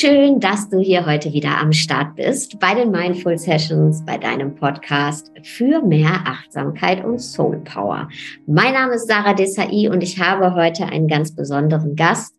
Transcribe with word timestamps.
Schön, 0.00 0.40
dass 0.40 0.70
du 0.70 0.78
hier 0.78 1.04
heute 1.04 1.34
wieder 1.34 1.58
am 1.58 1.74
Start 1.74 2.16
bist 2.16 2.58
bei 2.58 2.74
den 2.74 2.90
Mindful 2.90 3.36
Sessions, 3.36 4.02
bei 4.06 4.16
deinem 4.16 4.54
Podcast 4.54 5.30
für 5.42 5.82
mehr 5.82 6.22
Achtsamkeit 6.24 7.04
und 7.04 7.18
Soul 7.18 7.58
Power. 7.58 8.08
Mein 8.46 8.72
Name 8.72 8.94
ist 8.94 9.08
Sarah 9.08 9.34
Desai 9.34 9.90
und 9.90 10.02
ich 10.02 10.18
habe 10.18 10.54
heute 10.54 10.86
einen 10.86 11.06
ganz 11.06 11.36
besonderen 11.36 11.96
Gast. 11.96 12.34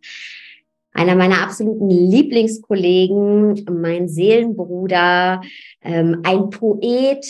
Einer 0.93 1.13
meiner 1.13 1.43
absoluten 1.43 1.87
Lieblingskollegen, 1.87 3.63
mein 3.79 4.09
Seelenbruder, 4.09 5.43
ähm, 5.83 6.21
ein 6.23 6.49
Poet, 6.49 7.27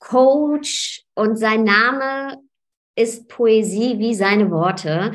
Coach 0.00 1.04
und 1.14 1.38
sein 1.38 1.62
Name 1.62 2.40
ist 2.96 3.28
Poesie 3.28 4.00
wie 4.00 4.14
seine 4.14 4.50
Worte. 4.50 5.12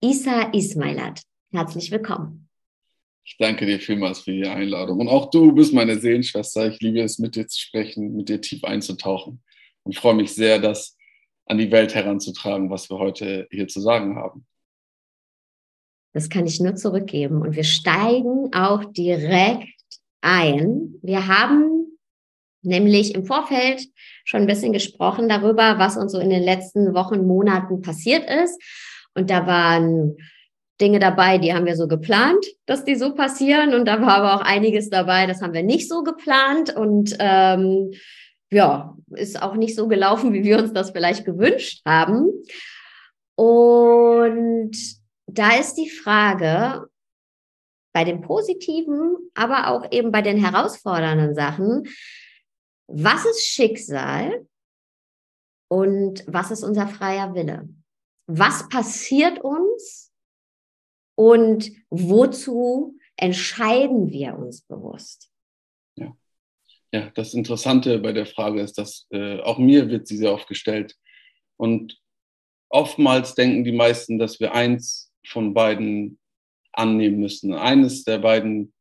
Isa 0.00 0.50
Ismailat. 0.54 1.20
Herzlich 1.52 1.90
willkommen. 1.90 2.48
Ich 3.24 3.36
danke 3.38 3.66
dir 3.66 3.78
vielmals 3.78 4.20
für 4.20 4.32
die 4.32 4.46
Einladung. 4.46 5.00
Und 5.00 5.08
auch 5.08 5.30
du 5.30 5.52
bist 5.52 5.72
meine 5.72 5.98
Seelenschwester. 5.98 6.66
Ich 6.66 6.80
liebe 6.80 7.00
es, 7.00 7.18
mit 7.18 7.36
dir 7.36 7.46
zu 7.46 7.60
sprechen, 7.60 8.16
mit 8.16 8.28
dir 8.28 8.40
tief 8.40 8.64
einzutauchen. 8.64 9.42
Und 9.84 9.96
freue 9.96 10.14
mich 10.14 10.34
sehr, 10.34 10.58
das 10.58 10.96
an 11.46 11.58
die 11.58 11.70
Welt 11.70 11.94
heranzutragen, 11.94 12.70
was 12.70 12.90
wir 12.90 12.98
heute 12.98 13.46
hier 13.50 13.68
zu 13.68 13.80
sagen 13.80 14.16
haben. 14.16 14.46
Das 16.12 16.28
kann 16.28 16.46
ich 16.46 16.60
nur 16.60 16.74
zurückgeben. 16.74 17.42
Und 17.42 17.56
wir 17.56 17.64
steigen 17.64 18.52
auch 18.52 18.84
direkt 18.92 19.68
ein. 20.20 20.94
Wir 21.02 21.26
haben 21.26 21.98
nämlich 22.62 23.14
im 23.14 23.24
Vorfeld 23.24 23.86
schon 24.24 24.42
ein 24.42 24.46
bisschen 24.46 24.72
gesprochen 24.72 25.28
darüber, 25.28 25.78
was 25.78 25.96
uns 25.96 26.12
so 26.12 26.18
in 26.18 26.30
den 26.30 26.42
letzten 26.42 26.94
Wochen, 26.94 27.26
Monaten 27.26 27.82
passiert 27.82 28.28
ist. 28.28 28.60
Und 29.14 29.30
da 29.30 29.46
waren 29.46 30.16
Dinge 30.80 30.98
dabei, 30.98 31.38
die 31.38 31.54
haben 31.54 31.66
wir 31.66 31.76
so 31.76 31.86
geplant, 31.86 32.44
dass 32.66 32.84
die 32.84 32.96
so 32.96 33.14
passieren. 33.14 33.74
Und 33.74 33.86
da 33.86 34.00
war 34.00 34.16
aber 34.16 34.34
auch 34.34 34.44
einiges 34.44 34.90
dabei, 34.90 35.26
das 35.26 35.42
haben 35.42 35.52
wir 35.52 35.62
nicht 35.62 35.88
so 35.88 36.02
geplant. 36.02 36.74
Und 36.74 37.16
ähm, 37.18 37.92
ja, 38.50 38.96
ist 39.10 39.40
auch 39.40 39.54
nicht 39.54 39.76
so 39.76 39.88
gelaufen, 39.88 40.32
wie 40.32 40.44
wir 40.44 40.58
uns 40.58 40.72
das 40.72 40.90
vielleicht 40.90 41.24
gewünscht 41.24 41.82
haben. 41.86 42.28
Und 43.36 44.76
da 45.26 45.58
ist 45.58 45.74
die 45.74 45.88
Frage, 45.88 46.86
bei 47.92 48.04
den 48.04 48.22
positiven, 48.22 49.16
aber 49.34 49.68
auch 49.68 49.90
eben 49.92 50.10
bei 50.10 50.22
den 50.22 50.38
herausfordernden 50.38 51.34
Sachen, 51.34 51.84
was 52.86 53.24
ist 53.24 53.46
Schicksal 53.46 54.46
und 55.68 56.24
was 56.26 56.50
ist 56.50 56.64
unser 56.64 56.88
freier 56.88 57.34
Wille? 57.34 57.68
Was 58.26 58.68
passiert 58.68 59.40
uns, 59.40 60.11
und 61.14 61.70
wozu 61.90 62.98
entscheiden 63.16 64.10
wir 64.10 64.36
uns 64.36 64.62
bewusst? 64.62 65.30
Ja, 65.96 66.16
ja 66.92 67.10
das 67.14 67.34
Interessante 67.34 67.98
bei 67.98 68.12
der 68.12 68.26
Frage 68.26 68.60
ist, 68.60 68.78
dass 68.78 69.06
äh, 69.10 69.40
auch 69.40 69.58
mir 69.58 69.88
wird 69.88 70.06
sie 70.06 70.16
sehr 70.16 70.32
oft 70.32 70.48
gestellt. 70.48 70.96
Und 71.56 72.00
oftmals 72.68 73.34
denken 73.34 73.64
die 73.64 73.72
meisten, 73.72 74.18
dass 74.18 74.40
wir 74.40 74.54
eins 74.54 75.12
von 75.24 75.54
beiden 75.54 76.18
annehmen 76.72 77.20
müssen. 77.20 77.54
Eines 77.54 78.04
der 78.04 78.18
beiden 78.18 78.72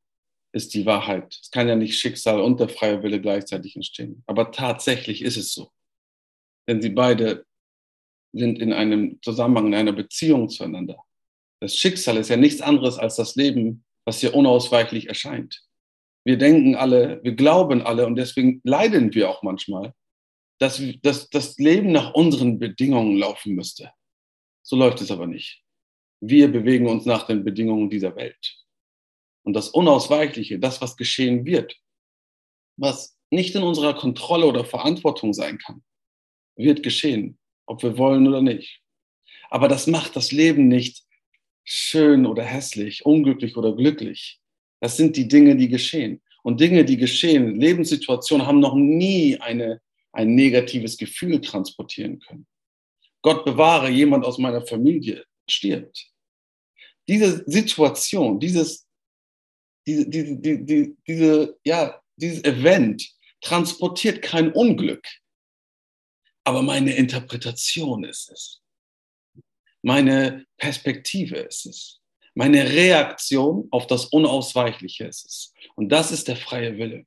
ist 0.53 0.73
die 0.73 0.85
Wahrheit. 0.85 1.38
Es 1.41 1.51
kann 1.51 1.67
ja 1.67 1.75
nicht 1.75 2.00
Schicksal 2.00 2.41
und 2.41 2.59
der 2.59 2.69
freie 2.69 3.03
Wille 3.03 3.22
gleichzeitig 3.22 3.75
entstehen. 3.75 4.23
Aber 4.28 4.51
tatsächlich 4.51 5.22
ist 5.22 5.38
es 5.38 5.53
so. 5.53 5.72
Denn 6.67 6.81
sie 6.81 6.89
beide 6.89 7.45
sind 8.34 8.59
in 8.59 8.72
einem 8.73 9.22
Zusammenhang, 9.22 9.67
in 9.67 9.75
einer 9.75 9.94
Beziehung 9.94 10.50
zueinander. 10.50 11.03
Das 11.61 11.75
Schicksal 11.75 12.17
ist 12.17 12.29
ja 12.29 12.38
nichts 12.38 12.59
anderes 12.61 12.97
als 12.97 13.16
das 13.16 13.35
Leben, 13.35 13.85
was 14.03 14.19
hier 14.19 14.35
unausweichlich 14.35 15.07
erscheint. 15.07 15.61
Wir 16.25 16.38
denken 16.38 16.75
alle, 16.75 17.23
wir 17.23 17.33
glauben 17.33 17.81
alle 17.81 18.05
und 18.07 18.16
deswegen 18.16 18.61
leiden 18.63 19.13
wir 19.13 19.29
auch 19.29 19.44
manchmal, 19.44 19.94
dass, 20.59 20.81
dass 21.01 21.29
das 21.29 21.57
Leben 21.57 21.91
nach 21.91 22.13
unseren 22.13 22.59
Bedingungen 22.59 23.17
laufen 23.17 23.53
müsste. 23.53 23.91
So 24.63 24.75
läuft 24.75 25.01
es 25.01 25.11
aber 25.11 25.27
nicht. 25.27 25.63
Wir 26.19 26.51
bewegen 26.51 26.88
uns 26.88 27.05
nach 27.05 27.25
den 27.25 27.44
Bedingungen 27.44 27.89
dieser 27.89 28.16
Welt. 28.16 28.57
Und 29.43 29.53
das 29.53 29.69
Unausweichliche, 29.69 30.59
das, 30.59 30.81
was 30.81 30.97
geschehen 30.97 31.45
wird, 31.45 31.79
was 32.78 33.17
nicht 33.31 33.55
in 33.55 33.63
unserer 33.63 33.95
Kontrolle 33.95 34.45
oder 34.45 34.66
Verantwortung 34.66 35.33
sein 35.33 35.57
kann, 35.57 35.83
wird 36.55 36.83
geschehen, 36.83 37.39
ob 37.66 37.81
wir 37.81 37.97
wollen 37.97 38.28
oder 38.28 38.41
nicht. 38.41 38.81
Aber 39.49 39.67
das 39.67 39.88
macht 39.88 40.16
das 40.16 40.31
Leben 40.31 40.67
nicht 40.67 41.03
schön 41.63 42.25
oder 42.25 42.44
hässlich, 42.44 43.05
unglücklich 43.05 43.55
oder 43.57 43.75
glücklich. 43.75 44.39
Das 44.79 44.97
sind 44.97 45.16
die 45.16 45.27
Dinge, 45.27 45.55
die 45.55 45.69
geschehen. 45.69 46.22
Und 46.44 46.59
Dinge, 46.59 46.83
die 46.85 46.97
geschehen, 46.97 47.59
Lebenssituationen 47.59 48.47
haben 48.47 48.59
noch 48.59 48.75
nie 48.75 49.39
eine, 49.39 49.81
ein 50.11 50.33
negatives 50.33 50.97
Gefühl 50.97 51.39
transportieren 51.39 52.19
können. 52.19 52.47
Gott 53.22 53.45
bewahre, 53.45 53.89
jemand 53.89 54.25
aus 54.25 54.39
meiner 54.39 54.66
Familie 54.66 55.23
stirbt. 55.47 56.11
Diese 57.07 57.44
Situation, 57.45 58.39
dieses, 58.39 58.88
diese, 59.85 60.09
diese, 60.09 60.38
diese, 60.38 60.95
diese, 61.07 61.59
ja, 61.63 62.01
dieses 62.16 62.43
Event 62.43 63.07
transportiert 63.41 64.22
kein 64.22 64.51
Unglück. 64.51 65.05
Aber 66.43 66.61
meine 66.61 66.95
Interpretation 66.95 68.03
ist 68.03 68.31
es. 68.31 68.60
Meine 69.81 70.45
Perspektive 70.57 71.37
ist 71.37 71.65
es. 71.65 72.01
Meine 72.33 72.69
Reaktion 72.69 73.67
auf 73.71 73.87
das 73.87 74.05
Unausweichliche 74.05 75.05
ist 75.05 75.25
es. 75.25 75.53
Und 75.75 75.89
das 75.89 76.11
ist 76.11 76.27
der 76.27 76.37
freie 76.37 76.77
Wille. 76.77 77.05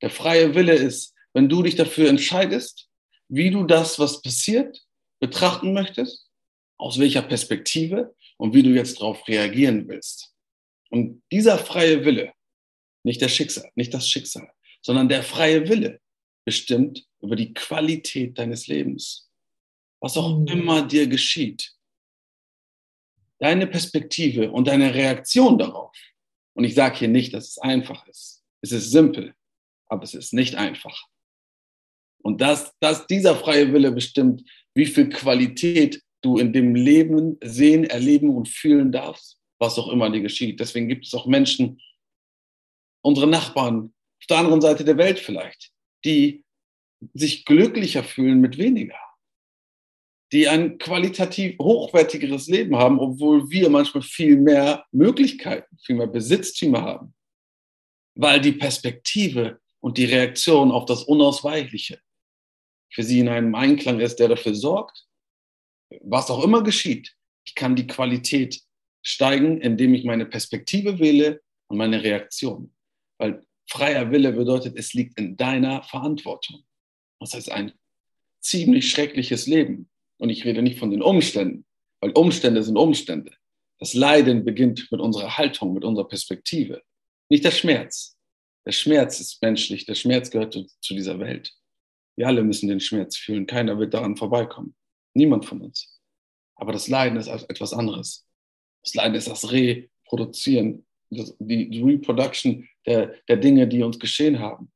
Der 0.00 0.10
freie 0.10 0.54
Wille 0.54 0.74
ist, 0.74 1.14
wenn 1.34 1.48
du 1.48 1.62
dich 1.62 1.76
dafür 1.76 2.08
entscheidest, 2.08 2.88
wie 3.28 3.50
du 3.50 3.64
das, 3.64 3.98
was 3.98 4.22
passiert, 4.22 4.82
betrachten 5.20 5.72
möchtest, 5.72 6.28
aus 6.78 6.98
welcher 6.98 7.22
Perspektive 7.22 8.14
und 8.38 8.54
wie 8.54 8.62
du 8.62 8.70
jetzt 8.70 9.00
darauf 9.00 9.26
reagieren 9.28 9.86
willst. 9.86 10.34
Und 10.88 11.22
dieser 11.30 11.58
freie 11.58 12.04
Wille, 12.04 12.32
nicht 13.04 13.20
der 13.20 13.28
Schicksal, 13.28 13.70
nicht 13.74 13.92
das 13.92 14.08
Schicksal, 14.08 14.50
sondern 14.80 15.08
der 15.08 15.22
freie 15.22 15.68
Wille 15.68 16.00
bestimmt 16.44 17.06
über 17.20 17.36
die 17.36 17.52
Qualität 17.52 18.38
deines 18.38 18.66
Lebens. 18.66 19.30
Was 20.00 20.16
auch 20.16 20.38
mhm. 20.38 20.46
immer 20.48 20.82
dir 20.86 21.06
geschieht, 21.06 21.74
deine 23.40 23.66
Perspektive 23.66 24.50
und 24.52 24.68
deine 24.68 24.94
Reaktion 24.94 25.58
darauf. 25.58 25.96
Und 26.54 26.64
ich 26.64 26.74
sage 26.74 26.98
hier 26.98 27.08
nicht, 27.08 27.34
dass 27.34 27.48
es 27.48 27.58
einfach 27.58 28.06
ist. 28.06 28.42
Es 28.62 28.72
ist 28.72 28.90
simpel, 28.90 29.34
aber 29.88 30.04
es 30.04 30.14
ist 30.14 30.32
nicht 30.32 30.54
einfach. 30.56 31.06
Und 32.22 32.40
dass, 32.40 32.74
dass 32.80 33.06
dieser 33.06 33.34
freie 33.34 33.72
Wille 33.72 33.92
bestimmt, 33.92 34.42
wie 34.74 34.86
viel 34.86 35.08
Qualität 35.08 36.02
du 36.22 36.38
in 36.38 36.52
dem 36.52 36.74
Leben 36.74 37.38
sehen, 37.42 37.84
erleben 37.84 38.36
und 38.36 38.48
fühlen 38.48 38.92
darfst, 38.92 39.40
was 39.58 39.78
auch 39.78 39.88
immer 39.88 40.10
dir 40.10 40.20
geschieht. 40.20 40.60
Deswegen 40.60 40.88
gibt 40.88 41.06
es 41.06 41.14
auch 41.14 41.26
Menschen, 41.26 41.80
unsere 43.02 43.26
Nachbarn 43.26 43.94
auf 44.20 44.26
der 44.28 44.38
anderen 44.38 44.60
Seite 44.60 44.84
der 44.84 44.98
Welt 44.98 45.18
vielleicht, 45.18 45.72
die 46.04 46.44
sich 47.14 47.46
glücklicher 47.46 48.04
fühlen 48.04 48.40
mit 48.40 48.58
weniger 48.58 48.98
die 50.32 50.48
ein 50.48 50.78
qualitativ 50.78 51.58
hochwertigeres 51.58 52.46
Leben 52.46 52.76
haben, 52.76 53.00
obwohl 53.00 53.50
wir 53.50 53.68
manchmal 53.68 54.02
viel 54.02 54.36
mehr 54.36 54.86
Möglichkeiten, 54.92 55.76
viel 55.78 55.96
mehr 55.96 56.06
Besitztümer 56.06 56.82
haben. 56.82 57.14
Weil 58.14 58.40
die 58.40 58.52
Perspektive 58.52 59.60
und 59.80 59.98
die 59.98 60.04
Reaktion 60.04 60.70
auf 60.70 60.84
das 60.84 61.04
Unausweichliche 61.04 62.00
für 62.92 63.02
sie 63.02 63.20
in 63.20 63.28
einem 63.28 63.54
Einklang 63.54 64.00
ist, 64.00 64.16
der 64.16 64.28
dafür 64.28 64.54
sorgt, 64.54 65.06
was 66.02 66.30
auch 66.30 66.44
immer 66.44 66.62
geschieht, 66.62 67.16
ich 67.44 67.54
kann 67.54 67.74
die 67.74 67.86
Qualität 67.86 68.60
steigen, 69.02 69.60
indem 69.60 69.94
ich 69.94 70.04
meine 70.04 70.26
Perspektive 70.26 70.98
wähle 70.98 71.40
und 71.68 71.78
meine 71.78 72.02
Reaktion. 72.02 72.72
Weil 73.18 73.44
freier 73.68 74.10
Wille 74.10 74.32
bedeutet, 74.32 74.76
es 74.76 74.92
liegt 74.92 75.18
in 75.18 75.36
deiner 75.36 75.82
Verantwortung. 75.82 76.64
Das 77.18 77.34
heißt, 77.34 77.50
ein 77.50 77.72
ziemlich 78.40 78.90
schreckliches 78.90 79.46
Leben 79.46 79.90
und 80.20 80.28
ich 80.28 80.44
rede 80.44 80.62
nicht 80.62 80.78
von 80.78 80.90
den 80.90 81.02
Umständen, 81.02 81.64
weil 82.00 82.12
Umstände 82.12 82.62
sind 82.62 82.76
Umstände. 82.76 83.32
Das 83.78 83.94
Leiden 83.94 84.44
beginnt 84.44 84.88
mit 84.90 85.00
unserer 85.00 85.38
Haltung, 85.38 85.72
mit 85.72 85.84
unserer 85.84 86.06
Perspektive. 86.06 86.82
Nicht 87.30 87.44
der 87.44 87.50
Schmerz. 87.50 88.18
Der 88.66 88.72
Schmerz 88.72 89.18
ist 89.20 89.40
menschlich. 89.40 89.86
Der 89.86 89.94
Schmerz 89.94 90.30
gehört 90.30 90.52
zu, 90.52 90.94
dieser 90.94 91.18
Welt. 91.18 91.54
Wir 92.16 92.26
alle 92.26 92.42
müssen 92.42 92.68
den 92.68 92.80
Schmerz 92.80 93.16
fühlen. 93.16 93.46
Keiner 93.46 93.78
wird 93.78 93.94
daran 93.94 94.16
vorbeikommen. 94.16 94.74
Niemand 95.14 95.46
von 95.46 95.62
uns. 95.62 95.98
Aber 96.56 96.72
das 96.72 96.88
Leiden 96.88 97.18
ist 97.18 97.28
etwas 97.28 97.72
anderes. 97.72 98.26
Das 98.84 98.94
Leiden 98.94 99.14
ist 99.14 99.28
das 99.28 99.50
Reproduzieren, 99.50 100.86
die 101.08 101.82
Reproduction 101.82 102.68
der, 102.86 103.14
der 103.26 103.38
Dinge, 103.38 103.66
die 103.66 103.82
uns 103.82 103.98
geschehen 103.98 104.38
haben, 104.38 104.70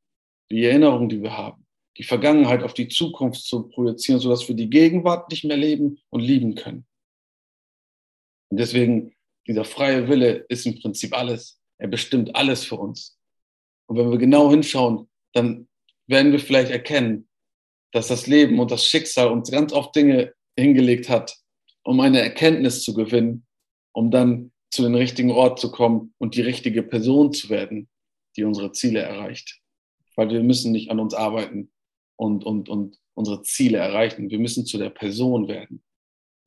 die 0.51 0.65
Erinnerungen, 0.65 1.11
die 1.11 1.23
wir 1.23 1.37
haben 1.37 1.64
die 1.97 2.03
Vergangenheit 2.03 2.63
auf 2.63 2.75
die 2.75 2.89
Zukunft 2.89 3.45
zu 3.45 3.69
projizieren, 3.69 4.21
sodass 4.21 4.49
wir 4.49 4.57
die 4.57 4.71
Gegenwart 4.71 5.31
nicht 5.31 5.45
mehr 5.45 5.57
leben 5.57 5.99
und 6.11 6.21
lieben 6.21 6.55
können. 6.55 6.87
Und 8.51 8.59
deswegen 8.59 9.15
dieser 9.47 9.65
freie 9.65 10.09
Wille 10.09 10.45
ist 10.49 10.67
im 10.67 10.81
Prinzip 10.81 11.17
alles. 11.17 11.61
Er 11.79 11.89
bestimmt 11.89 12.35
alles 12.35 12.65
für 12.65 12.77
uns. 12.77 13.19
Und 13.87 13.99
wenn 13.99 14.11
wir 14.11 14.19
genau 14.19 14.51
hinschauen, 14.51 15.09
dann 15.33 15.69
werden 16.07 16.33
wir 16.33 16.41
vielleicht 16.41 16.71
erkennen, 16.71 17.29
dass 17.93 18.09
das 18.09 18.27
Leben 18.27 18.59
und 18.59 18.71
das 18.71 18.87
Schicksal 18.87 19.29
uns 19.29 19.51
ganz 19.51 19.73
oft 19.73 19.95
Dinge 19.95 20.35
hingelegt 20.59 21.09
hat, 21.09 21.37
um 21.85 22.01
eine 22.01 22.21
Erkenntnis 22.21 22.83
zu 22.83 22.95
gewinnen, 22.95 23.47
um 23.93 24.11
dann 24.11 24.53
zu 24.71 24.83
den 24.83 24.95
richtigen 24.95 25.31
Ort 25.31 25.61
zu 25.61 25.71
kommen 25.71 26.15
und 26.19 26.35
die 26.35 26.43
richtige 26.43 26.83
Person 26.83 27.33
zu 27.33 27.49
werden, 27.51 27.89
die 28.37 28.45
unsere 28.45 28.73
Ziele 28.73 29.01
erreicht. 29.01 29.61
Weil 30.17 30.31
wir 30.31 30.43
müssen 30.43 30.73
nicht 30.73 30.91
an 30.91 30.99
uns 30.99 31.15
arbeiten 31.15 31.71
und, 32.17 32.45
und, 32.45 32.69
und 32.69 32.99
unsere 33.15 33.43
Ziele 33.43 33.79
erreichen. 33.79 34.31
Wir 34.31 34.39
müssen 34.39 34.67
zu 34.67 34.79
der 34.79 34.91
Person 34.91 35.49
werden, 35.49 35.83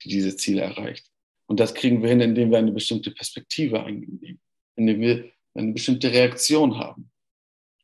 die 0.04 0.10
diese 0.10 0.36
Ziele 0.36 0.62
erreicht. 0.62 1.10
Und 1.48 1.60
das 1.60 1.74
kriegen 1.74 2.02
wir 2.02 2.10
hin, 2.10 2.22
indem 2.22 2.52
wir 2.52 2.58
eine 2.58 2.72
bestimmte 2.72 3.12
Perspektive 3.12 3.84
einnehmen, 3.84 4.40
indem 4.76 5.00
wir 5.00 5.32
eine 5.54 5.74
bestimmte 5.74 6.12
Reaktion 6.12 6.78
haben. 6.78 7.10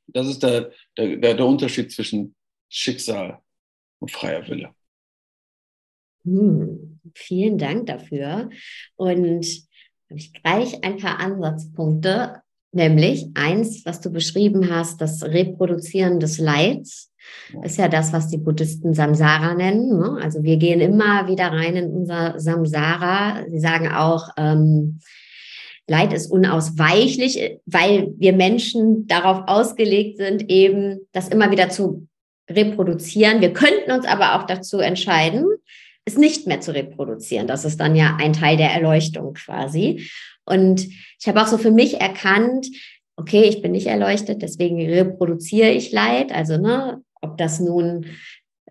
Das 0.07 0.27
ist 0.27 0.43
der, 0.43 0.71
der, 0.97 1.17
der 1.17 1.45
Unterschied 1.45 1.91
zwischen 1.91 2.35
Schicksal 2.69 3.41
und 3.99 4.11
freier 4.11 4.47
Wille. 4.47 4.75
Hm, 6.25 6.99
vielen 7.15 7.57
Dank 7.57 7.87
dafür. 7.87 8.49
Und 8.95 9.45
habe 10.09 10.19
ich 10.19 10.33
gleich 10.33 10.83
ein 10.83 10.97
paar 10.97 11.19
Ansatzpunkte, 11.19 12.41
nämlich 12.71 13.27
eins, 13.33 13.85
was 13.85 14.01
du 14.01 14.11
beschrieben 14.11 14.69
hast, 14.69 15.01
das 15.01 15.23
Reproduzieren 15.23 16.19
des 16.19 16.37
Leids. 16.37 17.12
Ist 17.63 17.77
ja 17.77 17.87
das, 17.87 18.13
was 18.13 18.29
die 18.29 18.37
Buddhisten 18.37 18.93
Samsara 18.93 19.53
nennen. 19.53 19.99
Ne? 19.99 20.19
Also 20.21 20.43
wir 20.43 20.57
gehen 20.57 20.79
immer 20.79 21.27
wieder 21.27 21.51
rein 21.51 21.75
in 21.75 21.91
unser 21.91 22.39
Samsara. 22.39 23.43
Sie 23.47 23.59
sagen 23.59 23.89
auch, 23.89 24.29
ähm, 24.37 24.99
Leid 25.87 26.13
ist 26.13 26.31
unausweichlich, 26.31 27.59
weil 27.65 28.13
wir 28.17 28.33
Menschen 28.33 29.05
darauf 29.07 29.43
ausgelegt 29.47 30.17
sind, 30.17 30.49
eben 30.49 30.99
das 31.11 31.27
immer 31.27 31.51
wieder 31.51 31.69
zu 31.69 32.07
reproduzieren. 32.49 33.41
Wir 33.41 33.53
könnten 33.53 33.91
uns 33.91 34.05
aber 34.05 34.35
auch 34.35 34.43
dazu 34.43 34.79
entscheiden, 34.79 35.45
es 36.05 36.17
nicht 36.17 36.47
mehr 36.47 36.61
zu 36.61 36.73
reproduzieren. 36.73 37.47
Das 37.47 37.65
ist 37.65 37.79
dann 37.79 37.95
ja 37.95 38.17
ein 38.19 38.33
Teil 38.33 38.57
der 38.57 38.71
Erleuchtung 38.71 39.33
quasi. 39.33 40.09
Und 40.45 40.87
ich 41.19 41.27
habe 41.27 41.41
auch 41.41 41.47
so 41.47 41.57
für 41.57 41.71
mich 41.71 42.01
erkannt, 42.01 42.67
okay, 43.15 43.43
ich 43.43 43.61
bin 43.61 43.71
nicht 43.71 43.87
erleuchtet, 43.87 44.41
deswegen 44.41 44.81
reproduziere 44.85 45.71
ich 45.71 45.91
Leid. 45.91 46.33
Also, 46.33 46.57
ne, 46.57 47.01
ob 47.23 47.37
das 47.37 47.59
nun 47.59 48.05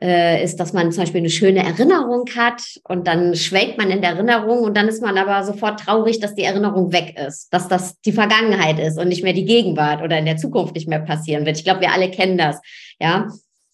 äh, 0.03 0.43
ist, 0.43 0.59
dass 0.59 0.73
man 0.73 0.91
zum 0.91 1.05
Beispiel 1.05 1.21
eine 1.21 1.31
schöne 1.31 1.65
Erinnerung 1.65 2.25
hat 2.37 2.63
und 2.89 3.07
dann 3.07 3.37
schwelgt 3.37 3.79
man 3.79 3.91
in 3.91 4.01
der 4.01 4.11
Erinnerung 4.11 4.65
und 4.65 4.77
dann 4.77 4.89
ist 4.89 5.01
man 5.01 5.17
aber 5.17 5.45
sofort 5.45 5.81
traurig, 5.81 6.19
dass 6.19 6.35
die 6.35 6.43
Erinnerung 6.43 6.93
weg 6.93 7.17
ist, 7.19 7.53
dass 7.53 7.69
das 7.69 8.01
die 8.01 8.13
Vergangenheit 8.13 8.81
ist 8.81 8.99
und 8.99 9.09
nicht 9.09 9.23
mehr 9.23 9.33
die 9.33 9.45
Gegenwart 9.45 10.03
oder 10.03 10.19
in 10.19 10.25
der 10.25 10.37
Zukunft 10.37 10.75
nicht 10.75 10.89
mehr 10.89 11.01
passieren 11.01 11.47
wird. 11.47 11.57
Ich 11.57 11.65
glaube, 11.65 11.83
wir 11.83 11.93
alle 11.93 12.11
kennen 12.11 12.37
das, 12.37 12.61
ja. 13.01 13.29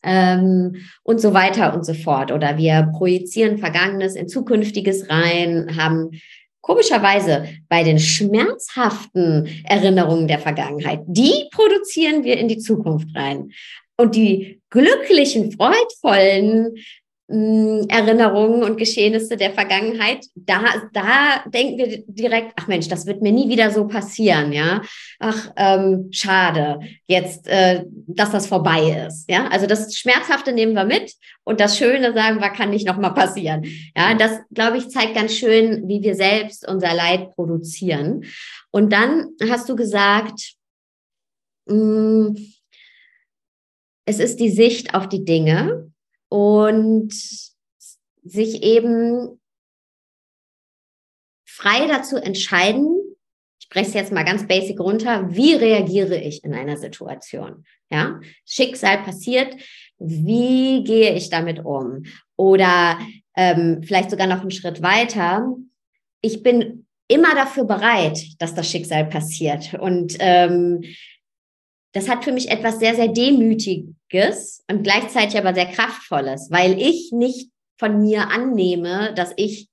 Ähm, 0.05 0.77
und 1.03 1.21
so 1.21 1.35
weiter 1.35 1.75
und 1.75 1.85
so 1.85 1.95
fort. 1.95 2.31
Oder 2.31 2.57
wir 2.57 2.93
projizieren 2.97 3.59
Vergangenes 3.59 4.15
in 4.15 4.29
Zukünftiges 4.29 5.11
rein, 5.11 5.77
haben 5.77 6.11
komischerweise 6.61 7.49
bei 7.69 7.83
den 7.83 7.99
schmerzhaften 7.99 9.49
Erinnerungen 9.65 10.29
der 10.29 10.39
Vergangenheit, 10.39 11.01
die 11.07 11.49
produzieren 11.51 12.23
wir 12.23 12.37
in 12.37 12.49
die 12.49 12.59
Zukunft 12.59 13.09
rein. 13.17 13.51
Und 14.01 14.15
die 14.15 14.63
glücklichen, 14.71 15.53
freudvollen 15.53 16.77
mh, 17.29 17.81
hm, 17.81 17.87
Erinnerungen 17.89 18.63
und 18.63 18.77
Geschehnisse 18.77 19.37
der 19.37 19.53
Vergangenheit, 19.53 20.27
da, 20.35 20.63
da 20.93 21.45
denken 21.47 21.79
wir 21.79 22.05
direkt, 22.07 22.53
ach 22.57 22.69
Mensch, 22.69 22.89
das 22.89 23.07
wird 23.07 23.23
mir 23.23 23.33
nie 23.33 23.49
wieder 23.49 23.71
so 23.71 23.87
passieren, 23.87 24.53
ja. 24.53 24.83
Ach, 25.19 25.53
ähm, 25.57 26.09
schade, 26.11 26.81
jetzt, 27.07 27.49
äh, 27.49 27.85
dass 28.07 28.31
das 28.31 28.47
vorbei 28.47 29.05
ist, 29.07 29.29
ja. 29.29 29.49
Also 29.49 29.67
das 29.67 29.97
Schmerzhafte 29.97 30.53
nehmen 30.53 30.75
wir 30.75 30.85
mit 30.85 31.13
und 31.45 31.61
das 31.61 31.77
Schöne 31.77 32.13
sagen 32.15 32.41
wir, 32.41 32.51
kann 32.51 32.71
nicht 32.71 32.87
nochmal 32.87 33.15
passieren. 33.15 33.65
Ja, 33.97 34.15
das, 34.15 34.39
glaube 34.53 34.79
ich, 34.79 34.89
zeigt 34.91 35.15
ganz 35.15 35.35
schön, 35.35 35.89
wie 35.89 36.03
wir 36.03 36.15
selbst 36.15 36.67
unser 36.69 36.95
Leid 36.95 37.35
produzieren. 37.35 38.25
Und 38.71 38.93
dann 38.93 39.31
hast 39.51 39.69
du 39.69 39.77
gesagt, 39.77 40.55
mh, 41.67 41.75
hm, 41.75 42.37
es 44.09 44.21
ist 44.21 44.41
die 44.41 44.49
Sicht 44.49 44.95
auf 44.95 45.07
die 45.07 45.27
Dinge 45.27 45.93
und 46.31 47.13
sich 48.25 48.63
eben 48.63 49.39
frei 51.47 51.87
dazu 51.87 52.17
entscheiden, 52.17 52.89
ich 53.61 53.69
breche 53.69 53.89
es 53.89 53.95
jetzt 53.95 54.13
mal 54.13 54.25
ganz 54.25 54.49
basic 54.49 54.81
runter, 54.81 55.29
wie 55.31 55.53
reagiere 55.53 56.17
ich 56.17 56.43
in 56.43 56.55
einer 56.55 56.79
Situation? 56.79 57.67
Ja, 57.91 58.19
Schicksal 58.47 59.03
passiert, 59.03 59.55
wie 59.99 60.85
gehe 60.85 61.15
ich 61.15 61.29
damit 61.29 61.63
um? 61.63 62.05
Oder 62.37 62.99
ähm, 63.37 63.83
vielleicht 63.83 64.11
sogar 64.11 64.27
noch 64.27 64.41
einen 64.41 64.51
Schritt 64.51 64.81
weiter. 64.81 65.55
Ich 66.23 66.43
bin 66.43 66.87
immer 67.09 67.35
dafür 67.35 67.65
bereit, 67.65 68.19
dass 68.39 68.55
das 68.55 68.71
Schicksal 68.71 69.05
passiert. 69.05 69.75
Und 69.75 70.17
ähm, 70.19 70.83
das 71.99 72.09
hat 72.09 72.23
für 72.23 72.33
mich 72.33 72.51
etwas 72.51 72.79
sehr, 72.79 72.95
sehr 72.95 73.09
Demütiges 73.09 74.65
und 74.71 74.85
gleichzeitig 74.85 75.37
aber 75.37 75.53
sehr 75.53 75.67
Kraftvolles, 75.67 76.49
weil 76.51 76.81
ich 76.81 77.11
nicht 77.13 77.51
von 77.77 78.01
mir 78.01 78.29
annehme, 78.29 79.13
dass 79.15 79.33
ich 79.37 79.69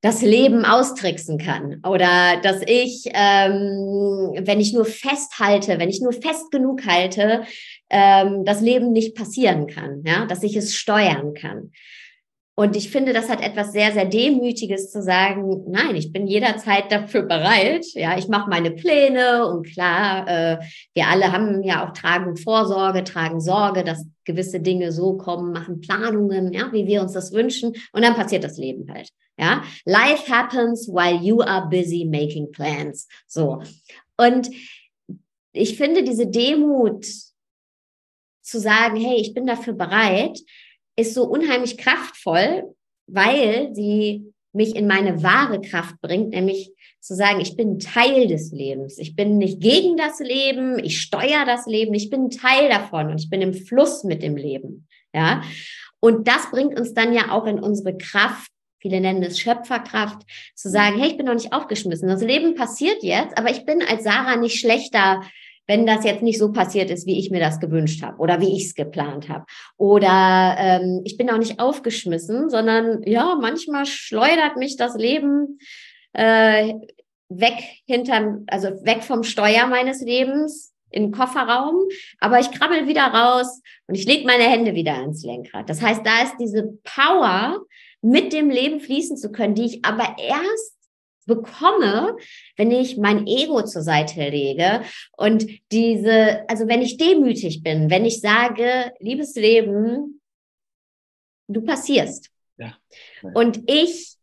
das 0.00 0.22
Leben 0.22 0.64
austricksen 0.64 1.38
kann 1.38 1.80
oder 1.86 2.40
dass 2.42 2.60
ich, 2.66 3.04
ähm, 3.14 4.34
wenn 4.38 4.60
ich 4.60 4.72
nur 4.72 4.84
festhalte, 4.84 5.78
wenn 5.78 5.88
ich 5.88 6.00
nur 6.00 6.12
fest 6.12 6.50
genug 6.50 6.86
halte, 6.86 7.44
ähm, 7.88 8.44
das 8.44 8.60
Leben 8.60 8.92
nicht 8.92 9.14
passieren 9.14 9.68
kann, 9.68 10.02
ja, 10.04 10.26
dass 10.26 10.42
ich 10.42 10.56
es 10.56 10.74
steuern 10.74 11.34
kann. 11.34 11.70
Und 12.58 12.74
ich 12.74 12.90
finde, 12.90 13.12
das 13.12 13.28
hat 13.28 13.42
etwas 13.42 13.72
sehr, 13.72 13.92
sehr 13.92 14.06
Demütiges 14.06 14.90
zu 14.90 15.02
sagen, 15.02 15.64
nein, 15.68 15.94
ich 15.94 16.10
bin 16.10 16.26
jederzeit 16.26 16.90
dafür 16.90 17.22
bereit. 17.22 17.84
Ja, 17.92 18.16
ich 18.16 18.28
mache 18.28 18.48
meine 18.48 18.70
Pläne 18.70 19.46
und 19.46 19.66
klar, 19.66 20.26
äh, 20.26 20.58
wir 20.94 21.06
alle 21.06 21.32
haben 21.32 21.62
ja 21.62 21.86
auch 21.86 21.92
tragen 21.92 22.36
Vorsorge, 22.38 23.04
tragen 23.04 23.40
Sorge, 23.40 23.84
dass 23.84 24.06
gewisse 24.24 24.60
Dinge 24.60 24.90
so 24.90 25.18
kommen, 25.18 25.52
machen 25.52 25.80
Planungen, 25.80 26.52
ja, 26.54 26.72
wie 26.72 26.86
wir 26.86 27.02
uns 27.02 27.12
das 27.12 27.32
wünschen. 27.32 27.74
Und 27.92 28.02
dann 28.02 28.14
passiert 28.14 28.42
das 28.42 28.56
Leben 28.56 28.90
halt. 28.90 29.10
Ja, 29.38 29.62
life 29.84 30.32
happens 30.32 30.88
while 30.88 31.20
you 31.22 31.42
are 31.42 31.68
busy 31.68 32.06
making 32.06 32.50
plans. 32.52 33.06
So. 33.26 33.62
Und 34.16 34.50
ich 35.52 35.76
finde 35.76 36.02
diese 36.02 36.26
Demut 36.26 37.04
zu 38.40 38.60
sagen, 38.60 38.96
hey, 38.96 39.16
ich 39.20 39.34
bin 39.34 39.46
dafür 39.46 39.74
bereit, 39.74 40.38
ist 40.96 41.14
so 41.14 41.24
unheimlich 41.24 41.78
kraftvoll, 41.78 42.74
weil 43.06 43.74
sie 43.74 44.32
mich 44.52 44.74
in 44.74 44.86
meine 44.86 45.22
wahre 45.22 45.60
Kraft 45.60 46.00
bringt, 46.00 46.30
nämlich 46.30 46.72
zu 47.00 47.14
sagen, 47.14 47.40
ich 47.40 47.56
bin 47.56 47.78
Teil 47.78 48.26
des 48.26 48.50
Lebens. 48.50 48.98
Ich 48.98 49.14
bin 49.14 49.38
nicht 49.38 49.60
gegen 49.60 49.96
das 49.96 50.18
Leben, 50.18 50.78
ich 50.82 51.00
steuere 51.00 51.44
das 51.44 51.66
Leben, 51.66 51.94
ich 51.94 52.10
bin 52.10 52.30
Teil 52.30 52.68
davon 52.68 53.10
und 53.10 53.20
ich 53.20 53.30
bin 53.30 53.42
im 53.42 53.54
Fluss 53.54 54.02
mit 54.02 54.22
dem 54.22 54.36
Leben. 54.36 54.88
Ja. 55.12 55.42
Und 56.00 56.26
das 56.26 56.50
bringt 56.50 56.78
uns 56.78 56.94
dann 56.94 57.12
ja 57.12 57.30
auch 57.30 57.46
in 57.46 57.60
unsere 57.60 57.96
Kraft, 57.96 58.50
viele 58.80 59.00
nennen 59.00 59.22
es 59.22 59.38
Schöpferkraft, 59.38 60.22
zu 60.54 60.68
sagen, 60.68 60.98
hey, 60.98 61.10
ich 61.10 61.16
bin 61.16 61.26
noch 61.26 61.34
nicht 61.34 61.52
aufgeschmissen. 61.52 62.08
Das 62.08 62.22
Leben 62.22 62.54
passiert 62.54 63.02
jetzt, 63.02 63.38
aber 63.38 63.50
ich 63.50 63.64
bin 63.66 63.82
als 63.82 64.04
Sarah 64.04 64.36
nicht 64.36 64.58
schlechter 64.58 65.22
wenn 65.66 65.86
das 65.86 66.04
jetzt 66.04 66.22
nicht 66.22 66.38
so 66.38 66.52
passiert 66.52 66.90
ist, 66.90 67.06
wie 67.06 67.18
ich 67.18 67.30
mir 67.30 67.40
das 67.40 67.60
gewünscht 67.60 68.02
habe 68.02 68.18
oder 68.18 68.40
wie 68.40 68.56
ich 68.56 68.66
es 68.66 68.74
geplant 68.74 69.28
habe. 69.28 69.44
Oder 69.76 70.56
ähm, 70.58 71.02
ich 71.04 71.16
bin 71.16 71.30
auch 71.30 71.38
nicht 71.38 71.58
aufgeschmissen, 71.60 72.50
sondern 72.50 73.02
ja, 73.04 73.36
manchmal 73.40 73.86
schleudert 73.86 74.56
mich 74.56 74.76
das 74.76 74.96
Leben 74.96 75.58
äh, 76.12 76.74
weg 77.28 77.58
hinterm, 77.86 78.44
also 78.46 78.68
weg 78.84 79.02
vom 79.02 79.22
Steuer 79.24 79.66
meines 79.66 80.00
Lebens 80.00 80.72
in 80.90 81.06
den 81.06 81.12
Kofferraum, 81.12 81.82
aber 82.20 82.38
ich 82.38 82.50
krabbel 82.52 82.86
wieder 82.86 83.02
raus 83.02 83.60
und 83.88 83.96
ich 83.96 84.06
lege 84.06 84.26
meine 84.26 84.44
Hände 84.44 84.74
wieder 84.74 84.94
ans 84.94 85.24
Lenkrad. 85.24 85.68
Das 85.68 85.82
heißt, 85.82 86.06
da 86.06 86.22
ist 86.22 86.36
diese 86.38 86.78
Power, 86.84 87.60
mit 88.02 88.32
dem 88.32 88.50
Leben 88.50 88.80
fließen 88.80 89.16
zu 89.16 89.32
können, 89.32 89.54
die 89.54 89.64
ich 89.64 89.84
aber 89.84 90.16
erst 90.18 90.75
bekomme, 91.26 92.16
wenn 92.56 92.70
ich 92.70 92.96
mein 92.96 93.26
Ego 93.26 93.62
zur 93.62 93.82
Seite 93.82 94.28
lege 94.28 94.82
und 95.16 95.46
diese, 95.72 96.48
also 96.48 96.66
wenn 96.68 96.82
ich 96.82 96.96
demütig 96.96 97.62
bin, 97.62 97.90
wenn 97.90 98.04
ich 98.04 98.20
sage, 98.20 98.92
liebes 99.00 99.34
Leben, 99.34 100.20
du 101.48 101.62
passierst. 101.62 102.30
Ja. 102.56 102.76
Und 103.34 103.68
ich 103.70 104.16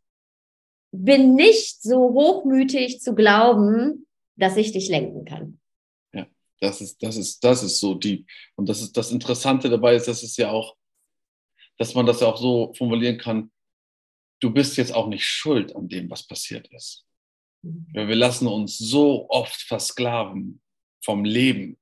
bin 0.91 1.35
nicht 1.35 1.81
so 1.81 2.13
hochmütig 2.13 3.01
zu 3.01 3.15
glauben, 3.15 4.07
dass 4.35 4.57
ich 4.57 4.71
dich 4.71 4.89
lenken 4.89 5.25
kann. 5.25 5.59
Ja, 6.13 6.27
das 6.59 6.81
ist, 6.81 7.01
das 7.03 7.17
ist, 7.17 7.43
das 7.43 7.63
ist 7.63 7.79
so 7.79 7.95
deep. 7.95 8.27
Und 8.55 8.69
das 8.69 8.81
ist 8.81 8.95
das 8.95 9.11
Interessante 9.11 9.69
dabei 9.69 9.95
ist, 9.95 10.07
dass 10.07 10.23
es 10.23 10.37
ja 10.37 10.51
auch, 10.51 10.75
dass 11.77 11.95
man 11.95 12.05
das 12.05 12.21
ja 12.21 12.27
auch 12.27 12.37
so 12.37 12.73
formulieren 12.77 13.17
kann, 13.17 13.51
du 14.43 14.51
bist 14.51 14.77
jetzt 14.77 14.93
auch 14.93 15.07
nicht 15.07 15.25
schuld 15.25 15.75
an 15.75 15.87
dem, 15.87 16.09
was 16.09 16.27
passiert 16.27 16.67
ist. 16.73 17.05
Ja, 17.93 18.07
wir 18.07 18.15
lassen 18.15 18.47
uns 18.47 18.77
so 18.77 19.29
oft 19.29 19.61
versklaven 19.61 20.61
vom 21.01 21.23
Leben, 21.23 21.77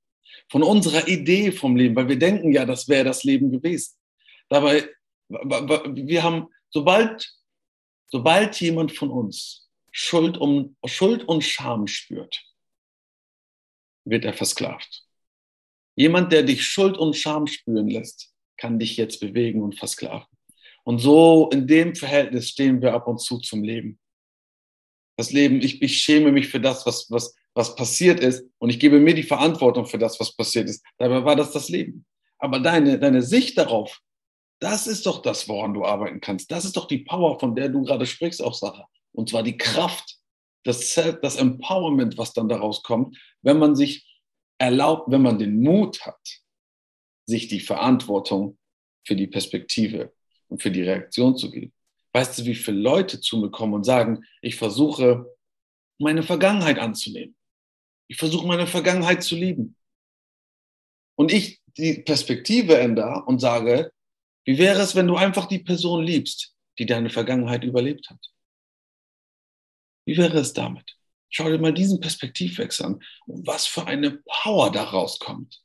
von 0.48 0.62
unserer 0.62 1.08
Idee 1.08 1.50
vom 1.50 1.74
Leben, 1.74 1.96
weil 1.96 2.08
wir 2.08 2.18
denken 2.18 2.52
ja, 2.52 2.64
das 2.64 2.88
wäre 2.88 3.04
das 3.04 3.24
Leben 3.24 3.50
gewesen. 3.50 3.96
Dabei, 4.48 4.88
wir 5.28 6.22
haben, 6.22 6.48
sobald, 6.70 7.34
sobald 8.06 8.60
jemand 8.60 8.92
von 8.92 9.10
uns 9.10 9.68
Schuld, 9.90 10.38
um, 10.38 10.76
Schuld 10.84 11.24
und 11.24 11.42
Scham 11.42 11.88
spürt, 11.88 12.44
wird 14.04 14.24
er 14.24 14.34
versklavt. 14.34 15.04
Jemand, 15.96 16.32
der 16.32 16.44
dich 16.44 16.64
Schuld 16.64 16.96
und 16.96 17.16
Scham 17.16 17.46
spüren 17.46 17.88
lässt, 17.88 18.32
kann 18.56 18.78
dich 18.78 18.96
jetzt 18.96 19.20
bewegen 19.20 19.62
und 19.62 19.76
versklaven. 19.76 20.31
Und 20.84 20.98
so 20.98 21.48
in 21.50 21.66
dem 21.66 21.94
Verhältnis 21.94 22.48
stehen 22.48 22.82
wir 22.82 22.94
ab 22.94 23.06
und 23.06 23.18
zu 23.18 23.38
zum 23.38 23.62
Leben. 23.62 23.98
Das 25.16 25.32
Leben, 25.32 25.60
ich, 25.60 25.82
ich 25.82 25.98
schäme 25.98 26.32
mich 26.32 26.48
für 26.48 26.60
das, 26.60 26.86
was, 26.86 27.10
was, 27.10 27.34
was 27.54 27.76
passiert 27.76 28.20
ist 28.20 28.44
und 28.58 28.70
ich 28.70 28.80
gebe 28.80 28.98
mir 28.98 29.14
die 29.14 29.22
Verantwortung 29.22 29.86
für 29.86 29.98
das, 29.98 30.18
was 30.18 30.34
passiert 30.34 30.68
ist. 30.68 30.84
Dabei 30.98 31.24
war 31.24 31.36
das 31.36 31.52
das 31.52 31.68
Leben. 31.68 32.06
Aber 32.38 32.58
deine, 32.58 32.98
deine 32.98 33.22
Sicht 33.22 33.56
darauf, 33.58 34.00
das 34.60 34.86
ist 34.86 35.06
doch 35.06 35.22
das, 35.22 35.48
woran 35.48 35.74
du 35.74 35.84
arbeiten 35.84 36.20
kannst. 36.20 36.50
Das 36.50 36.64
ist 36.64 36.76
doch 36.76 36.86
die 36.86 36.98
Power, 36.98 37.38
von 37.38 37.54
der 37.54 37.68
du 37.68 37.82
gerade 37.82 38.06
sprichst, 38.06 38.42
auch 38.42 38.54
Sarah. 38.54 38.88
Und 39.12 39.28
zwar 39.28 39.42
die 39.42 39.56
Kraft, 39.56 40.18
das, 40.64 40.94
das 41.20 41.36
Empowerment, 41.36 42.16
was 42.18 42.32
dann 42.32 42.48
daraus 42.48 42.82
kommt, 42.82 43.16
wenn 43.42 43.58
man 43.58 43.76
sich 43.76 44.20
erlaubt, 44.58 45.10
wenn 45.10 45.22
man 45.22 45.38
den 45.38 45.60
Mut 45.60 46.06
hat, 46.06 46.40
sich 47.26 47.48
die 47.48 47.60
Verantwortung 47.60 48.58
für 49.06 49.16
die 49.16 49.26
Perspektive 49.26 50.12
und 50.52 50.62
für 50.62 50.70
die 50.70 50.82
Reaktion 50.82 51.36
zu 51.36 51.50
geben. 51.50 51.72
Weißt 52.12 52.38
du, 52.38 52.44
wie 52.44 52.54
viele 52.54 52.78
Leute 52.78 53.20
zu 53.20 53.38
mir 53.38 53.50
kommen 53.50 53.72
und 53.72 53.84
sagen, 53.84 54.22
ich 54.42 54.56
versuche, 54.56 55.34
meine 55.98 56.22
Vergangenheit 56.22 56.78
anzunehmen. 56.78 57.34
Ich 58.06 58.18
versuche, 58.18 58.46
meine 58.46 58.66
Vergangenheit 58.66 59.22
zu 59.22 59.34
lieben. 59.34 59.76
Und 61.16 61.32
ich 61.32 61.62
die 61.78 62.02
Perspektive 62.02 62.76
ändere 62.78 63.24
und 63.24 63.38
sage, 63.38 63.92
wie 64.44 64.58
wäre 64.58 64.82
es, 64.82 64.94
wenn 64.94 65.06
du 65.06 65.16
einfach 65.16 65.46
die 65.46 65.60
Person 65.60 66.04
liebst, 66.04 66.54
die 66.78 66.84
deine 66.84 67.08
Vergangenheit 67.08 67.64
überlebt 67.64 68.10
hat? 68.10 68.20
Wie 70.04 70.18
wäre 70.18 70.38
es 70.38 70.52
damit? 70.52 70.98
Schau 71.30 71.48
dir 71.48 71.58
mal 71.58 71.72
diesen 71.72 71.98
Perspektivwechsel 71.98 72.84
an 72.84 73.02
und 73.26 73.46
was 73.46 73.66
für 73.66 73.86
eine 73.86 74.22
Power 74.26 74.70
daraus 74.70 75.18
kommt. 75.18 75.62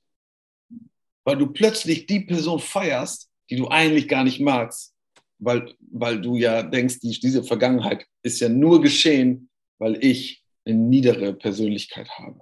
Weil 1.26 1.38
du 1.38 1.48
plötzlich 1.48 2.06
die 2.06 2.22
Person 2.22 2.60
feierst, 2.60 3.27
die 3.50 3.56
du 3.56 3.68
eigentlich 3.68 4.08
gar 4.08 4.24
nicht 4.24 4.40
magst, 4.40 4.94
weil, 5.40 5.74
weil 5.92 6.22
du 6.22 6.36
ja 6.36 6.64
denkst, 6.64 7.00
die, 7.00 7.20
diese 7.20 7.44
Vergangenheit 7.44 8.06
ist 8.24 8.40
ja 8.40 8.50
nur 8.50 8.82
geschehen, 8.82 9.50
weil 9.80 10.04
ich 10.04 10.44
eine 10.66 10.78
niedere 10.78 11.34
Persönlichkeit 11.34 12.10
habe. 12.10 12.42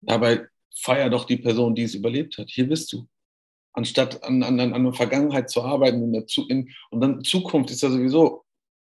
Dabei 0.00 0.46
feier 0.76 1.10
doch 1.10 1.24
die 1.24 1.36
Person, 1.36 1.74
die 1.74 1.82
es 1.82 1.94
überlebt 1.94 2.38
hat. 2.38 2.50
Hier 2.50 2.68
bist 2.68 2.92
du. 2.92 3.06
Anstatt 3.72 4.22
an, 4.22 4.42
an, 4.42 4.60
an 4.60 4.84
der 4.84 4.92
Vergangenheit 4.92 5.50
zu 5.50 5.62
arbeiten 5.62 6.02
in 6.02 6.12
der, 6.12 6.24
in, 6.48 6.72
und 6.90 7.00
dann 7.00 7.24
Zukunft 7.24 7.70
ist 7.70 7.82
ja 7.82 7.90
sowieso 7.90 8.44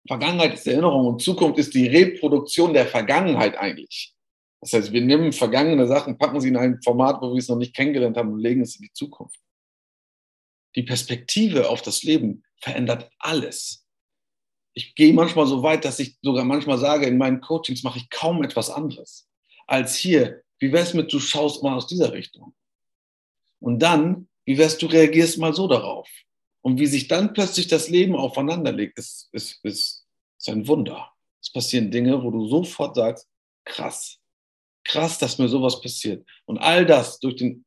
Vergangenheit 0.07 0.54
ist 0.54 0.66
Erinnerung 0.66 1.07
und 1.07 1.23
Zukunft 1.23 1.59
ist 1.59 1.75
die 1.75 1.87
Reproduktion 1.87 2.73
der 2.73 2.87
Vergangenheit 2.87 3.59
eigentlich. 3.59 4.14
Das 4.61 4.73
heißt, 4.73 4.92
wir 4.92 5.02
nehmen 5.02 5.33
vergangene 5.33 5.87
Sachen, 5.87 6.16
packen 6.16 6.40
sie 6.40 6.49
in 6.49 6.57
ein 6.57 6.80
Format, 6.83 7.21
wo 7.21 7.33
wir 7.33 7.38
es 7.38 7.49
noch 7.49 7.59
nicht 7.59 7.76
kennengelernt 7.76 8.16
haben 8.16 8.33
und 8.33 8.40
legen 8.40 8.62
es 8.62 8.76
in 8.76 8.83
die 8.83 8.92
Zukunft. 8.92 9.38
Die 10.78 10.85
Perspektive 10.85 11.70
auf 11.70 11.82
das 11.82 12.04
Leben 12.04 12.44
verändert 12.61 13.11
alles. 13.18 13.85
Ich 14.75 14.94
gehe 14.94 15.12
manchmal 15.12 15.49
so 15.49 15.64
weit, 15.64 15.85
dass 15.85 15.99
ich 15.99 16.16
sogar 16.23 16.44
manchmal 16.44 16.78
sage, 16.78 17.06
in 17.06 17.18
meinen 17.18 17.40
Coachings 17.40 17.82
mache 17.82 17.99
ich 17.99 18.08
kaum 18.11 18.44
etwas 18.44 18.70
anderes 18.70 19.28
als 19.66 19.97
hier. 19.97 20.44
Wie 20.61 20.73
wär's 20.73 20.94
mit, 20.94 21.12
du 21.12 21.18
schaust 21.18 21.64
mal 21.64 21.75
aus 21.75 21.88
dieser 21.88 22.12
Richtung? 22.12 22.54
Und 23.58 23.80
dann, 23.80 24.28
wie 24.44 24.56
wär's, 24.56 24.78
du 24.78 24.87
reagierst 24.87 25.38
mal 25.38 25.52
so 25.52 25.66
darauf? 25.66 26.08
Und 26.61 26.78
wie 26.78 26.87
sich 26.87 27.08
dann 27.08 27.32
plötzlich 27.32 27.66
das 27.66 27.88
Leben 27.88 28.14
aufeinander 28.14 28.70
legt, 28.70 29.00
ist, 29.00 29.30
ist, 29.32 29.58
ist, 29.64 30.06
ist 30.38 30.49
ein 30.49 30.68
Wunder. 30.68 31.11
Es 31.42 31.50
passieren 31.50 31.90
Dinge, 31.90 32.23
wo 32.23 32.30
du 32.30 32.47
sofort 32.47 32.94
sagst, 32.94 33.26
krass, 33.64 34.20
krass, 34.85 35.18
dass 35.18 35.38
mir 35.38 35.49
sowas 35.49 35.80
passiert. 35.80 36.25
Und 36.44 36.58
all 36.58 36.87
das 36.87 37.18
durch 37.18 37.35
den, 37.35 37.64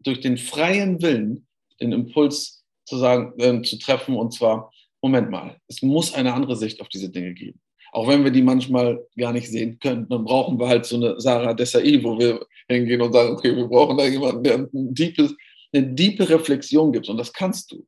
durch 0.00 0.20
den 0.20 0.36
freien 0.36 1.00
Willen, 1.00 1.47
den 1.80 1.92
Impuls 1.92 2.64
zu 2.84 2.96
sagen, 2.96 3.32
äh, 3.38 3.62
zu 3.62 3.78
treffen, 3.78 4.16
und 4.16 4.32
zwar, 4.32 4.72
Moment 5.02 5.30
mal, 5.30 5.56
es 5.68 5.82
muss 5.82 6.14
eine 6.14 6.34
andere 6.34 6.56
Sicht 6.56 6.80
auf 6.80 6.88
diese 6.88 7.10
Dinge 7.10 7.34
geben. 7.34 7.60
Auch 7.92 8.08
wenn 8.08 8.24
wir 8.24 8.30
die 8.30 8.42
manchmal 8.42 9.06
gar 9.16 9.32
nicht 9.32 9.48
sehen 9.48 9.78
können, 9.78 10.08
dann 10.08 10.24
brauchen 10.24 10.58
wir 10.58 10.68
halt 10.68 10.84
so 10.84 10.96
eine 10.96 11.20
Sarah 11.20 11.54
Desai, 11.54 12.02
wo 12.02 12.18
wir 12.18 12.46
hingehen 12.68 13.00
und 13.00 13.12
sagen, 13.12 13.32
okay, 13.32 13.56
wir 13.56 13.66
brauchen 13.66 13.96
da 13.96 14.04
jemanden, 14.04 14.42
der 14.42 14.54
ein 14.58 14.94
deepes, 14.94 15.34
eine 15.72 15.94
tiefe 15.94 16.28
Reflexion 16.28 16.92
gibt. 16.92 17.08
Und 17.08 17.16
das 17.16 17.32
kannst 17.32 17.72
du 17.72 17.86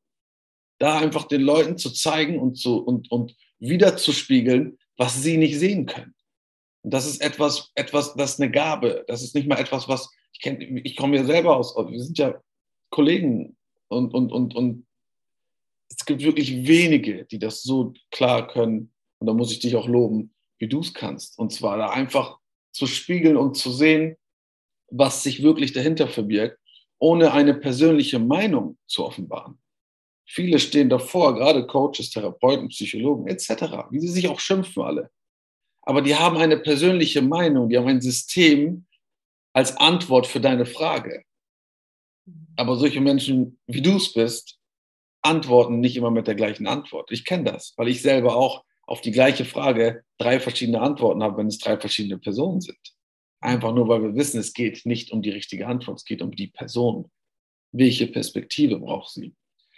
da 0.78 0.98
einfach 0.98 1.24
den 1.24 1.42
Leuten 1.42 1.76
zu 1.76 1.90
zeigen 1.90 2.38
und, 2.38 2.56
zu, 2.56 2.78
und, 2.78 3.10
und 3.10 3.36
wieder 3.58 3.96
zu 3.96 4.12
spiegeln, 4.12 4.78
was 4.96 5.22
sie 5.22 5.36
nicht 5.36 5.58
sehen 5.58 5.86
können. 5.86 6.14
Und 6.82 6.94
das 6.94 7.06
ist 7.06 7.20
etwas, 7.20 7.70
etwas, 7.74 8.14
das 8.14 8.32
ist 8.32 8.40
eine 8.40 8.50
Gabe. 8.50 9.04
Das 9.06 9.22
ist 9.22 9.34
nicht 9.34 9.46
mal 9.46 9.58
etwas, 9.58 9.88
was 9.88 10.10
ich 10.32 10.40
kenne. 10.40 10.64
Ich 10.82 10.96
komme 10.96 11.16
ja 11.16 11.24
selber 11.24 11.56
aus. 11.56 11.76
Wir 11.76 12.02
sind 12.02 12.16
ja 12.16 12.40
Kollegen 12.88 13.56
und, 13.90 14.14
und, 14.14 14.32
und, 14.32 14.54
und 14.54 14.86
es 15.88 16.04
gibt 16.04 16.22
wirklich 16.22 16.66
wenige, 16.66 17.24
die 17.24 17.38
das 17.38 17.62
so 17.62 17.92
klar 18.10 18.46
können. 18.46 18.92
Und 19.18 19.26
da 19.26 19.34
muss 19.34 19.52
ich 19.52 19.58
dich 19.58 19.76
auch 19.76 19.88
loben, 19.88 20.32
wie 20.58 20.68
du 20.68 20.80
es 20.80 20.94
kannst. 20.94 21.38
Und 21.38 21.52
zwar 21.52 21.76
da 21.76 21.90
einfach 21.90 22.38
zu 22.72 22.86
spiegeln 22.86 23.36
und 23.36 23.56
zu 23.56 23.70
sehen, 23.70 24.16
was 24.90 25.22
sich 25.22 25.42
wirklich 25.42 25.72
dahinter 25.72 26.08
verbirgt, 26.08 26.58
ohne 26.98 27.32
eine 27.32 27.54
persönliche 27.54 28.18
Meinung 28.18 28.78
zu 28.86 29.04
offenbaren. 29.04 29.58
Viele 30.26 30.60
stehen 30.60 30.88
davor, 30.88 31.34
gerade 31.34 31.66
Coaches, 31.66 32.10
Therapeuten, 32.10 32.68
Psychologen 32.68 33.26
etc., 33.26 33.88
wie 33.90 33.98
sie 33.98 34.08
sich 34.08 34.28
auch 34.28 34.38
schimpfen 34.38 34.82
alle. 34.82 35.10
Aber 35.82 36.02
die 36.02 36.14
haben 36.14 36.36
eine 36.36 36.58
persönliche 36.58 37.22
Meinung, 37.22 37.68
die 37.68 37.76
haben 37.76 37.88
ein 37.88 38.00
System 38.00 38.86
als 39.52 39.76
Antwort 39.76 40.28
für 40.28 40.40
deine 40.40 40.66
Frage. 40.66 41.24
Aber 42.56 42.76
solche 42.76 43.00
Menschen, 43.00 43.58
wie 43.66 43.82
du 43.82 43.96
es 43.96 44.12
bist, 44.12 44.58
antworten 45.22 45.80
nicht 45.80 45.96
immer 45.96 46.10
mit 46.10 46.26
der 46.26 46.34
gleichen 46.34 46.66
Antwort. 46.66 47.10
Ich 47.10 47.24
kenne 47.24 47.44
das, 47.44 47.74
weil 47.76 47.88
ich 47.88 48.02
selber 48.02 48.36
auch 48.36 48.64
auf 48.82 49.00
die 49.00 49.12
gleiche 49.12 49.44
Frage 49.44 50.04
drei 50.18 50.40
verschiedene 50.40 50.80
Antworten 50.80 51.22
habe, 51.22 51.36
wenn 51.36 51.46
es 51.46 51.58
drei 51.58 51.78
verschiedene 51.78 52.18
Personen 52.18 52.60
sind. 52.60 52.78
Einfach 53.40 53.72
nur, 53.72 53.88
weil 53.88 54.02
wir 54.02 54.14
wissen, 54.14 54.40
es 54.40 54.52
geht 54.52 54.84
nicht 54.84 55.12
um 55.12 55.22
die 55.22 55.30
richtige 55.30 55.66
Antwort, 55.66 55.98
es 55.98 56.04
geht 56.04 56.22
um 56.22 56.32
die 56.32 56.48
Person. 56.48 57.10
Welche 57.72 58.06
Perspektive 58.06 58.78
braucht 58.78 59.10
sie? 59.10 59.34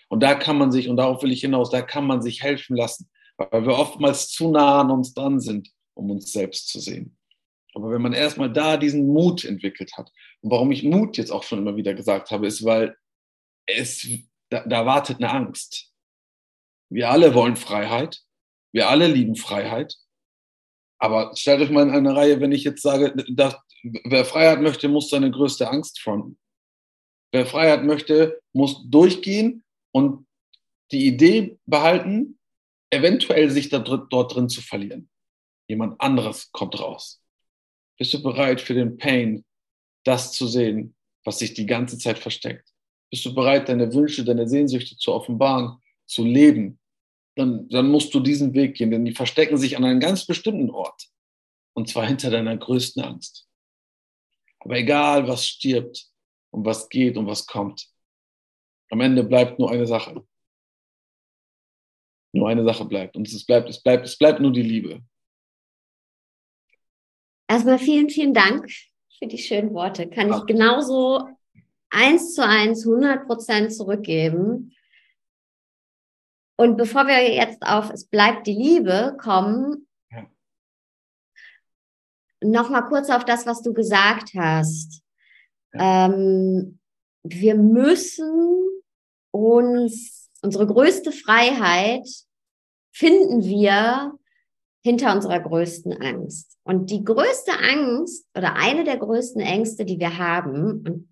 Und 0.08 0.22
da 0.22 0.34
kann 0.34 0.58
man 0.58 0.72
sich, 0.72 0.88
und 0.88 0.96
darauf 0.96 1.22
will 1.22 1.32
ich 1.32 1.42
hinaus, 1.42 1.70
da 1.70 1.82
kann 1.82 2.06
man 2.06 2.22
sich 2.22 2.42
helfen 2.42 2.76
lassen, 2.76 3.08
weil 3.36 3.66
wir 3.66 3.78
oftmals 3.78 4.28
zu 4.28 4.50
nah 4.50 4.80
an 4.80 4.90
uns 4.90 5.14
dran 5.14 5.40
sind, 5.40 5.70
um 5.94 6.10
uns 6.10 6.32
selbst 6.32 6.68
zu 6.68 6.80
sehen. 6.80 7.16
Aber 7.74 7.90
wenn 7.90 8.02
man 8.02 8.12
erstmal 8.12 8.52
da 8.52 8.76
diesen 8.76 9.06
Mut 9.06 9.44
entwickelt 9.44 9.96
hat, 9.96 10.10
warum 10.42 10.72
ich 10.72 10.82
Mut 10.82 11.16
jetzt 11.16 11.30
auch 11.30 11.42
schon 11.42 11.58
immer 11.58 11.76
wieder 11.76 11.94
gesagt 11.94 12.30
habe, 12.30 12.46
ist, 12.46 12.64
weil 12.64 12.96
es, 13.66 14.06
da, 14.50 14.66
da 14.66 14.84
wartet 14.86 15.18
eine 15.18 15.30
Angst. 15.30 15.92
Wir 16.90 17.10
alle 17.10 17.34
wollen 17.34 17.56
Freiheit. 17.56 18.22
Wir 18.72 18.88
alle 18.88 19.06
lieben 19.06 19.36
Freiheit. 19.36 19.96
Aber 20.98 21.34
stellt 21.34 21.60
euch 21.60 21.70
mal 21.70 21.88
in 21.88 21.94
eine 21.94 22.14
Reihe, 22.14 22.40
wenn 22.40 22.52
ich 22.52 22.64
jetzt 22.64 22.82
sage, 22.82 23.14
dass, 23.28 23.56
wer 23.82 24.24
Freiheit 24.24 24.60
möchte, 24.60 24.88
muss 24.88 25.10
seine 25.10 25.30
größte 25.30 25.68
Angst 25.68 26.00
fronten. 26.00 26.38
Wer 27.32 27.46
Freiheit 27.46 27.84
möchte, 27.84 28.40
muss 28.52 28.88
durchgehen 28.88 29.64
und 29.92 30.26
die 30.92 31.06
Idee 31.06 31.58
behalten, 31.64 32.38
eventuell 32.90 33.50
sich 33.50 33.70
da, 33.70 33.78
dort 33.78 34.34
drin 34.34 34.48
zu 34.48 34.60
verlieren. 34.60 35.08
Jemand 35.68 36.00
anderes 36.00 36.52
kommt 36.52 36.78
raus. 36.78 37.22
Bist 37.98 38.12
du 38.12 38.22
bereit 38.22 38.60
für 38.60 38.74
den 38.74 38.98
Pain, 38.98 39.44
das 40.04 40.32
zu 40.32 40.46
sehen, 40.46 40.94
was 41.24 41.38
sich 41.38 41.54
die 41.54 41.66
ganze 41.66 41.98
Zeit 41.98 42.18
versteckt? 42.18 42.68
Bist 43.10 43.24
du 43.24 43.34
bereit, 43.34 43.68
deine 43.68 43.92
Wünsche, 43.92 44.24
deine 44.24 44.48
Sehnsüchte 44.48 44.96
zu 44.96 45.12
offenbaren, 45.12 45.78
zu 46.06 46.24
leben? 46.24 46.78
Dann, 47.36 47.68
dann 47.68 47.90
musst 47.90 48.12
du 48.14 48.20
diesen 48.20 48.54
Weg 48.54 48.76
gehen, 48.76 48.90
denn 48.90 49.04
die 49.04 49.14
verstecken 49.14 49.56
sich 49.56 49.76
an 49.76 49.84
einem 49.84 50.00
ganz 50.00 50.26
bestimmten 50.26 50.70
Ort. 50.70 51.08
Und 51.74 51.88
zwar 51.88 52.06
hinter 52.06 52.30
deiner 52.30 52.56
größten 52.56 53.02
Angst. 53.02 53.48
Aber 54.60 54.76
egal, 54.76 55.26
was 55.26 55.46
stirbt 55.46 56.06
und 56.50 56.64
was 56.64 56.88
geht 56.88 57.16
und 57.16 57.26
was 57.26 57.46
kommt, 57.46 57.88
am 58.90 59.00
Ende 59.00 59.24
bleibt 59.24 59.58
nur 59.58 59.70
eine 59.70 59.86
Sache. 59.86 60.26
Nur 62.32 62.48
eine 62.48 62.64
Sache 62.64 62.84
bleibt. 62.84 63.16
Und 63.16 63.26
es 63.26 63.44
bleibt, 63.44 63.68
es 63.68 63.82
bleibt, 63.82 64.06
es 64.06 64.16
bleibt 64.16 64.40
nur 64.40 64.52
die 64.52 64.62
Liebe. 64.62 65.02
Erstmal 67.48 67.78
vielen, 67.78 68.08
vielen 68.08 68.34
Dank 68.34 68.70
für 69.22 69.28
die 69.28 69.38
schönen 69.38 69.72
Worte. 69.72 70.08
Kann 70.10 70.32
ich 70.32 70.46
genauso 70.46 71.28
eins 71.90 72.34
zu 72.34 72.44
eins, 72.44 72.84
100 72.84 73.24
Prozent 73.24 73.72
zurückgeben. 73.72 74.74
Und 76.56 76.76
bevor 76.76 77.06
wir 77.06 77.32
jetzt 77.32 77.62
auf 77.62 77.90
Es 77.90 78.04
bleibt 78.04 78.48
die 78.48 78.54
Liebe 78.54 79.16
kommen, 79.20 79.86
ja. 80.10 80.26
noch 82.40 82.68
mal 82.68 82.82
kurz 82.82 83.10
auf 83.10 83.24
das, 83.24 83.46
was 83.46 83.62
du 83.62 83.72
gesagt 83.72 84.30
hast. 84.36 85.02
Ja. 85.72 86.06
Ähm, 86.06 86.80
wir 87.22 87.54
müssen 87.54 88.82
uns, 89.30 90.32
unsere 90.42 90.66
größte 90.66 91.12
Freiheit 91.12 92.08
finden 92.90 93.44
wir 93.44 94.18
hinter 94.82 95.14
unserer 95.14 95.40
größten 95.40 95.92
Angst. 96.02 96.58
Und 96.64 96.90
die 96.90 97.04
größte 97.04 97.52
Angst 97.52 98.26
oder 98.36 98.56
eine 98.56 98.84
der 98.84 98.96
größten 98.96 99.40
Ängste, 99.40 99.84
die 99.84 99.98
wir 99.98 100.18
haben, 100.18 100.84
und 100.84 101.08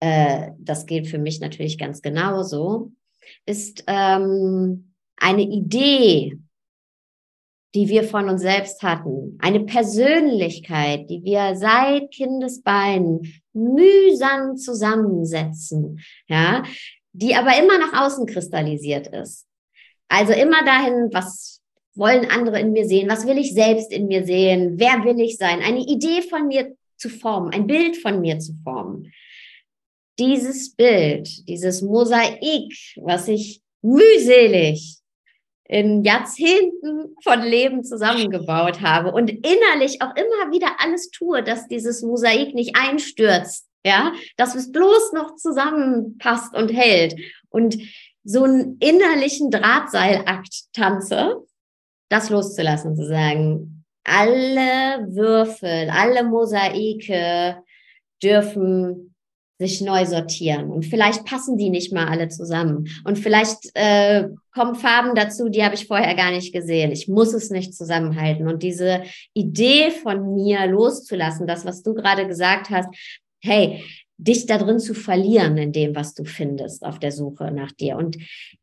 äh, 0.00 0.50
das 0.58 0.86
gilt 0.86 1.06
für 1.06 1.18
mich 1.18 1.40
natürlich 1.40 1.78
ganz 1.78 2.00
genauso, 2.00 2.92
ist 3.46 3.84
ähm, 3.86 4.94
eine 5.16 5.42
Idee, 5.42 6.38
die 7.74 7.88
wir 7.88 8.02
von 8.04 8.28
uns 8.28 8.42
selbst 8.42 8.82
hatten, 8.82 9.38
eine 9.40 9.60
Persönlichkeit, 9.60 11.08
die 11.08 11.22
wir 11.22 11.54
seit 11.54 12.10
Kindesbeinen 12.10 13.32
mühsam 13.52 14.56
zusammensetzen, 14.56 16.00
ja, 16.26 16.64
die 17.12 17.34
aber 17.36 17.56
immer 17.58 17.78
nach 17.78 18.06
außen 18.06 18.26
kristallisiert 18.26 19.08
ist. 19.08 19.46
Also 20.08 20.32
immer 20.32 20.64
dahin, 20.64 21.10
was 21.12 21.59
wollen 21.94 22.30
andere 22.30 22.60
in 22.60 22.72
mir 22.72 22.86
sehen? 22.86 23.08
Was 23.08 23.26
will 23.26 23.38
ich 23.38 23.52
selbst 23.54 23.92
in 23.92 24.06
mir 24.06 24.24
sehen? 24.24 24.74
Wer 24.78 25.04
will 25.04 25.20
ich 25.20 25.36
sein? 25.36 25.60
Eine 25.60 25.80
Idee 25.80 26.22
von 26.22 26.46
mir 26.46 26.74
zu 26.96 27.08
formen, 27.08 27.52
ein 27.52 27.66
Bild 27.66 27.96
von 27.96 28.20
mir 28.20 28.38
zu 28.38 28.54
formen. 28.62 29.12
Dieses 30.18 30.74
Bild, 30.74 31.48
dieses 31.48 31.82
Mosaik, 31.82 32.72
was 32.96 33.26
ich 33.28 33.62
mühselig 33.82 34.98
in 35.64 36.02
Jahrzehnten 36.02 37.14
von 37.22 37.42
Leben 37.42 37.84
zusammengebaut 37.84 38.80
habe 38.80 39.12
und 39.12 39.30
innerlich 39.30 40.02
auch 40.02 40.14
immer 40.16 40.52
wieder 40.52 40.76
alles 40.78 41.10
tue, 41.10 41.42
dass 41.42 41.68
dieses 41.68 42.02
Mosaik 42.02 42.54
nicht 42.54 42.74
einstürzt, 42.74 43.68
ja, 43.86 44.12
dass 44.36 44.56
es 44.56 44.72
bloß 44.72 45.12
noch 45.12 45.36
zusammenpasst 45.36 46.54
und 46.54 46.68
hält 46.70 47.14
und 47.50 47.78
so 48.24 48.42
einen 48.42 48.78
innerlichen 48.80 49.50
Drahtseilakt 49.50 50.72
tanze, 50.74 51.46
das 52.10 52.28
loszulassen, 52.28 52.94
zu 52.94 53.06
sagen, 53.06 53.84
alle 54.04 55.06
Würfel, 55.08 55.88
alle 55.90 56.24
Mosaike 56.24 57.62
dürfen 58.22 59.14
sich 59.58 59.82
neu 59.82 60.06
sortieren. 60.06 60.70
Und 60.70 60.86
vielleicht 60.86 61.26
passen 61.26 61.58
die 61.58 61.68
nicht 61.68 61.92
mal 61.92 62.06
alle 62.06 62.28
zusammen. 62.28 62.88
Und 63.04 63.18
vielleicht 63.18 63.70
äh, 63.74 64.28
kommen 64.54 64.74
Farben 64.74 65.14
dazu, 65.14 65.50
die 65.50 65.62
habe 65.62 65.74
ich 65.74 65.86
vorher 65.86 66.14
gar 66.14 66.30
nicht 66.30 66.52
gesehen. 66.52 66.92
Ich 66.92 67.08
muss 67.08 67.34
es 67.34 67.50
nicht 67.50 67.74
zusammenhalten. 67.74 68.48
Und 68.48 68.62
diese 68.62 69.02
Idee 69.34 69.90
von 69.90 70.34
mir 70.34 70.66
loszulassen, 70.66 71.46
das, 71.46 71.66
was 71.66 71.82
du 71.82 71.92
gerade 71.92 72.26
gesagt 72.26 72.70
hast, 72.70 72.88
hey, 73.42 73.84
dich 74.16 74.46
da 74.46 74.56
drin 74.56 74.78
zu 74.78 74.94
verlieren 74.94 75.58
in 75.58 75.72
dem, 75.72 75.94
was 75.94 76.14
du 76.14 76.24
findest 76.24 76.82
auf 76.82 76.98
der 76.98 77.12
Suche 77.12 77.50
nach 77.50 77.72
dir 77.72 77.96
und 77.96 78.16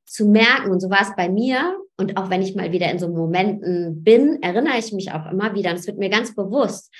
zu 0.05 0.27
merken, 0.27 0.71
und 0.71 0.79
so 0.79 0.89
war 0.89 1.01
es 1.01 1.15
bei 1.15 1.29
mir, 1.29 1.77
und 1.97 2.17
auch 2.17 2.29
wenn 2.29 2.41
ich 2.41 2.55
mal 2.55 2.71
wieder 2.71 2.89
in 2.91 2.99
so 2.99 3.09
Momenten 3.09 4.03
bin, 4.03 4.41
erinnere 4.41 4.77
ich 4.77 4.93
mich 4.93 5.11
auch 5.11 5.29
immer 5.31 5.55
wieder, 5.55 5.71
und 5.71 5.77
es 5.77 5.87
wird 5.87 5.97
mir 5.97 6.09
ganz 6.09 6.35
bewusst, 6.35 6.93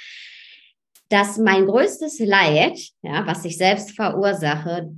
dass 1.09 1.37
mein 1.37 1.67
größtes 1.67 2.19
Leid, 2.19 2.79
ja, 3.01 3.25
was 3.25 3.45
ich 3.45 3.57
selbst 3.57 3.91
verursache, 3.91 4.91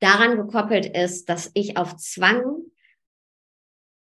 daran 0.00 0.36
gekoppelt 0.36 0.86
ist, 0.86 1.28
dass 1.28 1.50
ich 1.54 1.76
auf 1.76 1.96
Zwang 1.96 2.42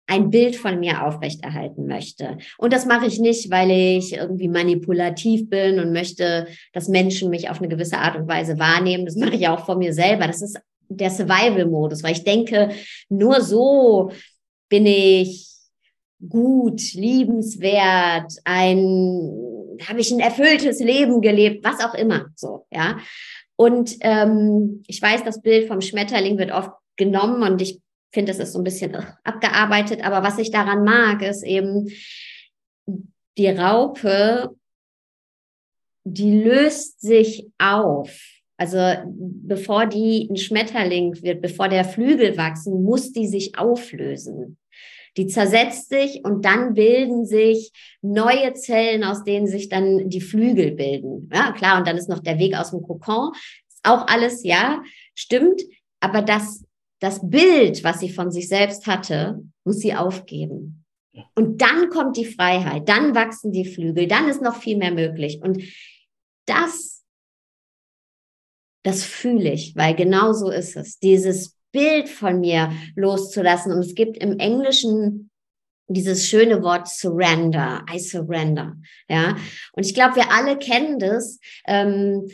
ein 0.06 0.30
Bild 0.30 0.56
von 0.56 0.80
mir 0.80 1.04
aufrechterhalten 1.04 1.86
möchte. 1.86 2.38
Und 2.56 2.72
das 2.72 2.86
mache 2.86 3.06
ich 3.06 3.18
nicht, 3.18 3.50
weil 3.50 3.70
ich 3.70 4.14
irgendwie 4.14 4.48
manipulativ 4.48 5.50
bin 5.50 5.78
und 5.78 5.92
möchte, 5.92 6.46
dass 6.72 6.88
Menschen 6.88 7.28
mich 7.28 7.50
auf 7.50 7.58
eine 7.58 7.68
gewisse 7.68 7.98
Art 7.98 8.16
und 8.16 8.26
Weise 8.26 8.58
wahrnehmen. 8.58 9.04
Das 9.04 9.16
mache 9.16 9.34
ich 9.34 9.48
auch 9.48 9.66
von 9.66 9.78
mir 9.78 9.92
selber. 9.92 10.26
Das 10.26 10.40
ist 10.40 10.58
der 10.88 11.10
Survival-Modus, 11.10 12.02
weil 12.02 12.12
ich 12.12 12.24
denke, 12.24 12.70
nur 13.10 13.42
so 13.42 14.10
bin 14.68 14.86
ich 14.86 15.48
gut, 16.28 16.94
liebenswert, 16.94 18.32
ein, 18.44 19.78
habe 19.86 20.00
ich 20.00 20.10
ein 20.10 20.20
erfülltes 20.20 20.80
Leben 20.80 21.20
gelebt, 21.20 21.64
was 21.64 21.80
auch 21.80 21.94
immer, 21.94 22.26
so, 22.34 22.66
ja. 22.70 22.98
Und 23.56 23.96
ähm, 24.00 24.82
ich 24.86 25.02
weiß, 25.02 25.24
das 25.24 25.42
Bild 25.42 25.68
vom 25.68 25.80
Schmetterling 25.80 26.38
wird 26.38 26.52
oft 26.52 26.70
genommen 26.96 27.42
und 27.42 27.60
ich 27.60 27.80
finde, 28.12 28.32
es 28.32 28.38
ist 28.38 28.52
so 28.52 28.60
ein 28.60 28.64
bisschen 28.64 28.96
abgearbeitet, 29.24 30.04
aber 30.04 30.22
was 30.22 30.38
ich 30.38 30.50
daran 30.50 30.84
mag, 30.84 31.22
ist 31.22 31.44
eben 31.44 31.88
die 33.36 33.48
Raupe, 33.48 34.56
die 36.04 36.40
löst 36.42 37.00
sich 37.00 37.50
auf. 37.58 38.37
Also 38.58 38.78
bevor 39.06 39.86
die 39.86 40.28
ein 40.30 40.36
Schmetterling 40.36 41.22
wird, 41.22 41.40
bevor 41.40 41.68
der 41.68 41.84
Flügel 41.84 42.36
wachsen, 42.36 42.82
muss 42.82 43.12
die 43.12 43.26
sich 43.26 43.56
auflösen. 43.56 44.58
Die 45.16 45.26
zersetzt 45.26 45.88
sich 45.88 46.24
und 46.24 46.44
dann 46.44 46.74
bilden 46.74 47.24
sich 47.24 47.72
neue 48.02 48.52
Zellen, 48.52 49.02
aus 49.02 49.24
denen 49.24 49.46
sich 49.46 49.68
dann 49.70 50.10
die 50.10 50.20
Flügel 50.20 50.72
bilden. 50.72 51.30
Ja, 51.32 51.52
klar, 51.52 51.78
und 51.78 51.86
dann 51.86 51.96
ist 51.96 52.10
noch 52.10 52.20
der 52.20 52.38
Weg 52.38 52.54
aus 52.54 52.70
dem 52.70 52.82
Kokon. 52.82 53.32
Ist 53.68 53.80
auch 53.84 54.06
alles, 54.06 54.44
ja, 54.44 54.82
stimmt. 55.14 55.62
Aber 56.00 56.20
das 56.22 56.64
das 57.00 57.28
Bild, 57.28 57.84
was 57.84 58.00
sie 58.00 58.10
von 58.10 58.30
sich 58.30 58.48
selbst 58.48 58.86
hatte, 58.86 59.42
muss 59.64 59.78
sie 59.78 59.94
aufgeben. 59.94 60.84
Und 61.34 61.60
dann 61.60 61.90
kommt 61.90 62.16
die 62.16 62.24
Freiheit, 62.24 62.88
dann 62.88 63.14
wachsen 63.14 63.52
die 63.52 63.64
Flügel, 63.64 64.06
dann 64.06 64.28
ist 64.28 64.42
noch 64.42 64.56
viel 64.56 64.76
mehr 64.76 64.92
möglich. 64.92 65.40
Und 65.42 65.62
das, 66.46 66.97
das 68.82 69.02
fühle 69.02 69.52
ich, 69.52 69.74
weil 69.76 69.94
genau 69.94 70.32
so 70.32 70.50
ist 70.50 70.76
es. 70.76 70.98
Dieses 70.98 71.56
Bild 71.72 72.08
von 72.08 72.40
mir 72.40 72.72
loszulassen. 72.96 73.72
Und 73.72 73.80
es 73.80 73.94
gibt 73.94 74.16
im 74.16 74.38
Englischen 74.38 75.30
dieses 75.88 76.26
schöne 76.26 76.62
Wort 76.62 76.88
surrender, 76.88 77.84
I 77.92 77.98
surrender, 77.98 78.76
ja. 79.08 79.36
Und 79.72 79.86
ich 79.86 79.94
glaube, 79.94 80.16
wir 80.16 80.30
alle 80.30 80.58
kennen 80.58 80.98
das. 80.98 81.38
Ähm, 81.66 82.28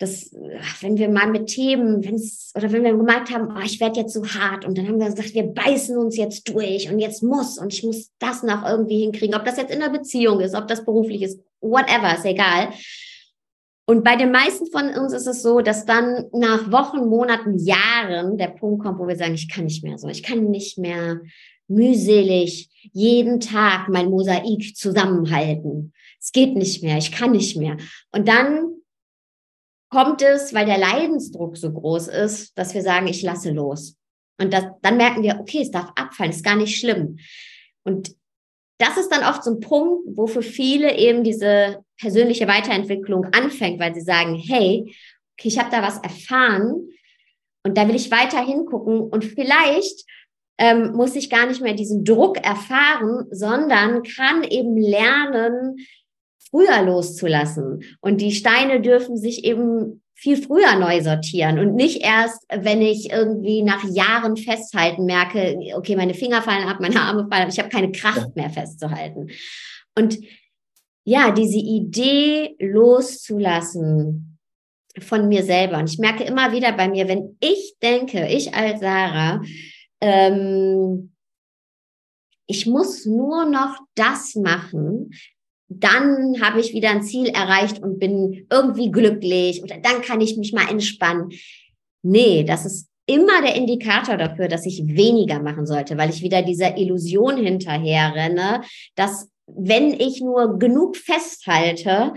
dass, 0.00 0.34
wenn 0.80 0.96
wir 0.96 1.10
mal 1.10 1.30
mit 1.30 1.48
Themen, 1.48 2.02
wenn 2.02 2.14
es, 2.14 2.52
oder 2.56 2.72
wenn 2.72 2.84
wir 2.84 2.96
gemerkt 2.96 3.30
haben, 3.30 3.54
oh, 3.54 3.60
ich 3.62 3.80
werde 3.80 4.00
jetzt 4.00 4.14
so 4.14 4.24
hart 4.24 4.64
und 4.64 4.78
dann 4.78 4.88
haben 4.88 4.98
wir 4.98 5.10
gesagt, 5.10 5.34
wir 5.34 5.42
beißen 5.42 5.94
uns 5.98 6.16
jetzt 6.16 6.48
durch 6.48 6.90
und 6.90 7.00
jetzt 7.00 7.22
muss 7.22 7.58
und 7.58 7.74
ich 7.74 7.84
muss 7.84 8.10
das 8.18 8.42
noch 8.42 8.66
irgendwie 8.66 9.00
hinkriegen, 9.00 9.34
ob 9.34 9.44
das 9.44 9.58
jetzt 9.58 9.70
in 9.70 9.80
der 9.80 9.90
Beziehung 9.90 10.40
ist, 10.40 10.54
ob 10.54 10.68
das 10.68 10.86
beruflich 10.86 11.20
ist, 11.20 11.38
whatever, 11.60 12.14
ist 12.16 12.24
egal. 12.24 12.70
Und 13.90 14.04
bei 14.04 14.14
den 14.14 14.30
meisten 14.30 14.70
von 14.70 14.88
uns 14.90 15.12
ist 15.12 15.26
es 15.26 15.42
so, 15.42 15.62
dass 15.62 15.84
dann 15.84 16.26
nach 16.30 16.70
Wochen, 16.70 17.08
Monaten, 17.08 17.58
Jahren 17.58 18.38
der 18.38 18.46
Punkt 18.46 18.84
kommt, 18.84 19.00
wo 19.00 19.08
wir 19.08 19.16
sagen, 19.16 19.34
ich 19.34 19.48
kann 19.48 19.64
nicht 19.64 19.82
mehr 19.82 19.98
so, 19.98 20.06
ich 20.06 20.22
kann 20.22 20.48
nicht 20.48 20.78
mehr 20.78 21.22
mühselig 21.66 22.70
jeden 22.92 23.40
Tag 23.40 23.88
mein 23.88 24.08
Mosaik 24.08 24.76
zusammenhalten. 24.76 25.92
Es 26.20 26.30
geht 26.30 26.54
nicht 26.54 26.84
mehr, 26.84 26.98
ich 26.98 27.10
kann 27.10 27.32
nicht 27.32 27.56
mehr. 27.56 27.78
Und 28.12 28.28
dann 28.28 28.76
kommt 29.88 30.22
es, 30.22 30.54
weil 30.54 30.66
der 30.66 30.78
Leidensdruck 30.78 31.56
so 31.56 31.72
groß 31.72 32.06
ist, 32.06 32.56
dass 32.56 32.74
wir 32.74 32.82
sagen, 32.82 33.08
ich 33.08 33.22
lasse 33.22 33.50
los. 33.50 33.96
Und 34.40 34.52
das, 34.52 34.66
dann 34.82 34.98
merken 34.98 35.24
wir, 35.24 35.40
okay, 35.40 35.62
es 35.62 35.72
darf 35.72 35.90
abfallen, 35.96 36.30
ist 36.30 36.44
gar 36.44 36.54
nicht 36.54 36.78
schlimm. 36.78 37.18
Und 37.82 38.14
das 38.78 38.96
ist 38.98 39.10
dann 39.10 39.24
oft 39.24 39.42
so 39.42 39.50
ein 39.50 39.58
Punkt, 39.58 40.16
wo 40.16 40.28
für 40.28 40.42
viele 40.42 40.96
eben 40.96 41.24
diese 41.24 41.84
persönliche 42.00 42.48
Weiterentwicklung 42.48 43.26
anfängt, 43.32 43.80
weil 43.80 43.94
sie 43.94 44.00
sagen, 44.00 44.34
hey, 44.34 44.84
okay, 45.38 45.48
ich 45.48 45.58
habe 45.58 45.70
da 45.70 45.82
was 45.82 45.98
erfahren 45.98 46.88
und 47.64 47.76
da 47.76 47.86
will 47.88 47.96
ich 47.96 48.10
weiter 48.10 48.44
hingucken 48.44 49.00
und 49.00 49.24
vielleicht 49.24 50.04
ähm, 50.58 50.92
muss 50.92 51.16
ich 51.16 51.30
gar 51.30 51.46
nicht 51.46 51.62
mehr 51.62 51.74
diesen 51.74 52.04
Druck 52.04 52.36
erfahren, 52.44 53.26
sondern 53.30 54.02
kann 54.02 54.44
eben 54.44 54.76
lernen, 54.76 55.76
früher 56.50 56.82
loszulassen. 56.82 57.82
Und 58.00 58.20
die 58.20 58.32
Steine 58.32 58.80
dürfen 58.80 59.16
sich 59.16 59.44
eben 59.44 60.02
viel 60.14 60.36
früher 60.36 60.76
neu 60.76 61.00
sortieren 61.00 61.58
und 61.58 61.74
nicht 61.74 62.02
erst, 62.02 62.44
wenn 62.50 62.82
ich 62.82 63.10
irgendwie 63.10 63.62
nach 63.62 63.82
Jahren 63.84 64.36
festhalten 64.36 65.06
merke, 65.06 65.58
okay, 65.76 65.96
meine 65.96 66.12
Finger 66.12 66.42
fallen 66.42 66.68
ab, 66.68 66.76
meine 66.78 67.00
Arme 67.00 67.26
fallen 67.30 67.44
ab, 67.44 67.48
ich 67.50 67.58
habe 67.58 67.70
keine 67.70 67.90
Kraft 67.90 68.36
mehr 68.36 68.50
festzuhalten. 68.50 69.30
Und 69.96 70.18
ja, 71.04 71.30
diese 71.32 71.58
Idee 71.58 72.56
loszulassen 72.58 74.38
von 74.98 75.28
mir 75.28 75.42
selber. 75.42 75.78
Und 75.78 75.90
ich 75.90 75.98
merke 75.98 76.24
immer 76.24 76.52
wieder 76.52 76.72
bei 76.72 76.88
mir, 76.88 77.08
wenn 77.08 77.36
ich 77.40 77.76
denke, 77.82 78.26
ich 78.28 78.54
als 78.54 78.80
Sarah, 78.80 79.42
ähm, 80.00 81.12
ich 82.46 82.66
muss 82.66 83.06
nur 83.06 83.44
noch 83.44 83.78
das 83.94 84.34
machen, 84.34 85.12
dann 85.68 86.42
habe 86.42 86.60
ich 86.60 86.74
wieder 86.74 86.90
ein 86.90 87.02
Ziel 87.02 87.28
erreicht 87.28 87.80
und 87.80 88.00
bin 88.00 88.46
irgendwie 88.50 88.90
glücklich 88.90 89.62
oder 89.62 89.78
dann 89.78 90.02
kann 90.02 90.20
ich 90.20 90.36
mich 90.36 90.52
mal 90.52 90.68
entspannen. 90.68 91.30
Nee, 92.02 92.42
das 92.42 92.66
ist 92.66 92.88
immer 93.06 93.40
der 93.42 93.54
Indikator 93.54 94.16
dafür, 94.16 94.48
dass 94.48 94.66
ich 94.66 94.82
weniger 94.84 95.40
machen 95.40 95.66
sollte, 95.66 95.96
weil 95.96 96.10
ich 96.10 96.22
wieder 96.22 96.42
dieser 96.42 96.76
Illusion 96.76 97.36
hinterher 97.36 98.14
renne, 98.14 98.62
dass 98.96 99.28
wenn 99.56 99.92
ich 99.92 100.20
nur 100.20 100.58
genug 100.58 100.96
festhalte, 100.96 102.14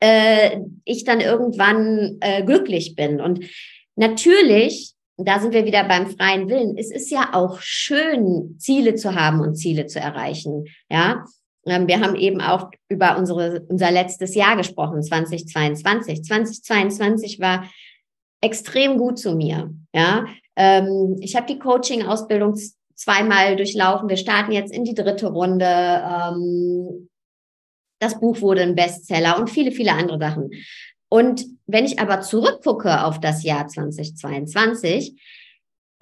äh, 0.00 0.60
ich 0.84 1.04
dann 1.04 1.20
irgendwann 1.20 2.16
äh, 2.20 2.42
glücklich 2.42 2.94
bin. 2.96 3.20
Und 3.20 3.44
natürlich, 3.96 4.94
da 5.16 5.38
sind 5.38 5.52
wir 5.52 5.64
wieder 5.64 5.84
beim 5.84 6.10
freien 6.10 6.48
Willen, 6.48 6.76
es 6.76 6.90
ist 6.90 7.10
ja 7.10 7.30
auch 7.32 7.60
schön, 7.60 8.56
Ziele 8.58 8.94
zu 8.94 9.14
haben 9.14 9.40
und 9.40 9.56
Ziele 9.56 9.86
zu 9.86 10.00
erreichen. 10.00 10.64
Ja, 10.90 11.24
ähm, 11.66 11.86
wir 11.86 12.00
haben 12.00 12.16
eben 12.16 12.40
auch 12.40 12.70
über 12.88 13.18
unsere, 13.18 13.66
unser 13.68 13.90
letztes 13.90 14.34
Jahr 14.34 14.56
gesprochen, 14.56 15.02
2022. 15.02 16.24
2022 16.24 17.40
war 17.40 17.64
extrem 18.40 18.96
gut 18.96 19.18
zu 19.18 19.34
mir. 19.34 19.70
Ja, 19.94 20.24
ähm, 20.56 21.16
ich 21.20 21.36
habe 21.36 21.46
die 21.46 21.58
Coaching-Ausbildung 21.58 22.56
zweimal 23.00 23.56
durchlaufen. 23.56 24.08
Wir 24.08 24.18
starten 24.18 24.52
jetzt 24.52 24.72
in 24.72 24.84
die 24.84 24.94
dritte 24.94 25.28
Runde. 25.28 25.64
Ähm, 25.64 27.08
das 27.98 28.20
Buch 28.20 28.40
wurde 28.42 28.62
ein 28.62 28.74
Bestseller 28.74 29.38
und 29.38 29.48
viele, 29.48 29.72
viele 29.72 29.92
andere 29.92 30.18
Sachen. 30.18 30.50
Und 31.08 31.46
wenn 31.66 31.86
ich 31.86 31.98
aber 31.98 32.20
zurückgucke 32.20 33.04
auf 33.04 33.18
das 33.18 33.42
Jahr 33.42 33.66
2022, 33.66 35.18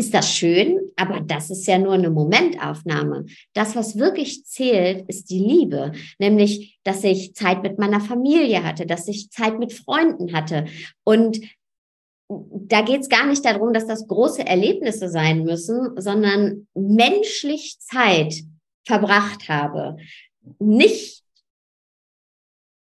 ist 0.00 0.14
das 0.14 0.32
schön, 0.32 0.78
aber 0.96 1.20
das 1.20 1.50
ist 1.50 1.66
ja 1.66 1.78
nur 1.78 1.94
eine 1.94 2.10
Momentaufnahme. 2.10 3.26
Das, 3.52 3.74
was 3.74 3.98
wirklich 3.98 4.44
zählt, 4.44 5.08
ist 5.08 5.30
die 5.30 5.40
Liebe, 5.40 5.92
nämlich, 6.18 6.78
dass 6.84 7.02
ich 7.02 7.34
Zeit 7.34 7.62
mit 7.62 7.78
meiner 7.78 8.00
Familie 8.00 8.62
hatte, 8.62 8.86
dass 8.86 9.08
ich 9.08 9.30
Zeit 9.30 9.58
mit 9.58 9.72
Freunden 9.72 10.32
hatte. 10.34 10.66
Und 11.02 11.40
da 12.28 12.82
geht 12.82 13.00
es 13.00 13.08
gar 13.08 13.26
nicht 13.26 13.44
darum, 13.44 13.72
dass 13.72 13.86
das 13.86 14.06
große 14.06 14.46
Erlebnisse 14.46 15.08
sein 15.08 15.44
müssen, 15.44 16.00
sondern 16.00 16.68
menschlich 16.74 17.78
Zeit 17.80 18.34
verbracht 18.86 19.48
habe. 19.48 19.96
Nicht 20.58 21.22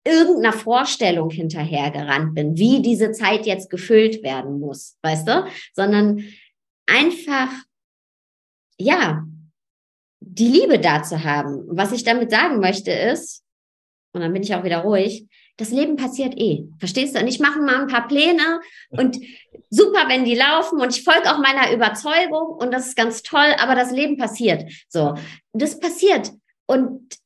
irgendeiner 0.04 0.52
Vorstellung 0.52 1.30
hinterhergerannt 1.30 2.34
bin, 2.34 2.56
wie 2.56 2.80
diese 2.80 3.12
Zeit 3.12 3.46
jetzt 3.46 3.70
gefüllt 3.70 4.22
werden 4.22 4.60
muss, 4.60 4.96
weißt 5.02 5.26
du, 5.26 5.46
sondern 5.74 6.22
einfach, 6.86 7.50
ja, 8.78 9.24
die 10.20 10.48
Liebe 10.48 10.78
da 10.78 11.02
zu 11.02 11.24
haben. 11.24 11.64
Was 11.68 11.92
ich 11.92 12.04
damit 12.04 12.30
sagen 12.30 12.60
möchte 12.60 12.92
ist, 12.92 13.42
und 14.12 14.20
dann 14.20 14.32
bin 14.32 14.42
ich 14.42 14.54
auch 14.54 14.64
wieder 14.64 14.78
ruhig, 14.78 15.26
das 15.56 15.70
Leben 15.70 15.96
passiert 15.96 16.34
eh. 16.36 16.64
Verstehst 16.78 17.14
du? 17.14 17.20
Und 17.20 17.28
ich 17.28 17.40
mache 17.40 17.60
mal 17.60 17.80
ein 17.80 17.86
paar 17.86 18.06
Pläne 18.06 18.60
und 18.90 19.18
super, 19.70 20.08
wenn 20.08 20.24
die 20.24 20.34
laufen 20.34 20.80
und 20.80 20.96
ich 20.96 21.02
folge 21.02 21.32
auch 21.32 21.38
meiner 21.38 21.72
Überzeugung 21.72 22.48
und 22.56 22.72
das 22.72 22.88
ist 22.88 22.96
ganz 22.96 23.22
toll, 23.22 23.54
aber 23.58 23.74
das 23.74 23.90
Leben 23.90 24.16
passiert. 24.16 24.70
So, 24.88 25.14
das 25.52 25.78
passiert. 25.80 26.32
Und 26.66 27.16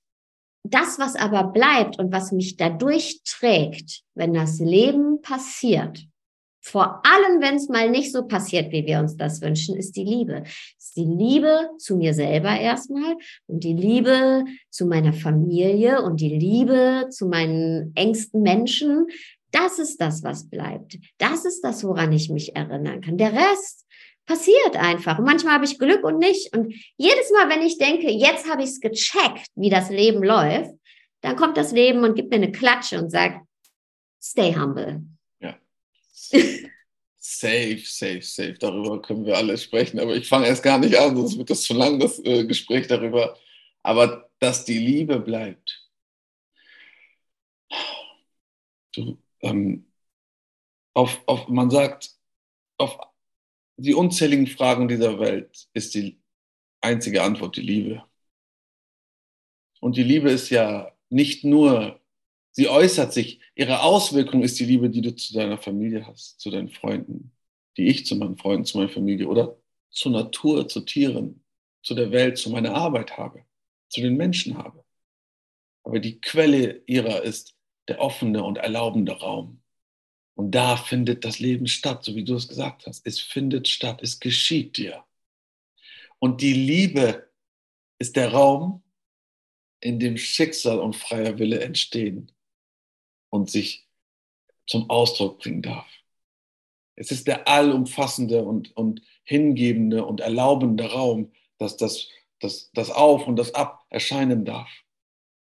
das, 0.62 0.98
was 0.98 1.16
aber 1.16 1.44
bleibt 1.44 1.98
und 1.98 2.12
was 2.12 2.32
mich 2.32 2.56
dadurch 2.56 3.22
trägt, 3.24 4.02
wenn 4.14 4.34
das 4.34 4.58
Leben 4.58 5.22
passiert, 5.22 6.06
vor 6.70 7.02
allem, 7.04 7.40
wenn 7.40 7.56
es 7.56 7.68
mal 7.68 7.90
nicht 7.90 8.12
so 8.12 8.26
passiert, 8.26 8.70
wie 8.70 8.87
wir 8.87 9.00
uns 9.00 9.16
das 9.16 9.40
wünschen, 9.40 9.76
ist 9.76 9.96
die 9.96 10.04
Liebe. 10.04 10.44
Ist 10.78 10.96
die 10.96 11.04
Liebe 11.04 11.70
zu 11.78 11.96
mir 11.96 12.14
selber 12.14 12.59
erstmal 12.59 13.16
und 13.46 13.64
die 13.64 13.74
Liebe 13.74 14.44
zu 14.70 14.87
meiner 14.87 15.12
Familie 15.12 16.02
und 16.02 16.20
die 16.20 16.28
Liebe 16.28 17.09
zu 17.11 17.26
meinen 17.26 17.92
engsten 17.96 18.42
Menschen. 18.42 19.09
Das 19.50 19.80
ist 19.80 20.00
das, 20.00 20.22
was 20.22 20.48
bleibt. 20.48 20.98
Das 21.18 21.44
ist 21.44 21.62
das, 21.62 21.83
woran 21.83 22.12
ich 22.12 22.30
mich 22.30 22.54
erinnern 22.54 23.00
kann. 23.00 23.18
Der 23.18 23.33
Rest 23.33 23.85
passiert 24.26 24.76
einfach. 24.76 25.18
Und 25.18 25.24
manchmal 25.24 25.54
habe 25.54 25.64
ich 25.64 25.78
Glück 25.78 26.04
und 26.04 26.18
nicht. 26.18 26.56
Und 26.56 26.72
jedes 26.96 27.33
Mal, 27.33 27.48
wenn 27.48 27.62
ich 27.62 27.78
denke, 27.78 28.09
jetzt 28.11 28.48
habe 28.48 28.62
ich 28.62 28.68
es 28.68 28.80
gecheckt, 28.80 29.48
wie 29.56 29.70
das 29.70 29.90
Leben 29.90 30.22
läuft, 30.22 30.70
dann 31.20 31.35
kommt 31.35 31.56
das 31.56 31.72
Leben 31.72 32.04
und 32.04 32.14
gibt 32.14 32.30
mir 32.30 32.37
eine 32.37 32.52
Klatsche 32.52 33.00
und 33.00 33.11
sagt, 33.11 33.44
stay 34.22 34.54
humble. 34.54 35.02
Safe, 37.22 37.78
safe, 37.84 38.22
safe. 38.22 38.54
Darüber 38.54 39.00
können 39.02 39.26
wir 39.26 39.36
alle 39.36 39.58
sprechen. 39.58 40.00
Aber 40.00 40.16
ich 40.16 40.26
fange 40.26 40.46
erst 40.46 40.62
gar 40.62 40.78
nicht 40.78 40.96
an, 40.96 41.16
sonst 41.16 41.36
wird 41.36 41.50
das 41.50 41.62
zu 41.62 41.74
lang, 41.74 41.98
das 42.00 42.18
äh, 42.24 42.46
Gespräch 42.46 42.86
darüber. 42.86 43.38
Aber 43.82 44.30
dass 44.38 44.64
die 44.64 44.78
Liebe 44.78 45.20
bleibt. 45.20 45.86
Du, 48.92 49.18
ähm, 49.42 49.86
auf, 50.94 51.22
auf, 51.26 51.46
man 51.48 51.70
sagt, 51.70 52.10
auf 52.78 52.98
die 53.76 53.94
unzähligen 53.94 54.46
Fragen 54.46 54.88
dieser 54.88 55.20
Welt 55.20 55.68
ist 55.74 55.94
die 55.94 56.20
einzige 56.80 57.22
Antwort 57.22 57.56
die 57.56 57.62
Liebe. 57.62 58.04
Und 59.80 59.96
die 59.96 60.02
Liebe 60.02 60.30
ist 60.30 60.50
ja 60.50 60.92
nicht 61.10 61.44
nur 61.44 61.99
Sie 62.52 62.68
äußert 62.68 63.12
sich, 63.12 63.40
ihre 63.54 63.82
Auswirkung 63.82 64.42
ist 64.42 64.58
die 64.58 64.64
Liebe, 64.64 64.90
die 64.90 65.00
du 65.00 65.14
zu 65.14 65.34
deiner 65.34 65.58
Familie 65.58 66.06
hast, 66.06 66.40
zu 66.40 66.50
deinen 66.50 66.68
Freunden, 66.68 67.32
die 67.76 67.88
ich 67.88 68.06
zu 68.06 68.16
meinen 68.16 68.36
Freunden, 68.36 68.64
zu 68.64 68.78
meiner 68.78 68.90
Familie 68.90 69.28
oder 69.28 69.56
zur 69.90 70.12
Natur, 70.12 70.68
zu 70.68 70.80
Tieren, 70.80 71.44
zu 71.82 71.94
der 71.94 72.10
Welt, 72.10 72.38
zu 72.38 72.50
meiner 72.50 72.74
Arbeit 72.74 73.16
habe, 73.16 73.44
zu 73.88 74.00
den 74.00 74.16
Menschen 74.16 74.58
habe. 74.58 74.84
Aber 75.84 76.00
die 76.00 76.20
Quelle 76.20 76.82
ihrer 76.86 77.22
ist 77.22 77.54
der 77.88 78.00
offene 78.00 78.42
und 78.42 78.58
erlaubende 78.58 79.12
Raum. 79.12 79.62
Und 80.34 80.52
da 80.52 80.76
findet 80.76 81.24
das 81.24 81.38
Leben 81.38 81.66
statt, 81.66 82.04
so 82.04 82.14
wie 82.16 82.24
du 82.24 82.34
es 82.34 82.48
gesagt 82.48 82.86
hast. 82.86 83.06
Es 83.06 83.20
findet 83.20 83.68
statt, 83.68 84.00
es 84.02 84.20
geschieht 84.20 84.76
dir. 84.76 85.04
Und 86.18 86.40
die 86.40 86.52
Liebe 86.52 87.30
ist 87.98 88.16
der 88.16 88.32
Raum, 88.32 88.82
in 89.80 89.98
dem 89.98 90.16
Schicksal 90.18 90.78
und 90.78 90.94
freier 90.94 91.38
Wille 91.38 91.60
entstehen 91.60 92.30
und 93.30 93.50
sich 93.50 93.86
zum 94.66 94.88
Ausdruck 94.90 95.38
bringen 95.38 95.62
darf. 95.62 95.86
Es 96.96 97.10
ist 97.10 97.26
der 97.26 97.48
allumfassende 97.48 98.42
und, 98.44 98.76
und 98.76 99.02
hingebende 99.24 100.04
und 100.04 100.20
erlaubende 100.20 100.84
Raum, 100.92 101.32
dass 101.58 101.76
das, 101.76 102.08
das, 102.40 102.70
das 102.74 102.90
Auf 102.90 103.26
und 103.26 103.36
das 103.36 103.54
Ab 103.54 103.86
erscheinen 103.88 104.44
darf. 104.44 104.68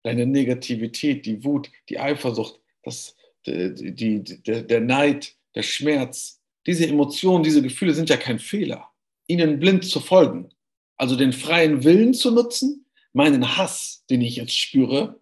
Deine 0.04 0.26
Negativität, 0.26 1.26
die 1.26 1.42
Wut, 1.44 1.70
die 1.88 1.98
Eifersucht, 1.98 2.60
das, 2.84 3.16
die, 3.44 3.92
die, 3.92 4.22
der, 4.22 4.62
der 4.62 4.80
Neid, 4.80 5.34
der 5.54 5.62
Schmerz, 5.62 6.40
diese 6.66 6.86
Emotionen, 6.86 7.42
diese 7.42 7.62
Gefühle 7.62 7.94
sind 7.94 8.08
ja 8.10 8.16
kein 8.16 8.38
Fehler. 8.38 8.90
Ihnen 9.26 9.58
blind 9.58 9.84
zu 9.84 10.00
folgen, 10.00 10.50
also 10.96 11.16
den 11.16 11.32
freien 11.32 11.82
Willen 11.84 12.14
zu 12.14 12.30
nutzen, 12.30 12.86
meinen 13.12 13.56
Hass, 13.56 14.04
den 14.10 14.20
ich 14.20 14.36
jetzt 14.36 14.56
spüre, 14.56 15.20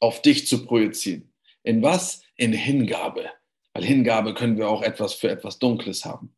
auf 0.00 0.22
dich 0.22 0.46
zu 0.46 0.64
projizieren. 0.64 1.27
In 1.68 1.82
was? 1.82 2.22
In 2.36 2.54
Hingabe. 2.54 3.30
Weil 3.74 3.84
Hingabe 3.84 4.32
können 4.32 4.56
wir 4.56 4.70
auch 4.70 4.80
etwas 4.80 5.12
für 5.12 5.30
etwas 5.30 5.58
Dunkles 5.58 6.02
haben. 6.06 6.34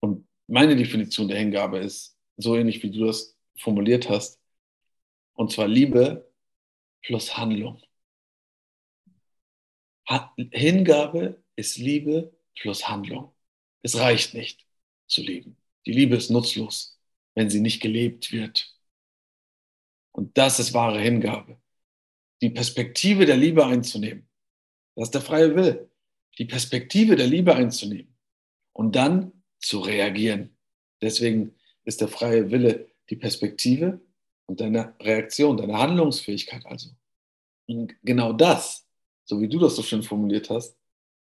Und 0.00 0.28
meine 0.48 0.76
Definition 0.76 1.28
der 1.28 1.38
Hingabe 1.38 1.78
ist 1.78 2.14
so 2.36 2.56
ähnlich, 2.56 2.82
wie 2.82 2.90
du 2.90 3.06
das 3.06 3.34
formuliert 3.56 4.10
hast. 4.10 4.38
Und 5.32 5.50
zwar 5.50 5.66
Liebe 5.66 6.30
plus 7.00 7.34
Handlung. 7.38 7.82
Hingabe 10.50 11.42
ist 11.56 11.78
Liebe 11.78 12.36
plus 12.54 12.86
Handlung. 12.86 13.34
Es 13.80 13.98
reicht 13.98 14.34
nicht 14.34 14.66
zu 15.06 15.22
lieben. 15.22 15.56
Die 15.86 15.92
Liebe 15.92 16.16
ist 16.16 16.28
nutzlos, 16.28 17.00
wenn 17.34 17.48
sie 17.48 17.62
nicht 17.62 17.80
gelebt 17.80 18.30
wird. 18.30 18.76
Und 20.10 20.36
das 20.36 20.60
ist 20.60 20.74
wahre 20.74 21.00
Hingabe 21.00 21.61
die 22.42 22.50
Perspektive 22.50 23.24
der 23.24 23.36
Liebe 23.36 23.64
einzunehmen. 23.64 24.28
Das 24.96 25.08
ist 25.08 25.14
der 25.14 25.22
freie 25.22 25.54
Will. 25.54 25.88
Die 26.38 26.44
Perspektive 26.44 27.16
der 27.16 27.26
Liebe 27.26 27.54
einzunehmen 27.54 28.14
und 28.72 28.96
dann 28.96 29.32
zu 29.60 29.80
reagieren. 29.80 30.56
Deswegen 31.00 31.54
ist 31.84 32.00
der 32.00 32.08
freie 32.08 32.50
Wille 32.50 32.88
die 33.08 33.16
Perspektive 33.16 34.00
und 34.46 34.60
deine 34.60 34.94
Reaktion, 35.00 35.56
deine 35.56 35.78
Handlungsfähigkeit 35.78 36.66
also. 36.66 36.90
Und 37.66 37.94
genau 38.02 38.32
das, 38.32 38.88
so 39.24 39.40
wie 39.40 39.48
du 39.48 39.58
das 39.58 39.76
so 39.76 39.82
schön 39.82 40.02
formuliert 40.02 40.50
hast, 40.50 40.76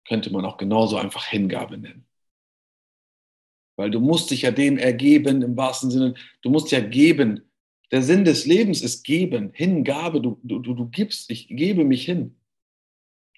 könnte 0.06 0.30
man 0.30 0.44
auch 0.44 0.56
genauso 0.56 0.96
einfach 0.96 1.26
Hingabe 1.26 1.78
nennen. 1.78 2.06
Weil 3.76 3.90
du 3.90 4.00
musst 4.00 4.30
dich 4.30 4.42
ja 4.42 4.50
dem 4.50 4.78
ergeben 4.78 5.42
im 5.42 5.56
wahrsten 5.56 5.90
Sinne, 5.90 6.14
du 6.42 6.50
musst 6.50 6.70
ja 6.70 6.80
geben, 6.80 7.50
der 7.92 8.02
Sinn 8.02 8.24
des 8.24 8.46
Lebens 8.46 8.80
ist 8.80 9.04
geben, 9.04 9.50
Hingabe. 9.52 10.20
Du, 10.20 10.40
du, 10.42 10.58
du 10.58 10.86
gibst, 10.86 11.30
ich 11.30 11.46
gebe 11.48 11.84
mich 11.84 12.06
hin. 12.06 12.36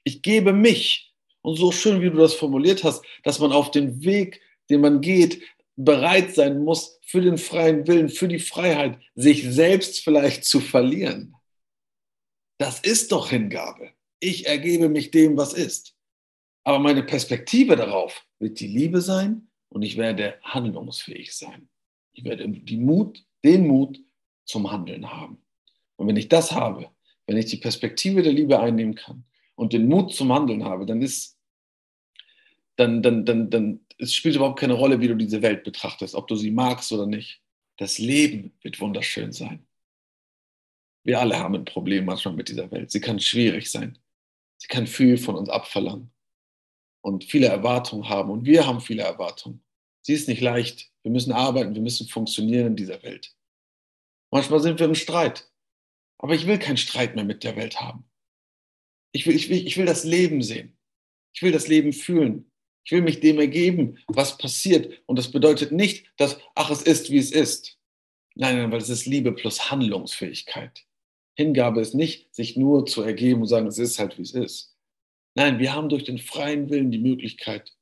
Ich 0.04 0.22
gebe 0.22 0.52
mich. 0.52 1.12
Und 1.42 1.56
so 1.56 1.72
schön, 1.72 2.00
wie 2.00 2.08
du 2.08 2.16
das 2.16 2.34
formuliert 2.34 2.84
hast, 2.84 3.04
dass 3.24 3.40
man 3.40 3.52
auf 3.52 3.70
den 3.70 4.04
Weg, 4.04 4.40
den 4.70 4.80
man 4.80 5.00
geht, 5.00 5.42
bereit 5.76 6.34
sein 6.34 6.62
muss 6.62 6.98
für 7.02 7.20
den 7.20 7.36
freien 7.36 7.86
Willen, 7.86 8.08
für 8.08 8.28
die 8.28 8.38
Freiheit, 8.38 8.98
sich 9.14 9.42
selbst 9.42 10.00
vielleicht 10.00 10.44
zu 10.44 10.60
verlieren. 10.60 11.34
Das 12.58 12.80
ist 12.80 13.12
doch 13.12 13.30
Hingabe. 13.30 13.90
Ich 14.20 14.46
ergebe 14.46 14.88
mich 14.88 15.10
dem, 15.10 15.36
was 15.36 15.52
ist. 15.52 15.96
Aber 16.62 16.78
meine 16.78 17.02
Perspektive 17.02 17.76
darauf 17.76 18.24
wird 18.38 18.60
die 18.60 18.68
Liebe 18.68 19.00
sein 19.00 19.48
und 19.68 19.82
ich 19.82 19.96
werde 19.96 20.38
handlungsfähig 20.42 21.34
sein. 21.36 21.68
Ich 22.12 22.24
werde 22.24 22.48
die 22.48 22.76
Mut, 22.78 23.22
den 23.44 23.66
Mut 23.66 24.00
zum 24.44 24.70
Handeln 24.70 25.10
haben. 25.10 25.42
Und 25.96 26.08
wenn 26.08 26.16
ich 26.16 26.28
das 26.28 26.52
habe, 26.52 26.90
wenn 27.26 27.36
ich 27.36 27.46
die 27.46 27.56
Perspektive 27.56 28.22
der 28.22 28.32
Liebe 28.32 28.58
einnehmen 28.60 28.94
kann 28.94 29.24
und 29.54 29.72
den 29.72 29.88
Mut 29.88 30.14
zum 30.14 30.32
Handeln 30.32 30.64
habe, 30.64 30.86
dann 30.86 31.02
ist, 31.02 31.38
dann, 32.76 33.02
dann, 33.02 33.24
dann, 33.24 33.50
dann, 33.50 33.80
es 33.98 34.14
spielt 34.14 34.36
überhaupt 34.36 34.58
keine 34.58 34.74
Rolle, 34.74 35.00
wie 35.00 35.08
du 35.08 35.14
diese 35.14 35.42
Welt 35.42 35.64
betrachtest, 35.64 36.14
ob 36.14 36.28
du 36.28 36.36
sie 36.36 36.50
magst 36.50 36.92
oder 36.92 37.06
nicht. 37.06 37.40
Das 37.76 37.98
Leben 37.98 38.52
wird 38.62 38.80
wunderschön 38.80 39.32
sein. 39.32 39.66
Wir 41.04 41.20
alle 41.20 41.38
haben 41.38 41.54
ein 41.54 41.64
Problem 41.64 42.04
manchmal 42.06 42.34
mit 42.34 42.48
dieser 42.48 42.70
Welt. 42.70 42.90
Sie 42.90 43.00
kann 43.00 43.20
schwierig 43.20 43.70
sein. 43.70 43.98
Sie 44.56 44.68
kann 44.68 44.86
viel 44.86 45.18
von 45.18 45.34
uns 45.34 45.48
abverlangen 45.48 46.10
und 47.02 47.24
viele 47.24 47.48
Erwartungen 47.48 48.08
haben. 48.08 48.30
Und 48.30 48.46
wir 48.46 48.66
haben 48.66 48.80
viele 48.80 49.02
Erwartungen. 49.02 49.62
Sie 50.00 50.14
ist 50.14 50.28
nicht 50.28 50.40
leicht. 50.40 50.90
Wir 51.02 51.12
müssen 51.12 51.32
arbeiten, 51.32 51.74
wir 51.74 51.82
müssen 51.82 52.08
funktionieren 52.08 52.68
in 52.68 52.76
dieser 52.76 53.02
Welt. 53.02 53.33
Manchmal 54.34 54.58
sind 54.58 54.80
wir 54.80 54.86
im 54.86 54.96
Streit. 54.96 55.48
Aber 56.18 56.34
ich 56.34 56.48
will 56.48 56.58
keinen 56.58 56.76
Streit 56.76 57.14
mehr 57.14 57.22
mit 57.22 57.44
der 57.44 57.54
Welt 57.54 57.80
haben. 57.80 58.04
Ich 59.12 59.28
will, 59.28 59.36
ich 59.36 59.48
will, 59.48 59.64
ich 59.64 59.76
will 59.76 59.86
das 59.86 60.02
Leben 60.02 60.42
sehen. 60.42 60.76
Ich 61.32 61.42
will 61.42 61.52
das 61.52 61.68
Leben 61.68 61.92
fühlen. 61.92 62.50
Ich 62.84 62.90
will 62.90 63.02
mich 63.02 63.20
dem 63.20 63.38
ergeben, 63.38 63.96
was 64.08 64.36
passiert. 64.36 64.92
Und 65.06 65.20
das 65.20 65.30
bedeutet 65.30 65.70
nicht, 65.70 66.10
dass, 66.16 66.40
ach, 66.56 66.68
es 66.72 66.82
ist, 66.82 67.12
wie 67.12 67.18
es 67.18 67.30
ist. 67.30 67.78
Nein, 68.34 68.56
nein, 68.56 68.72
weil 68.72 68.80
es 68.80 68.88
ist 68.88 69.06
Liebe 69.06 69.30
plus 69.30 69.70
Handlungsfähigkeit. 69.70 70.84
Hingabe 71.36 71.80
ist 71.80 71.94
nicht, 71.94 72.34
sich 72.34 72.56
nur 72.56 72.86
zu 72.86 73.02
ergeben 73.02 73.42
und 73.42 73.46
sagen, 73.46 73.68
es 73.68 73.78
ist 73.78 74.00
halt, 74.00 74.18
wie 74.18 74.22
es 74.22 74.32
ist. 74.32 74.76
Nein, 75.36 75.60
wir 75.60 75.74
haben 75.74 75.88
durch 75.88 76.02
den 76.02 76.18
freien 76.18 76.70
Willen 76.70 76.90
die 76.90 76.98
Möglichkeit 76.98 77.72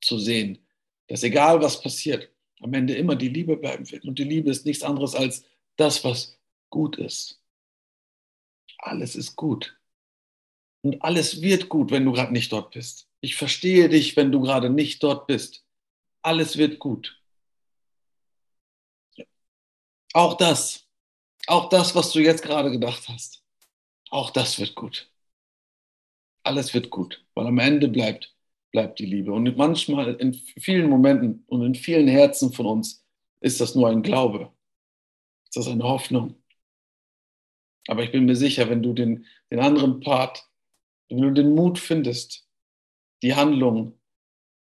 zu 0.00 0.18
sehen, 0.18 0.66
dass 1.06 1.22
egal 1.22 1.62
was 1.62 1.80
passiert, 1.80 2.32
am 2.58 2.74
Ende 2.74 2.96
immer 2.96 3.14
die 3.14 3.28
Liebe 3.28 3.56
bleiben 3.56 3.88
wird. 3.92 4.04
Und 4.04 4.18
die 4.18 4.24
Liebe 4.24 4.50
ist 4.50 4.66
nichts 4.66 4.82
anderes 4.82 5.14
als 5.14 5.44
das, 5.76 6.04
was 6.04 6.38
gut 6.70 6.98
ist. 6.98 7.40
Alles 8.78 9.16
ist 9.16 9.36
gut. 9.36 9.78
Und 10.82 11.00
alles 11.02 11.40
wird 11.40 11.68
gut, 11.68 11.90
wenn 11.90 12.04
du 12.04 12.12
gerade 12.12 12.32
nicht 12.32 12.52
dort 12.52 12.72
bist. 12.72 13.08
Ich 13.20 13.36
verstehe 13.36 13.88
dich, 13.88 14.16
wenn 14.16 14.30
du 14.30 14.40
gerade 14.40 14.68
nicht 14.68 15.02
dort 15.02 15.26
bist. 15.26 15.64
Alles 16.22 16.58
wird 16.58 16.78
gut. 16.78 17.20
Auch 20.12 20.36
das, 20.36 20.86
auch 21.46 21.68
das, 21.70 21.94
was 21.94 22.12
du 22.12 22.20
jetzt 22.20 22.42
gerade 22.42 22.70
gedacht 22.70 23.08
hast, 23.08 23.42
auch 24.10 24.30
das 24.30 24.58
wird 24.60 24.74
gut. 24.74 25.10
Alles 26.44 26.72
wird 26.74 26.90
gut, 26.90 27.26
weil 27.34 27.46
am 27.46 27.58
Ende 27.58 27.88
bleibt, 27.88 28.32
bleibt 28.70 28.98
die 29.00 29.06
Liebe. 29.06 29.32
Und 29.32 29.56
manchmal, 29.56 30.14
in 30.16 30.34
vielen 30.34 30.88
Momenten 30.88 31.44
und 31.48 31.64
in 31.64 31.74
vielen 31.74 32.06
Herzen 32.06 32.52
von 32.52 32.66
uns, 32.66 33.04
ist 33.40 33.60
das 33.60 33.74
nur 33.74 33.88
ein 33.88 34.02
Glaube. 34.02 34.53
Ist 35.54 35.66
das 35.68 35.72
eine 35.72 35.84
Hoffnung? 35.84 36.34
Aber 37.86 38.02
ich 38.02 38.10
bin 38.10 38.24
mir 38.24 38.34
sicher, 38.34 38.68
wenn 38.68 38.82
du 38.82 38.92
den, 38.92 39.24
den 39.52 39.60
anderen 39.60 40.00
Part, 40.00 40.50
wenn 41.08 41.20
du 41.22 41.30
den 41.30 41.54
Mut 41.54 41.78
findest, 41.78 42.48
die 43.22 43.36
Handlung 43.36 43.96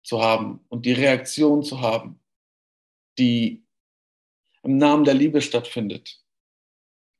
zu 0.02 0.20
haben 0.20 0.60
und 0.68 0.84
die 0.84 0.92
Reaktion 0.92 1.62
zu 1.62 1.80
haben, 1.80 2.20
die 3.18 3.64
im 4.64 4.76
Namen 4.76 5.04
der 5.04 5.14
Liebe 5.14 5.40
stattfindet, 5.40 6.22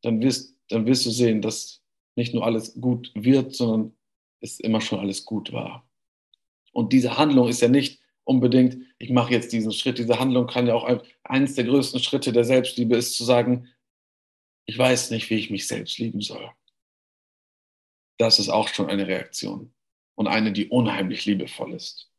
dann 0.03 0.21
wirst, 0.21 0.55
dann 0.69 0.85
wirst 0.85 1.07
du 1.07 1.11
sehen, 1.11 1.41
dass 1.41 1.83
nicht 2.15 2.35
nur 2.35 2.45
alles 2.45 2.79
gut 2.79 3.11
wird, 3.15 3.55
sondern 3.55 3.97
es 4.41 4.61
immer 4.61 4.83
schon 4.83 5.01
alles 5.01 5.25
gut 5.25 5.51
war. 5.51 5.89
Und 6.73 6.93
diese 6.93 7.17
Handlung 7.17 7.49
ist 7.49 7.63
ja 7.63 7.69
nicht 7.69 8.02
unbedingt, 8.25 8.79
ich 8.99 9.11
mache 9.11 9.33
jetzt 9.33 9.53
diesen 9.53 9.73
Schritt. 9.73 9.99
Diese 9.99 10.19
Handlung 10.19 10.47
kann 10.47 10.67
ja 10.67 10.75
auch 10.75 11.03
eines 11.25 11.55
der 11.55 11.65
größten 11.65 12.01
Schritte 12.01 12.33
der 12.33 12.45
Selbstliebe 12.45 12.97
ist 12.97 13.17
zu 13.17 13.25
sagen, 13.25 13.69
ich 14.67 14.79
weiß 14.79 15.11
nicht, 15.11 15.29
wie 15.31 15.35
ich 15.35 15.51
mich 15.51 15.67
selbst 15.67 15.99
lieben 15.99 16.21
soll. 16.21 16.51
Das 18.19 18.39
ist 18.39 18.49
auch 18.49 18.69
schon 18.69 18.89
eine 18.89 19.07
Reaktion 19.07 19.73
und 20.15 20.29
eine, 20.29 20.53
die 20.53 20.69
unheimlich 20.69 21.25
liebevoll 21.27 21.75
ist. 21.75 22.11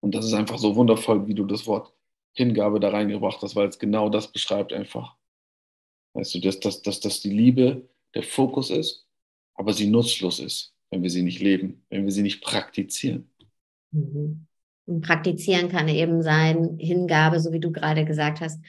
Und 0.00 0.14
das 0.14 0.26
ist 0.26 0.34
einfach 0.34 0.58
so 0.58 0.76
wundervoll, 0.76 1.26
wie 1.26 1.34
du 1.34 1.44
das 1.44 1.66
Wort 1.66 1.92
Hingabe 2.34 2.80
da 2.80 2.90
reingebracht 2.90 3.40
hast, 3.40 3.56
weil 3.56 3.68
es 3.68 3.78
genau 3.78 4.10
das 4.10 4.30
beschreibt 4.30 4.72
einfach. 4.72 5.16
Weißt 6.12 6.34
du, 6.34 6.40
dass, 6.40 6.60
dass, 6.60 6.82
dass, 6.82 7.00
dass 7.00 7.20
die 7.20 7.30
Liebe 7.30 7.88
der 8.14 8.22
Fokus 8.22 8.70
ist, 8.70 9.06
aber 9.54 9.72
sie 9.72 9.86
nutzlos 9.86 10.38
ist, 10.38 10.74
wenn 10.90 11.02
wir 11.02 11.10
sie 11.10 11.22
nicht 11.22 11.40
leben, 11.40 11.84
wenn 11.88 12.04
wir 12.04 12.12
sie 12.12 12.22
nicht 12.22 12.42
praktizieren. 12.42 13.30
Mhm. 13.90 14.46
Und 14.86 15.00
praktizieren 15.02 15.68
kann 15.68 15.88
eben 15.88 16.22
sein, 16.22 16.76
Hingabe, 16.78 17.40
so 17.40 17.52
wie 17.52 17.60
du 17.60 17.72
gerade 17.72 18.04
gesagt 18.04 18.40
hast, 18.40 18.60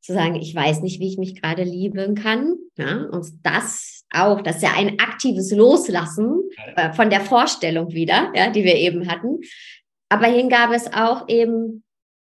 zu 0.00 0.14
sagen, 0.14 0.36
ich 0.36 0.54
weiß 0.54 0.80
nicht, 0.80 1.00
wie 1.00 1.08
ich 1.08 1.18
mich 1.18 1.40
gerade 1.40 1.64
lieben 1.64 2.14
kann. 2.14 2.54
Ja? 2.76 3.04
Und 3.10 3.26
das 3.42 4.04
auch, 4.10 4.40
das 4.40 4.56
ist 4.56 4.62
ja 4.62 4.72
ein 4.74 4.98
aktives 4.98 5.50
Loslassen 5.50 6.40
äh, 6.76 6.92
von 6.92 7.10
der 7.10 7.20
Vorstellung 7.20 7.92
wieder, 7.92 8.32
ja, 8.34 8.50
die 8.50 8.64
wir 8.64 8.76
eben 8.76 9.08
hatten. 9.08 9.40
Aber 10.08 10.26
Hingabe 10.26 10.74
ist 10.74 10.94
auch 10.94 11.28
eben, 11.28 11.84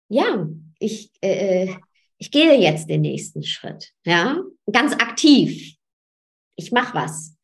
ja, 0.10 0.48
ich, 0.80 1.12
äh, 1.22 1.70
ich 2.18 2.32
gehe 2.32 2.60
jetzt 2.60 2.90
den 2.90 3.02
nächsten 3.02 3.44
Schritt, 3.44 3.92
ja, 4.06 4.42
ganz 4.72 4.94
aktiv. 4.94 5.76
Ich 6.56 6.72
mache 6.72 6.96
was. 6.96 7.36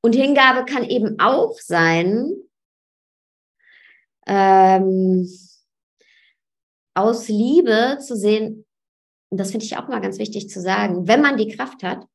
Und 0.00 0.14
Hingabe 0.14 0.64
kann 0.64 0.84
eben 0.84 1.18
auch 1.18 1.58
sein, 1.58 2.30
ähm, 4.26 5.28
aus 6.94 7.28
Liebe 7.28 7.98
zu 8.00 8.16
sehen, 8.16 8.64
und 9.30 9.38
das 9.38 9.50
finde 9.50 9.66
ich 9.66 9.76
auch 9.76 9.88
mal 9.88 10.00
ganz 10.00 10.18
wichtig 10.18 10.48
zu 10.48 10.60
sagen, 10.60 11.08
wenn 11.08 11.20
man 11.20 11.36
die 11.36 11.48
Kraft 11.48 11.82
hat, 11.82 12.06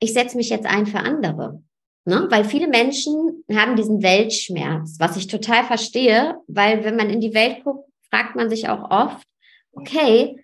ich 0.00 0.12
setze 0.12 0.36
mich 0.36 0.50
jetzt 0.50 0.66
ein 0.66 0.86
für 0.86 0.98
andere. 0.98 1.62
Ne? 2.04 2.26
Weil 2.30 2.44
viele 2.44 2.68
Menschen 2.68 3.44
haben 3.52 3.76
diesen 3.76 4.02
Weltschmerz, 4.02 4.96
was 4.98 5.16
ich 5.16 5.26
total 5.26 5.64
verstehe, 5.64 6.36
weil 6.46 6.84
wenn 6.84 6.96
man 6.96 7.10
in 7.10 7.20
die 7.20 7.34
Welt 7.34 7.64
guckt, 7.64 7.88
fragt 8.10 8.36
man 8.36 8.48
sich 8.48 8.68
auch 8.68 8.90
oft, 8.90 9.26
okay, 9.72 10.40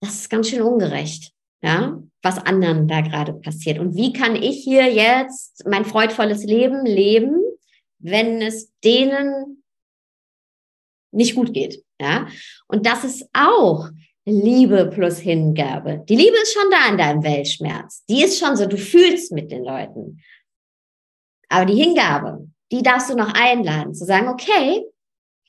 das 0.00 0.14
ist 0.14 0.30
ganz 0.30 0.48
schön 0.48 0.62
ungerecht, 0.62 1.32
ja, 1.62 2.02
was 2.22 2.38
anderen 2.38 2.88
da 2.88 3.02
gerade 3.02 3.34
passiert. 3.34 3.78
Und 3.78 3.94
wie 3.94 4.12
kann 4.12 4.34
ich 4.34 4.64
hier 4.64 4.92
jetzt 4.92 5.64
mein 5.66 5.84
freudvolles 5.84 6.44
Leben 6.44 6.84
leben, 6.84 7.38
wenn 8.00 8.42
es 8.42 8.72
denen 8.84 9.62
nicht 11.12 11.34
gut 11.34 11.52
geht, 11.52 11.84
ja? 12.00 12.28
Und 12.66 12.86
das 12.86 13.04
ist 13.04 13.28
auch 13.32 13.88
Liebe 14.24 14.86
plus 14.86 15.18
Hingabe. 15.18 16.04
Die 16.08 16.16
Liebe 16.16 16.36
ist 16.42 16.52
schon 16.52 16.70
da 16.70 16.88
in 16.88 16.98
deinem 16.98 17.22
Weltschmerz. 17.22 18.04
Die 18.06 18.22
ist 18.22 18.38
schon 18.38 18.56
so, 18.56 18.66
du 18.66 18.76
fühlst 18.76 19.32
mit 19.32 19.50
den 19.50 19.64
Leuten. 19.64 20.22
Aber 21.48 21.64
die 21.64 21.82
Hingabe, 21.82 22.48
die 22.70 22.82
darfst 22.82 23.10
du 23.10 23.16
noch 23.16 23.34
einladen, 23.34 23.94
zu 23.94 24.04
sagen, 24.04 24.28
okay, 24.28 24.84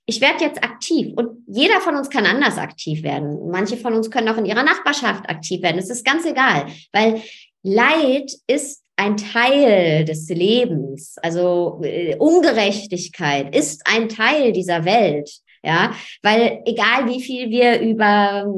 ich 0.08 0.20
werde 0.20 0.44
jetzt 0.44 0.64
aktiv. 0.64 1.14
Und 1.16 1.44
jeder 1.48 1.80
von 1.80 1.96
uns 1.96 2.10
kann 2.10 2.26
anders 2.26 2.58
aktiv 2.58 3.04
werden. 3.04 3.50
Manche 3.52 3.78
von 3.78 3.94
uns 3.94 4.10
können 4.10 4.30
auch 4.30 4.38
in 4.38 4.46
ihrer 4.46 4.64
Nachbarschaft 4.64 5.30
aktiv 5.30 5.62
werden. 5.62 5.78
Es 5.78 5.90
ist 5.90 6.04
ganz 6.04 6.26
egal, 6.26 6.68
weil 6.92 7.22
Leid 7.64 8.32
ist 8.48 8.81
ein 8.96 9.18
Teil 9.18 10.06
des 10.06 10.30
Lebens. 10.30 11.18
Also 11.22 11.82
äh, 11.84 12.16
Ungerechtigkeit 12.18 13.56
ist 13.56 13.82
ein 13.86 14.10
Teil 14.10 14.52
dieser 14.52 14.86
Welt. 14.86 15.32
Ja, 15.64 15.94
weil 16.24 16.64
egal 16.66 17.08
wie 17.08 17.22
viel 17.22 17.52
wir 17.52 17.82
über 17.82 18.52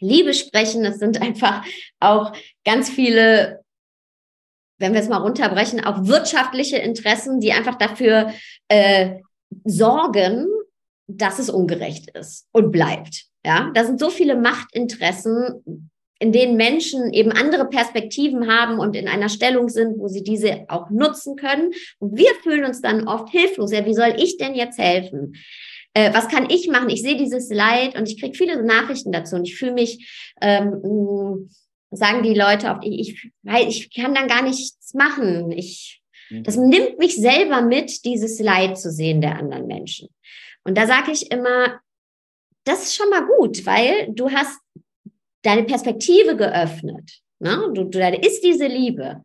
Liebe 0.00 0.34
sprechen, 0.34 0.84
es 0.84 0.98
sind 0.98 1.22
einfach 1.22 1.64
auch 2.00 2.32
ganz 2.64 2.90
viele, 2.90 3.62
wenn 4.78 4.94
wir 4.94 5.00
es 5.00 5.08
mal 5.08 5.18
runterbrechen, 5.18 5.84
auch 5.84 6.06
wirtschaftliche 6.06 6.78
Interessen, 6.78 7.38
die 7.38 7.52
einfach 7.52 7.76
dafür 7.76 8.32
äh, 8.66 9.20
sorgen, 9.64 10.48
dass 11.06 11.38
es 11.38 11.50
ungerecht 11.50 12.10
ist 12.10 12.48
und 12.52 12.72
bleibt. 12.72 13.26
Ja, 13.44 13.70
da 13.74 13.84
sind 13.84 14.00
so 14.00 14.10
viele 14.10 14.36
Machtinteressen, 14.36 15.91
in 16.22 16.30
denen 16.30 16.56
Menschen 16.56 17.12
eben 17.12 17.32
andere 17.32 17.68
Perspektiven 17.68 18.46
haben 18.46 18.78
und 18.78 18.94
in 18.94 19.08
einer 19.08 19.28
Stellung 19.28 19.68
sind, 19.68 19.98
wo 19.98 20.06
sie 20.06 20.22
diese 20.22 20.66
auch 20.68 20.88
nutzen 20.88 21.34
können. 21.34 21.72
Und 21.98 22.16
wir 22.16 22.32
fühlen 22.44 22.64
uns 22.64 22.80
dann 22.80 23.08
oft 23.08 23.30
hilflos. 23.30 23.72
Ja, 23.72 23.84
wie 23.84 23.94
soll 23.94 24.14
ich 24.16 24.36
denn 24.36 24.54
jetzt 24.54 24.78
helfen? 24.78 25.34
Äh, 25.94 26.14
was 26.14 26.28
kann 26.28 26.48
ich 26.48 26.68
machen? 26.68 26.90
Ich 26.90 27.02
sehe 27.02 27.16
dieses 27.16 27.50
Leid 27.50 27.98
und 27.98 28.08
ich 28.08 28.20
kriege 28.20 28.36
viele 28.36 28.62
Nachrichten 28.62 29.10
dazu 29.10 29.34
und 29.34 29.48
ich 29.48 29.56
fühle 29.56 29.72
mich, 29.72 30.32
ähm, 30.40 31.50
sagen 31.90 32.22
die 32.22 32.34
Leute 32.34 32.68
oft, 32.68 32.84
ich, 32.84 33.00
ich, 33.00 33.30
ich 33.68 33.92
kann 33.92 34.14
dann 34.14 34.28
gar 34.28 34.42
nichts 34.42 34.94
machen. 34.94 35.50
Ich, 35.50 36.02
mhm. 36.30 36.44
das 36.44 36.56
nimmt 36.56 36.98
mich 37.00 37.16
selber 37.16 37.62
mit, 37.62 38.04
dieses 38.04 38.38
Leid 38.38 38.78
zu 38.78 38.92
sehen 38.92 39.20
der 39.20 39.36
anderen 39.36 39.66
Menschen. 39.66 40.08
Und 40.62 40.78
da 40.78 40.86
sage 40.86 41.10
ich 41.10 41.32
immer, 41.32 41.80
das 42.62 42.84
ist 42.84 42.94
schon 42.94 43.10
mal 43.10 43.26
gut, 43.26 43.66
weil 43.66 44.06
du 44.12 44.30
hast 44.30 44.60
deine 45.42 45.64
Perspektive 45.64 46.36
geöffnet. 46.36 47.20
Ne? 47.38 47.70
Du, 47.74 47.84
du, 47.84 47.98
da 47.98 48.08
ist 48.08 48.42
diese 48.42 48.66
Liebe. 48.66 49.22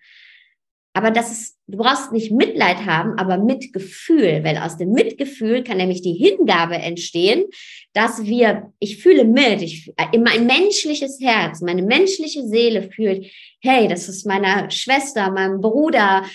Aber 0.98 1.12
das 1.12 1.32
ist, 1.32 1.60
du 1.68 1.78
brauchst 1.78 2.12
nicht 2.12 2.32
Mitleid 2.32 2.88
haben, 2.88 3.20
aber 3.20 3.38
Mitgefühl, 3.38 4.44
weil 4.44 4.58
aus 4.58 4.78
dem 4.78 4.94
Mitgefühl 4.94 5.64
kann 5.64 5.78
nämlich 5.78 6.02
die 6.02 6.14
Hingabe 6.14 6.74
entstehen, 6.74 7.46
dass 7.94 8.24
wir, 8.24 8.74
ich 8.80 8.98
fühle 8.98 9.24
mit, 9.24 9.62
ich, 9.62 9.94
mein 10.18 10.48
menschliches 10.48 11.20
Herz, 11.22 11.62
meine 11.62 11.84
menschliche 11.84 12.48
Seele 12.48 12.90
fühlt, 12.90 13.28
hey, 13.62 13.88
das 13.88 14.10
ist 14.10 14.26
meiner 14.26 14.72
Schwester, 14.72 15.30
meinem 15.30 15.62
Bruder, 15.62 16.26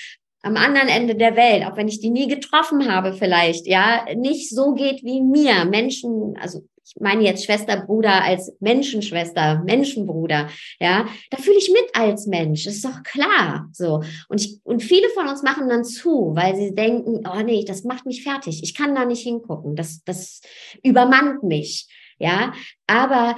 am 0.43 0.57
anderen 0.57 0.89
Ende 0.89 1.17
der 1.17 1.35
Welt, 1.35 1.65
auch 1.65 1.77
wenn 1.77 1.89
ich 1.89 2.01
die 2.01 2.11
nie 2.11 2.29
getroffen 2.29 2.89
habe 2.89 3.15
vielleicht, 3.15 3.67
ja, 3.67 4.05
nicht 4.15 4.51
so 4.51 4.75
geht 4.75 5.03
wie 5.03 5.21
mir. 5.23 5.65
Menschen, 5.65 6.37
also 6.41 6.63
ich 6.85 7.01
meine 7.01 7.23
jetzt 7.23 7.45
Schwester, 7.45 7.77
Bruder 7.81 8.23
als 8.25 8.53
Menschenschwester, 8.61 9.63
Menschenbruder, 9.65 10.49
ja, 10.81 11.07
da 11.31 11.37
fühle 11.39 11.59
ich 11.59 11.71
mit 11.71 11.91
als 11.95 12.27
Mensch, 12.27 12.67
ist 12.67 12.85
doch 12.85 13.03
klar, 13.03 13.69
so. 13.73 14.03
Und 14.29 14.41
ich, 14.41 14.61
und 14.65 14.83
viele 14.83 15.09
von 15.11 15.29
uns 15.29 15.43
machen 15.43 15.69
dann 15.69 15.85
zu, 15.85 16.33
weil 16.35 16.57
sie 16.57 16.75
denken, 16.75 17.27
oh 17.27 17.43
nee, 17.43 17.65
das 17.65 17.85
macht 17.85 18.07
mich 18.07 18.23
fertig, 18.23 18.63
ich 18.63 18.75
kann 18.75 18.95
da 18.95 19.05
nicht 19.05 19.23
hingucken, 19.23 19.77
das, 19.77 20.03
das 20.05 20.41
übermannt 20.83 21.43
mich, 21.43 21.87
ja. 22.19 22.53
Aber 22.87 23.37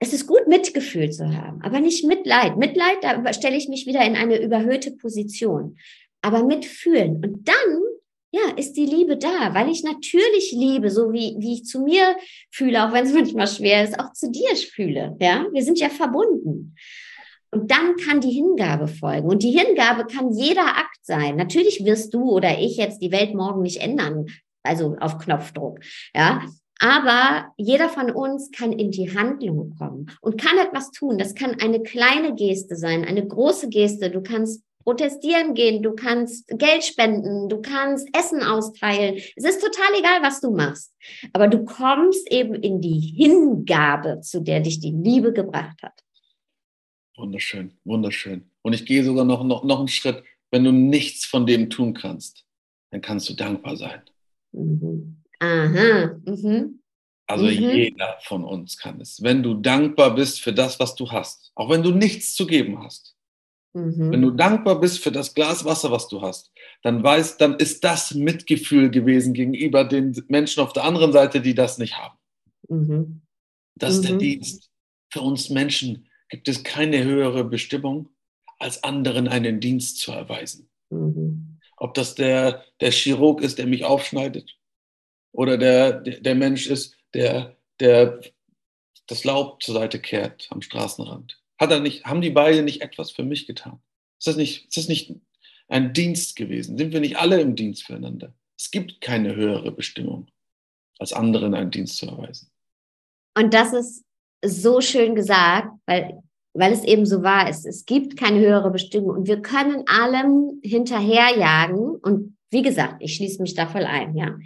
es 0.00 0.12
ist 0.12 0.26
gut, 0.26 0.46
Mitgefühl 0.46 1.10
zu 1.10 1.36
haben, 1.36 1.60
aber 1.62 1.80
nicht 1.80 2.04
Mitleid. 2.04 2.56
Mitleid, 2.56 2.98
da 3.02 3.32
stelle 3.32 3.56
ich 3.56 3.68
mich 3.68 3.86
wieder 3.86 4.04
in 4.04 4.14
eine 4.14 4.40
überhöhte 4.40 4.92
Position. 4.92 5.76
Aber 6.22 6.44
mitfühlen. 6.44 7.16
Und 7.16 7.48
dann, 7.48 7.82
ja, 8.30 8.42
ist 8.56 8.74
die 8.74 8.84
Liebe 8.84 9.16
da, 9.16 9.54
weil 9.54 9.70
ich 9.70 9.82
natürlich 9.82 10.52
liebe, 10.52 10.90
so 10.90 11.12
wie, 11.12 11.36
wie 11.38 11.54
ich 11.54 11.64
zu 11.64 11.80
mir 11.80 12.16
fühle, 12.50 12.86
auch 12.86 12.92
wenn 12.92 13.04
es 13.04 13.12
manchmal 13.14 13.46
schwer 13.46 13.84
ist, 13.84 13.98
auch 13.98 14.12
zu 14.12 14.30
dir 14.30 14.54
fühle. 14.56 15.16
Ja, 15.20 15.46
wir 15.52 15.62
sind 15.62 15.78
ja 15.78 15.88
verbunden. 15.88 16.74
Und 17.50 17.70
dann 17.70 17.96
kann 17.96 18.20
die 18.20 18.30
Hingabe 18.30 18.88
folgen. 18.88 19.28
Und 19.28 19.42
die 19.42 19.58
Hingabe 19.58 20.06
kann 20.06 20.32
jeder 20.32 20.76
Akt 20.76 20.98
sein. 21.02 21.36
Natürlich 21.36 21.82
wirst 21.84 22.12
du 22.12 22.30
oder 22.30 22.58
ich 22.58 22.76
jetzt 22.76 23.00
die 23.00 23.10
Welt 23.10 23.34
morgen 23.34 23.62
nicht 23.62 23.80
ändern, 23.80 24.26
also 24.62 24.96
auf 25.00 25.16
Knopfdruck. 25.16 25.80
Ja, 26.14 26.42
aber 26.78 27.52
jeder 27.56 27.88
von 27.88 28.10
uns 28.10 28.50
kann 28.50 28.72
in 28.72 28.90
die 28.90 29.16
Handlung 29.16 29.74
kommen 29.76 30.10
und 30.20 30.40
kann 30.40 30.58
etwas 30.58 30.90
tun. 30.90 31.18
Das 31.18 31.34
kann 31.34 31.56
eine 31.60 31.82
kleine 31.82 32.34
Geste 32.34 32.76
sein, 32.76 33.04
eine 33.04 33.26
große 33.26 33.68
Geste. 33.68 34.10
Du 34.10 34.22
kannst 34.22 34.62
protestieren 34.88 35.52
gehen, 35.52 35.82
du 35.82 35.94
kannst 35.94 36.48
Geld 36.48 36.82
spenden, 36.82 37.50
du 37.50 37.60
kannst 37.60 38.08
Essen 38.16 38.42
austeilen. 38.42 39.16
Es 39.36 39.44
ist 39.44 39.60
total 39.60 39.98
egal, 39.98 40.22
was 40.22 40.40
du 40.40 40.50
machst. 40.50 40.94
Aber 41.34 41.46
du 41.46 41.66
kommst 41.66 42.26
eben 42.32 42.54
in 42.54 42.80
die 42.80 42.98
Hingabe, 42.98 44.22
zu 44.22 44.40
der 44.40 44.60
dich 44.60 44.80
die 44.80 44.92
Liebe 44.92 45.34
gebracht 45.34 45.82
hat. 45.82 45.92
Wunderschön, 47.18 47.74
wunderschön. 47.84 48.50
Und 48.62 48.72
ich 48.72 48.86
gehe 48.86 49.04
sogar 49.04 49.26
noch, 49.26 49.44
noch, 49.44 49.62
noch 49.62 49.78
einen 49.78 49.88
Schritt. 49.88 50.24
Wenn 50.50 50.64
du 50.64 50.72
nichts 50.72 51.26
von 51.26 51.44
dem 51.44 51.68
tun 51.68 51.92
kannst, 51.92 52.46
dann 52.90 53.02
kannst 53.02 53.28
du 53.28 53.34
dankbar 53.34 53.76
sein. 53.76 54.00
Mhm. 54.52 55.22
Aha. 55.38 56.18
Mhm. 56.24 56.80
Also 57.26 57.44
mhm. 57.44 57.50
jeder 57.50 58.16
von 58.22 58.42
uns 58.42 58.78
kann 58.78 59.02
es. 59.02 59.22
Wenn 59.22 59.42
du 59.42 59.52
dankbar 59.52 60.14
bist 60.14 60.40
für 60.40 60.54
das, 60.54 60.80
was 60.80 60.94
du 60.94 61.10
hast, 61.10 61.52
auch 61.56 61.68
wenn 61.68 61.82
du 61.82 61.90
nichts 61.90 62.34
zu 62.34 62.46
geben 62.46 62.82
hast, 62.82 63.17
mhm. 63.86 64.12
wenn 64.12 64.22
du 64.22 64.30
dankbar 64.30 64.80
bist 64.80 65.00
für 65.00 65.12
das 65.12 65.34
Glas 65.34 65.64
Wasser, 65.64 65.90
was 65.90 66.08
du 66.08 66.20
hast, 66.20 66.52
dann 66.82 67.02
weißt, 67.02 67.40
dann 67.40 67.56
ist 67.56 67.84
das 67.84 68.14
Mitgefühl 68.14 68.90
gewesen 68.90 69.34
gegenüber 69.34 69.84
den 69.84 70.20
Menschen 70.28 70.62
auf 70.62 70.72
der 70.72 70.84
anderen 70.84 71.12
Seite, 71.12 71.40
die 71.40 71.54
das 71.54 71.78
nicht 71.78 71.96
haben. 71.96 72.18
Mhm. 72.68 73.22
Das 73.76 73.94
ist 73.94 74.04
der 74.04 74.14
mhm. 74.14 74.18
Dienst. 74.18 74.70
Für 75.10 75.20
uns 75.20 75.50
Menschen 75.50 76.08
gibt 76.28 76.48
es 76.48 76.62
keine 76.62 77.04
höhere 77.04 77.44
Bestimmung, 77.44 78.10
als 78.58 78.82
anderen 78.84 79.28
einen 79.28 79.60
Dienst 79.60 79.98
zu 79.98 80.12
erweisen. 80.12 80.68
Mhm. 80.90 81.58
Ob 81.76 81.94
das 81.94 82.14
der, 82.14 82.64
der 82.80 82.90
Chirurg 82.90 83.40
ist, 83.40 83.58
der 83.58 83.66
mich 83.66 83.84
aufschneidet, 83.84 84.56
oder 85.32 85.56
der, 85.58 86.00
der 86.00 86.34
Mensch 86.34 86.66
ist, 86.66 86.96
der, 87.14 87.56
der 87.80 88.20
das 89.06 89.24
Laub 89.24 89.62
zur 89.62 89.74
Seite 89.74 90.00
kehrt 90.00 90.48
am 90.50 90.62
Straßenrand? 90.62 91.40
Hat 91.58 91.70
er 91.70 91.80
nicht, 91.80 92.04
haben 92.04 92.20
die 92.20 92.30
beiden 92.30 92.64
nicht 92.64 92.82
etwas 92.82 93.10
für 93.10 93.22
mich 93.22 93.46
getan? 93.46 93.80
Ist 94.18 94.26
das 94.26 94.36
nicht, 94.36 94.66
ist 94.66 94.76
das 94.76 94.88
nicht 94.88 95.14
ein 95.68 95.92
Dienst 95.92 96.36
gewesen? 96.36 96.78
Sind 96.78 96.92
wir 96.92 97.00
nicht 97.00 97.18
alle 97.18 97.40
im 97.40 97.56
Dienst 97.56 97.84
füreinander? 97.84 98.32
Es 98.56 98.70
gibt 98.70 99.00
keine 99.00 99.34
höhere 99.34 99.72
Bestimmung, 99.72 100.28
als 100.98 101.12
anderen 101.12 101.54
einen 101.54 101.70
Dienst 101.70 101.96
zu 101.96 102.06
erweisen. 102.06 102.50
Und 103.36 103.54
das 103.54 103.72
ist 103.72 104.04
so 104.44 104.80
schön 104.80 105.14
gesagt, 105.14 105.68
weil, 105.86 106.20
weil 106.54 106.72
es 106.72 106.84
eben 106.84 107.06
so 107.06 107.22
wahr 107.22 107.48
ist. 107.48 107.66
Es 107.66 107.86
gibt 107.86 108.16
keine 108.16 108.40
höhere 108.40 108.70
Bestimmung 108.70 109.10
und 109.10 109.28
wir 109.28 109.42
können 109.42 109.84
allem 109.86 110.60
hinterherjagen. 110.62 111.78
Und 111.78 112.36
wie 112.50 112.62
gesagt, 112.62 112.96
ich 113.00 113.14
schließe 113.14 113.42
mich 113.42 113.54
da 113.54 113.66
voll 113.66 113.84
ein, 113.84 114.16
ja 114.16 114.36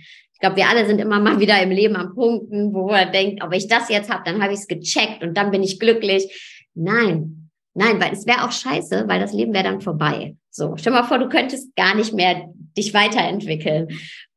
glaube, 0.43 0.57
wir 0.57 0.69
alle 0.69 0.85
sind 0.87 1.01
immer 1.01 1.21
mal 1.21 1.41
wieder 1.41 1.63
im 1.63 1.71
Leben 1.71 1.97
am 1.97 2.15
Punkten, 2.15 2.75
wo 2.75 2.89
er 2.91 3.07
denkt, 3.07 3.43
ob 3.43 3.55
ich 3.55 3.69
das 3.69 3.89
jetzt 3.89 4.11
habe, 4.11 4.23
dann 4.27 4.43
habe 4.43 4.53
ich 4.53 4.59
es 4.59 4.67
gecheckt 4.67 5.23
und 5.23 5.35
dann 5.35 5.51
bin 5.51 5.63
ich 5.63 5.81
glücklich. 5.81 6.52
Nein, 6.75 7.51
nein, 7.75 8.01
weil 8.01 8.13
es 8.13 8.27
wäre 8.27 8.45
auch 8.45 8.53
scheiße, 8.53 9.05
weil 9.09 9.21
das 9.21 9.33
Leben 9.33 9.53
wäre 9.53 9.65
dann 9.65 9.81
vorbei. 9.81 10.37
So, 10.51 10.77
stell 10.77 10.93
mal 10.93 11.05
vor, 11.05 11.19
du 11.19 11.29
könntest 11.29 11.75
gar 11.77 11.95
nicht 11.95 12.13
mehr 12.13 12.49
dich 12.77 12.95
weiterentwickeln. 12.95 13.89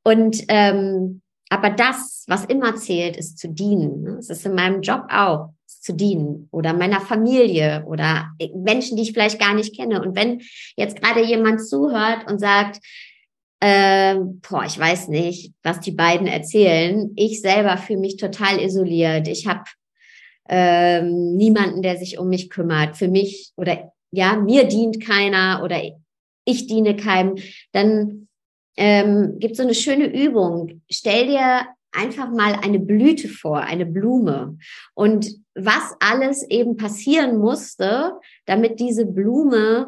Und 0.03 0.43
ähm, 0.47 1.21
aber 1.49 1.69
das, 1.69 2.25
was 2.27 2.45
immer 2.45 2.75
zählt, 2.75 3.17
ist 3.17 3.37
zu 3.37 3.47
dienen. 3.49 4.03
Ne? 4.03 4.17
Es 4.19 4.29
ist 4.29 4.45
in 4.45 4.55
meinem 4.55 4.81
Job 4.81 5.03
auch 5.09 5.49
zu 5.67 5.93
dienen 5.93 6.47
oder 6.51 6.73
meiner 6.73 6.99
Familie 6.99 7.83
oder 7.85 8.31
Menschen, 8.55 8.97
die 8.97 9.03
ich 9.03 9.13
vielleicht 9.13 9.39
gar 9.39 9.53
nicht 9.53 9.75
kenne. 9.75 10.01
Und 10.01 10.15
wenn 10.15 10.41
jetzt 10.75 10.99
gerade 10.99 11.23
jemand 11.23 11.65
zuhört 11.65 12.29
und 12.29 12.39
sagt, 12.39 12.79
ähm, 13.61 14.41
boah, 14.47 14.65
ich 14.65 14.77
weiß 14.77 15.07
nicht, 15.07 15.53
was 15.63 15.79
die 15.79 15.91
beiden 15.91 16.27
erzählen. 16.27 17.11
Ich 17.15 17.41
selber 17.41 17.77
fühle 17.77 17.99
mich 17.99 18.17
total 18.17 18.59
isoliert. 18.59 19.27
Ich 19.27 19.47
habe 19.47 19.63
ähm, 20.47 21.35
niemanden, 21.35 21.81
der 21.81 21.97
sich 21.97 22.17
um 22.17 22.29
mich 22.29 22.49
kümmert. 22.49 22.97
Für 22.97 23.07
mich 23.07 23.51
oder 23.55 23.91
ja, 24.11 24.35
mir 24.35 24.67
dient 24.67 25.03
keiner 25.03 25.61
oder 25.63 25.81
ich 26.45 26.67
diene 26.67 26.95
keinem. 26.95 27.35
Dann 27.71 28.27
ähm, 28.77 29.37
gibt 29.39 29.55
so 29.55 29.63
eine 29.63 29.75
schöne 29.75 30.05
Übung. 30.05 30.81
Stell 30.89 31.27
dir 31.27 31.67
einfach 31.91 32.29
mal 32.29 32.59
eine 32.61 32.79
Blüte 32.79 33.27
vor, 33.27 33.61
eine 33.61 33.85
Blume 33.85 34.57
und 34.93 35.27
was 35.55 35.95
alles 35.99 36.47
eben 36.49 36.75
passieren 36.75 37.37
musste, 37.37 38.13
damit 38.45 38.79
diese 38.79 39.05
Blume 39.05 39.87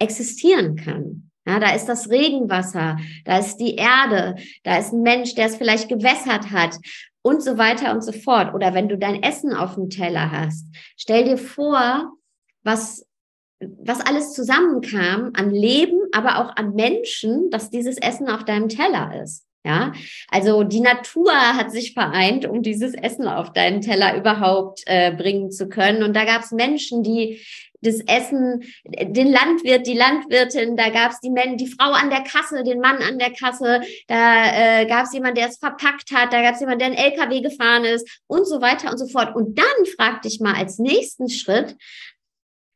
existieren 0.00 0.76
kann. 0.76 1.30
Ja, 1.46 1.58
da 1.58 1.74
ist 1.74 1.86
das 1.86 2.08
Regenwasser, 2.08 2.98
da 3.24 3.38
ist 3.38 3.56
die 3.56 3.74
Erde, 3.74 4.36
da 4.62 4.78
ist 4.78 4.92
ein 4.92 5.02
Mensch, 5.02 5.34
der 5.34 5.46
es 5.46 5.56
vielleicht 5.56 5.88
gewässert 5.88 6.50
hat 6.50 6.76
und 7.22 7.42
so 7.42 7.56
weiter 7.56 7.92
und 7.92 8.02
so 8.02 8.12
fort. 8.12 8.54
Oder 8.54 8.74
wenn 8.74 8.88
du 8.88 8.98
dein 8.98 9.22
Essen 9.22 9.54
auf 9.54 9.74
dem 9.74 9.88
Teller 9.88 10.30
hast, 10.30 10.66
stell 10.96 11.24
dir 11.24 11.38
vor, 11.38 12.12
was, 12.62 13.06
was 13.60 14.00
alles 14.00 14.32
zusammenkam 14.32 15.30
an 15.34 15.50
Leben, 15.50 16.00
aber 16.12 16.38
auch 16.38 16.56
an 16.56 16.74
Menschen, 16.74 17.50
dass 17.50 17.70
dieses 17.70 17.98
Essen 17.98 18.28
auf 18.28 18.44
deinem 18.44 18.68
Teller 18.68 19.22
ist. 19.22 19.46
Ja, 19.64 19.92
also 20.28 20.64
die 20.64 20.80
Natur 20.80 21.32
hat 21.32 21.70
sich 21.70 21.94
vereint, 21.94 22.46
um 22.46 22.62
dieses 22.62 22.94
Essen 22.94 23.28
auf 23.28 23.52
deinen 23.52 23.80
Teller 23.80 24.16
überhaupt 24.16 24.82
äh, 24.86 25.14
bringen 25.14 25.52
zu 25.52 25.68
können. 25.68 26.02
Und 26.02 26.16
da 26.16 26.24
gab 26.24 26.42
es 26.42 26.50
Menschen, 26.50 27.04
die 27.04 27.40
das 27.82 28.00
Essen, 28.06 28.62
den 28.84 29.30
Landwirt, 29.30 29.86
die 29.86 29.96
Landwirtin, 29.96 30.76
da 30.76 30.88
gab 30.90 31.12
es 31.12 31.20
die, 31.20 31.30
die 31.56 31.66
Frau 31.66 31.90
an 31.90 32.10
der 32.10 32.22
Kasse, 32.22 32.62
den 32.62 32.80
Mann 32.80 32.98
an 33.02 33.18
der 33.18 33.32
Kasse, 33.32 33.80
da 34.06 34.80
äh, 34.80 34.86
gab 34.86 35.06
es 35.06 35.12
jemand, 35.12 35.36
der 35.36 35.48
es 35.48 35.58
verpackt 35.58 36.12
hat, 36.12 36.32
da 36.32 36.42
gab 36.42 36.54
es 36.54 36.60
jemand, 36.60 36.80
der 36.80 36.88
einen 36.88 36.96
LKW 36.96 37.40
gefahren 37.40 37.84
ist 37.84 38.08
und 38.26 38.46
so 38.46 38.60
weiter 38.60 38.90
und 38.90 38.98
so 38.98 39.06
fort. 39.08 39.34
Und 39.34 39.58
dann 39.58 39.86
frag 39.96 40.22
dich 40.22 40.40
mal 40.40 40.54
als 40.54 40.78
nächsten 40.78 41.28
Schritt, 41.28 41.76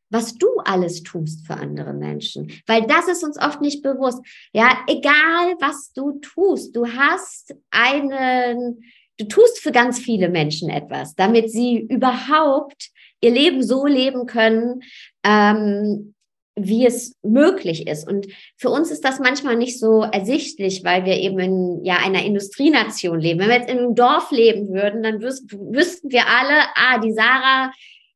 was 0.09 0.35
du 0.35 0.47
alles 0.63 1.03
tust 1.03 1.45
für 1.45 1.55
andere 1.55 1.93
Menschen, 1.93 2.51
weil 2.65 2.83
das 2.83 3.07
ist 3.07 3.23
uns 3.23 3.37
oft 3.37 3.61
nicht 3.61 3.83
bewusst. 3.83 4.19
Ja, 4.53 4.77
egal 4.87 5.55
was 5.59 5.91
du 5.93 6.19
tust, 6.19 6.75
du 6.75 6.87
hast 6.87 7.55
einen, 7.71 8.83
du 9.17 9.25
tust 9.25 9.59
für 9.59 9.71
ganz 9.71 9.99
viele 9.99 10.29
Menschen 10.29 10.69
etwas, 10.69 11.15
damit 11.15 11.51
sie 11.51 11.79
überhaupt 11.79 12.91
ihr 13.21 13.31
Leben 13.31 13.63
so 13.63 13.85
leben 13.85 14.25
können, 14.25 14.81
ähm, 15.23 16.13
wie 16.59 16.85
es 16.85 17.15
möglich 17.21 17.87
ist. 17.87 18.07
Und 18.07 18.27
für 18.57 18.69
uns 18.69 18.89
ist 18.89 19.05
das 19.05 19.19
manchmal 19.19 19.55
nicht 19.55 19.79
so 19.79 20.01
ersichtlich, 20.01 20.83
weil 20.83 21.05
wir 21.05 21.17
eben 21.17 21.39
in 21.39 21.85
ja, 21.85 21.97
einer 21.97 22.23
Industrienation 22.23 23.19
leben. 23.19 23.39
Wenn 23.39 23.49
wir 23.49 23.57
jetzt 23.57 23.69
in 23.69 23.77
einem 23.77 23.95
Dorf 23.95 24.31
leben 24.31 24.69
würden, 24.69 25.03
dann 25.03 25.21
wüs 25.21 25.45
wüssten 25.51 26.11
wir 26.11 26.23
alle, 26.27 26.63
ah, 26.75 26.97
die 26.99 27.13
Sarah, 27.13 27.71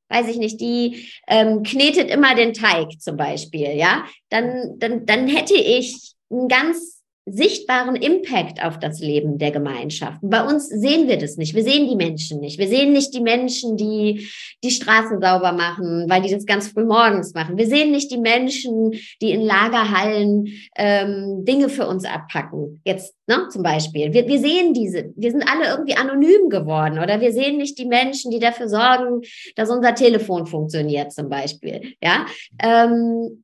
weiß 0.10 0.28
ich 0.28 0.38
nicht, 0.38 0.60
die 0.60 1.08
ähm, 1.28 1.64
knetet 1.64 2.10
immer 2.10 2.36
den 2.36 2.54
Teig 2.54 3.00
zum 3.00 3.16
Beispiel, 3.16 3.76
ja. 3.76 4.06
Dann, 4.30 4.76
dann, 4.78 5.06
dann 5.06 5.28
hätte 5.28 5.56
ich 5.56 6.14
ein 6.32 6.48
ganz 6.48 7.01
sichtbaren 7.26 7.96
Impact 7.96 8.64
auf 8.64 8.80
das 8.80 9.00
Leben 9.00 9.38
der 9.38 9.52
Gemeinschaft. 9.52 10.20
Bei 10.24 10.44
uns 10.44 10.68
sehen 10.68 11.08
wir 11.08 11.18
das 11.18 11.38
nicht. 11.38 11.54
Wir 11.54 11.64
sehen 11.64 11.88
die 11.88 11.96
Menschen 11.96 12.40
nicht. 12.40 12.58
Wir 12.58 12.68
sehen 12.68 12.94
nicht 12.94 13.14
die 13.14 13.22
Menschen, 13.22 13.78
die 13.78 14.28
die 14.64 14.72
Straße 14.72 15.20
sauber 15.22 15.52
machen, 15.52 16.06
weil 16.10 16.24
die 16.24 16.32
das 16.32 16.46
ganz 16.46 16.70
früh 16.70 16.84
morgens 16.84 17.34
machen. 17.36 17.58
Wir 17.58 17.68
sehen 17.68 17.92
nicht 17.92 18.12
die 18.12 18.18
Menschen, 18.18 18.94
die 19.22 19.32
in 19.32 19.42
Lagerhallen 19.42 20.48
ähm, 20.76 21.46
Dinge 21.46 21.70
für 21.70 21.88
uns 21.88 22.06
abpacken. 22.06 22.82
Jetzt 22.86 23.16
ne, 23.28 23.48
zum 23.50 23.62
Beispiel. 23.62 24.14
Wir, 24.14 24.28
wir 24.28 24.40
sehen 24.40 24.74
diese. 24.74 25.14
Wir 25.16 25.32
sind 25.32 25.44
alle 25.44 25.70
irgendwie 25.70 25.96
anonym 25.96 26.50
geworden 26.50 26.98
oder 26.98 27.22
wir 27.22 27.32
sehen 27.32 27.58
nicht 27.58 27.78
die 27.78 27.86
Menschen, 27.86 28.32
die 28.32 28.40
dafür 28.40 28.68
sorgen, 28.68 29.22
dass 29.56 29.70
unser 29.70 29.94
Telefon 29.94 30.48
funktioniert 30.48 31.14
zum 31.14 31.30
Beispiel. 31.30 31.94
Ja. 32.02 32.26
Ähm, 32.62 33.44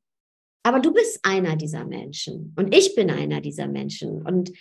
aber 0.62 0.80
du 0.80 0.92
bist 0.92 1.20
einer 1.22 1.56
dieser 1.56 1.84
Menschen 1.84 2.54
und 2.56 2.74
ich 2.74 2.94
bin 2.94 3.10
einer 3.10 3.40
dieser 3.40 3.68
Menschen. 3.68 4.22
Und 4.22 4.52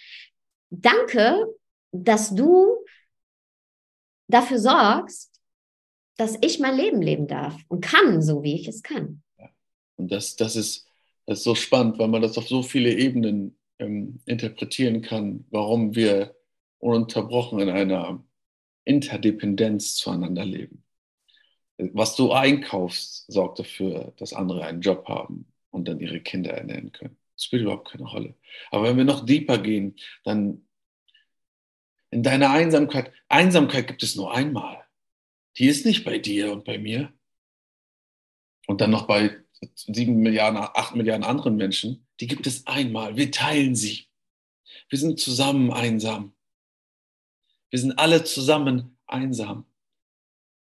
danke, 0.70 1.46
dass 1.92 2.34
du 2.34 2.78
dafür 4.28 4.60
sorgst, 4.60 5.42
dass 6.18 6.38
ich 6.42 6.60
mein 6.60 6.76
Leben 6.76 7.02
leben 7.02 7.28
darf 7.28 7.56
und 7.68 7.82
kann, 7.82 8.22
so 8.22 8.44
wie 8.44 8.56
ich 8.56 8.68
es 8.68 8.84
kann. 8.84 9.22
Und 9.98 10.12
das, 10.12 10.36
das, 10.36 10.56
ist, 10.56 10.88
das 11.26 11.40
ist 11.40 11.44
so 11.44 11.56
spannend, 11.56 12.00
weil 12.00 12.08
man 12.08 12.22
das 12.22 12.38
auf 12.38 12.48
so 12.48 12.64
viele 12.64 12.94
Ebenen 12.94 13.58
ähm, 13.80 14.20
interpretieren 14.26 15.02
kann, 15.02 15.46
warum 15.50 15.96
wir 15.96 16.36
ununterbrochen 16.80 17.60
in 17.60 17.70
einer 17.70 18.24
Interdependenz 18.86 19.96
zueinander 19.96 20.46
leben. 20.46 20.84
Was 21.78 22.16
du 22.16 22.32
einkaufst, 22.32 23.26
sorgt 23.32 23.60
dafür, 23.60 24.14
dass 24.18 24.34
andere 24.34 24.64
einen 24.64 24.82
Job 24.82 25.08
haben 25.08 25.52
und 25.72 25.88
dann 25.88 26.00
ihre 26.00 26.22
Kinder 26.22 26.52
ernähren 26.52 26.92
können. 26.92 27.18
Das 27.36 27.46
spielt 27.46 27.64
überhaupt 27.64 27.90
keine 27.90 28.06
Rolle. 28.06 28.36
Aber 28.72 28.86
wenn 28.86 28.98
wir 28.98 29.06
noch 29.06 29.26
deeper 29.26 29.58
gehen, 29.58 29.96
dann 30.24 30.68
in 32.10 32.24
deiner 32.24 32.52
Einsamkeit, 32.52 33.12
Einsamkeit 33.28 33.88
gibt 33.88 34.04
es 34.04 34.16
nur 34.16 34.34
einmal. 34.34 34.84
Die 35.58 35.68
ist 35.68 35.86
nicht 35.86 36.04
bei 36.04 36.18
dir 36.18 36.52
und 36.52 36.66
bei 36.66 36.78
mir. 36.78 37.14
Und 38.66 38.82
dann 38.82 38.92
noch 38.92 39.08
bei 39.08 39.38
sieben 39.76 40.18
Milliarden, 40.18 40.58
acht 40.58 40.96
Milliarden 40.96 41.24
anderen 41.24 41.56
Menschen. 41.56 42.08
Die 42.20 42.28
gibt 42.28 42.48
es 42.48 42.66
einmal. 42.68 43.18
Wir 43.18 43.32
teilen 43.32 43.76
sie. 43.76 44.08
Wir 44.90 45.00
sind 45.00 45.20
zusammen 45.20 45.72
einsam. 45.72 46.36
Wir 47.70 47.80
sind 47.80 48.00
alle 48.00 48.24
zusammen 48.24 48.98
einsam. 49.06 49.66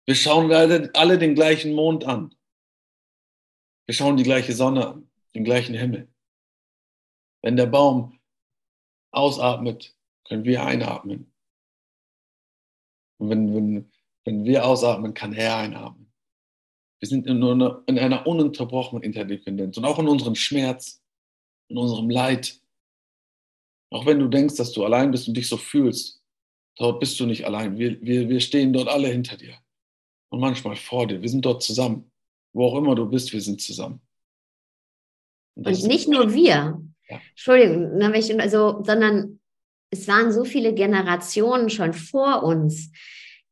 Wir 0.06 0.16
schauen 0.16 0.52
alle, 0.52 0.92
alle 0.94 1.18
den 1.18 1.36
gleichen 1.36 1.74
Mond 1.74 2.06
an. 2.06 2.36
Wir 3.92 3.96
schauen 3.96 4.16
die 4.16 4.24
gleiche 4.24 4.54
Sonne 4.54 4.88
an, 4.88 5.12
den 5.36 5.44
gleichen 5.44 5.76
Himmel. 5.76 6.08
Wenn 7.44 7.58
der 7.58 7.66
Baum 7.66 8.18
ausatmet, 9.12 9.94
können 10.26 10.46
wir 10.46 10.64
einatmen. 10.64 11.34
Und 13.18 13.30
wenn, 13.30 13.54
wenn, 13.54 13.92
wenn 14.24 14.46
wir 14.46 14.66
ausatmen, 14.66 15.14
kann 15.14 15.34
er 15.34 15.58
einatmen. 15.58 16.10
Wir 17.02 17.10
sind 17.10 17.28
in 17.28 17.44
einer, 17.44 17.84
in 17.86 18.00
einer 18.00 18.26
ununterbrochenen 18.26 19.04
Interdependenz 19.04 19.76
und 19.76 19.84
auch 19.84 20.00
in 20.00 20.08
unserem 20.08 20.36
Schmerz, 20.36 21.04
in 21.68 21.78
unserem 21.78 22.10
Leid. 22.10 22.62
Auch 23.90 24.06
wenn 24.06 24.20
du 24.20 24.30
denkst, 24.30 24.56
dass 24.56 24.72
du 24.72 24.86
allein 24.86 25.12
bist 25.12 25.28
und 25.28 25.36
dich 25.36 25.50
so 25.50 25.58
fühlst, 25.58 26.24
dort 26.78 27.02
bist 27.02 27.20
du 27.20 27.26
nicht 27.26 27.46
allein. 27.46 27.78
Wir, 27.78 28.02
wir, 28.02 28.30
wir 28.30 28.40
stehen 28.40 28.72
dort 28.72 28.88
alle 28.88 29.10
hinter 29.10 29.36
dir 29.36 29.58
und 30.30 30.40
manchmal 30.40 30.78
vor 30.78 31.08
dir. 31.08 31.22
Wir 31.22 31.28
sind 31.28 31.46
dort 31.46 31.62
zusammen. 31.62 32.11
Wo 32.54 32.66
auch 32.66 32.78
immer 32.78 32.96
du 32.96 33.06
bist, 33.06 33.32
wir 33.34 33.42
sind 33.42 33.62
zusammen. 33.62 34.02
Und, 35.56 35.68
und 35.68 35.84
nicht 35.84 36.08
nur 36.08 36.34
wir. 36.34 36.82
Ja. 37.10 37.22
Entschuldigung, 37.30 38.02
also, 38.40 38.84
sondern 38.84 39.40
es 39.90 40.08
waren 40.08 40.32
so 40.32 40.46
viele 40.46 40.74
Generationen 40.74 41.70
schon 41.70 41.94
vor 41.94 42.44
uns, 42.44 42.92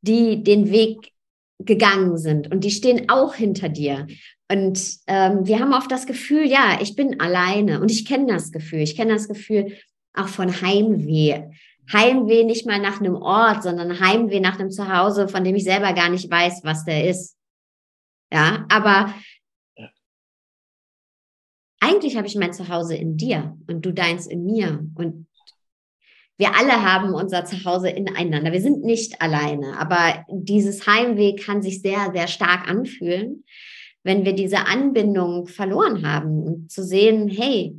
die 0.01 0.43
den 0.43 0.71
Weg 0.71 1.11
gegangen 1.59 2.17
sind 2.17 2.51
und 2.51 2.63
die 2.63 2.71
stehen 2.71 3.09
auch 3.09 3.35
hinter 3.35 3.67
dir. 3.67 4.07
Und 4.51 4.79
ähm, 5.07 5.45
wir 5.45 5.59
haben 5.59 5.73
oft 5.73 5.91
das 5.91 6.07
Gefühl, 6.07 6.47
ja, 6.47 6.79
ich 6.81 6.95
bin 6.95 7.19
alleine 7.19 7.81
und 7.81 7.91
ich 7.91 8.05
kenne 8.05 8.33
das 8.33 8.51
Gefühl. 8.51 8.79
Ich 8.79 8.95
kenne 8.95 9.13
das 9.13 9.27
Gefühl 9.27 9.77
auch 10.13 10.27
von 10.27 10.61
Heimweh. 10.61 11.43
Heimweh 11.91 12.43
nicht 12.45 12.65
mal 12.65 12.79
nach 12.79 12.99
einem 12.99 13.15
Ort, 13.15 13.63
sondern 13.63 13.99
Heimweh 13.99 14.39
nach 14.39 14.59
einem 14.59 14.71
Zuhause, 14.71 15.27
von 15.27 15.43
dem 15.43 15.55
ich 15.55 15.63
selber 15.65 15.93
gar 15.93 16.09
nicht 16.09 16.31
weiß, 16.31 16.61
was 16.63 16.85
der 16.85 17.07
ist. 17.09 17.35
Ja, 18.31 18.65
aber 18.69 19.13
ja. 19.75 19.89
eigentlich 21.79 22.15
habe 22.17 22.27
ich 22.27 22.35
mein 22.35 22.53
Zuhause 22.53 22.95
in 22.95 23.17
dir 23.17 23.57
und 23.67 23.85
du 23.85 23.91
deins 23.91 24.27
in 24.27 24.45
mir. 24.45 24.85
Und 24.95 25.27
wir 26.37 26.55
alle 26.55 26.83
haben 26.83 27.13
unser 27.13 27.43
Zuhause 27.43 27.89
ineinander. 27.89 28.51
Wir 28.51 28.61
sind 28.61 28.83
nicht 28.83 29.21
alleine, 29.21 29.77
aber 29.77 30.25
dieses 30.29 30.87
Heimweh 30.87 31.35
kann 31.35 31.61
sich 31.61 31.81
sehr, 31.81 32.11
sehr 32.13 32.27
stark 32.27 32.69
anfühlen, 32.69 33.43
wenn 34.03 34.23
wir 34.23 34.33
diese 34.33 34.65
Anbindung 34.65 35.47
verloren 35.47 36.07
haben 36.07 36.41
und 36.41 36.71
zu 36.71 36.83
sehen, 36.83 37.27
hey, 37.27 37.75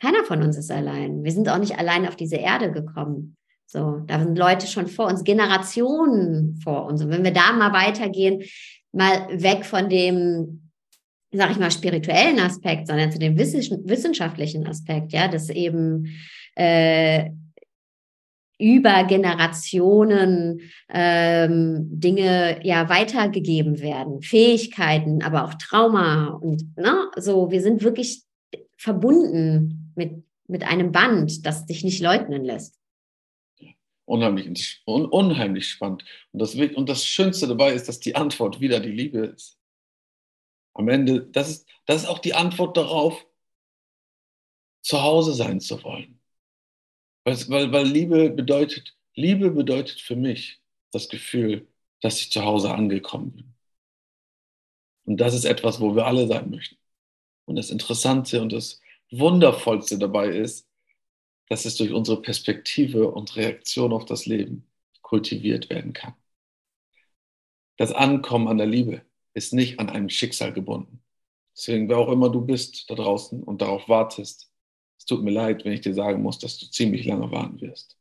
keiner 0.00 0.24
von 0.24 0.42
uns 0.42 0.56
ist 0.56 0.70
allein. 0.70 1.22
Wir 1.24 1.32
sind 1.32 1.48
auch 1.48 1.58
nicht 1.58 1.78
allein 1.78 2.06
auf 2.06 2.16
diese 2.16 2.36
Erde 2.36 2.72
gekommen. 2.72 3.36
So, 3.66 4.02
da 4.06 4.18
sind 4.18 4.38
Leute 4.38 4.66
schon 4.66 4.86
vor 4.86 5.06
uns, 5.06 5.24
Generationen 5.24 6.58
vor 6.64 6.86
uns. 6.86 7.02
Und 7.02 7.10
wenn 7.10 7.24
wir 7.24 7.32
da 7.32 7.52
mal 7.52 7.72
weitergehen, 7.72 8.42
mal 8.92 9.28
weg 9.30 9.64
von 9.64 9.88
dem, 9.88 10.70
sag 11.32 11.50
ich 11.50 11.58
mal, 11.58 11.70
spirituellen 11.70 12.40
Aspekt, 12.40 12.86
sondern 12.86 13.12
zu 13.12 13.18
dem 13.18 13.36
wissenschaftlichen 13.36 14.66
Aspekt, 14.66 15.12
ja, 15.12 15.28
dass 15.28 15.50
eben 15.50 16.06
äh, 16.54 17.30
über 18.60 19.04
Generationen 19.04 20.60
ähm, 20.88 21.88
Dinge 21.90 22.58
ja 22.66 22.88
weitergegeben 22.88 23.80
werden, 23.80 24.20
Fähigkeiten, 24.20 25.22
aber 25.22 25.44
auch 25.44 25.54
Trauma 25.54 26.28
und 26.28 26.76
ne, 26.76 27.08
so. 27.16 27.50
Wir 27.52 27.62
sind 27.62 27.84
wirklich 27.84 28.22
verbunden 28.76 29.92
mit 29.94 30.24
mit 30.48 30.64
einem 30.64 30.92
Band, 30.92 31.46
das 31.46 31.66
dich 31.66 31.84
nicht 31.84 32.00
leugnen 32.00 32.42
lässt 32.42 32.77
unheimlich, 34.08 34.82
un, 34.86 35.06
unheimlich 35.06 35.68
spannend. 35.68 36.04
Und 36.32 36.40
das, 36.40 36.54
und 36.54 36.88
das 36.88 37.06
Schönste 37.06 37.46
dabei 37.46 37.72
ist, 37.74 37.88
dass 37.88 38.00
die 38.00 38.16
Antwort 38.16 38.60
wieder 38.60 38.80
die 38.80 38.92
Liebe 38.92 39.18
ist. 39.18 39.58
Am 40.74 40.88
Ende, 40.88 41.26
das 41.26 41.48
ist, 41.48 41.68
das 41.86 42.02
ist 42.02 42.08
auch 42.08 42.18
die 42.18 42.34
Antwort 42.34 42.76
darauf, 42.76 43.26
zu 44.82 45.02
Hause 45.02 45.34
sein 45.34 45.60
zu 45.60 45.82
wollen. 45.82 46.20
Weil, 47.24 47.36
weil, 47.48 47.72
weil 47.72 47.86
Liebe 47.86 48.30
bedeutet, 48.30 48.96
Liebe 49.14 49.50
bedeutet 49.50 50.00
für 50.00 50.16
mich 50.16 50.60
das 50.92 51.08
Gefühl, 51.08 51.68
dass 52.00 52.20
ich 52.20 52.30
zu 52.30 52.44
Hause 52.44 52.72
angekommen 52.72 53.32
bin. 53.32 53.54
Und 55.04 55.16
das 55.18 55.34
ist 55.34 55.44
etwas, 55.44 55.80
wo 55.80 55.94
wir 55.96 56.06
alle 56.06 56.26
sein 56.26 56.48
möchten. 56.50 56.78
Und 57.44 57.56
das 57.56 57.70
Interessante 57.70 58.40
und 58.40 58.52
das 58.52 58.80
Wundervollste 59.10 59.98
dabei 59.98 60.28
ist, 60.28 60.67
dass 61.48 61.64
es 61.64 61.76
durch 61.76 61.92
unsere 61.92 62.20
Perspektive 62.22 63.10
und 63.10 63.36
Reaktion 63.36 63.92
auf 63.92 64.04
das 64.04 64.26
Leben 64.26 64.66
kultiviert 65.02 65.70
werden 65.70 65.92
kann. 65.92 66.14
Das 67.76 67.92
Ankommen 67.92 68.48
an 68.48 68.58
der 68.58 68.66
Liebe 68.66 69.02
ist 69.34 69.52
nicht 69.52 69.78
an 69.78 69.88
einem 69.88 70.10
Schicksal 70.10 70.52
gebunden. 70.52 71.02
Deswegen, 71.56 71.88
wer 71.88 71.98
auch 71.98 72.10
immer 72.10 72.28
du 72.30 72.40
bist 72.40 72.88
da 72.90 72.94
draußen 72.94 73.42
und 73.42 73.62
darauf 73.62 73.88
wartest, 73.88 74.50
es 74.98 75.04
tut 75.06 75.22
mir 75.22 75.30
leid, 75.30 75.64
wenn 75.64 75.72
ich 75.72 75.80
dir 75.80 75.94
sagen 75.94 76.22
muss, 76.22 76.38
dass 76.38 76.58
du 76.58 76.66
ziemlich 76.66 77.06
lange 77.06 77.30
warten 77.30 77.60
wirst. 77.60 77.96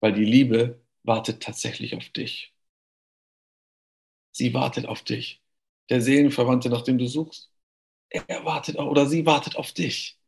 Weil 0.00 0.12
die 0.12 0.24
Liebe 0.24 0.80
wartet 1.02 1.42
tatsächlich 1.42 1.96
auf 1.96 2.08
dich. 2.10 2.54
Sie 4.30 4.54
wartet 4.54 4.86
auf 4.86 5.02
dich. 5.02 5.42
Der 5.88 6.00
Seelenverwandte, 6.00 6.70
nach 6.70 6.82
dem 6.82 6.98
du 6.98 7.06
suchst, 7.06 7.50
er 8.10 8.44
wartet 8.44 8.76
oder 8.76 9.06
sie 9.06 9.26
wartet 9.26 9.56
auf 9.56 9.72
dich. 9.72 10.18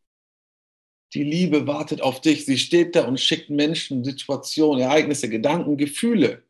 Die 1.14 1.22
Liebe 1.22 1.66
wartet 1.68 2.02
auf 2.02 2.20
dich. 2.20 2.44
Sie 2.44 2.58
steht 2.58 2.96
da 2.96 3.06
und 3.06 3.20
schickt 3.20 3.48
Menschen, 3.48 4.04
Situationen, 4.04 4.82
Ereignisse, 4.82 5.28
Gedanken, 5.28 5.76
Gefühle. 5.76 6.42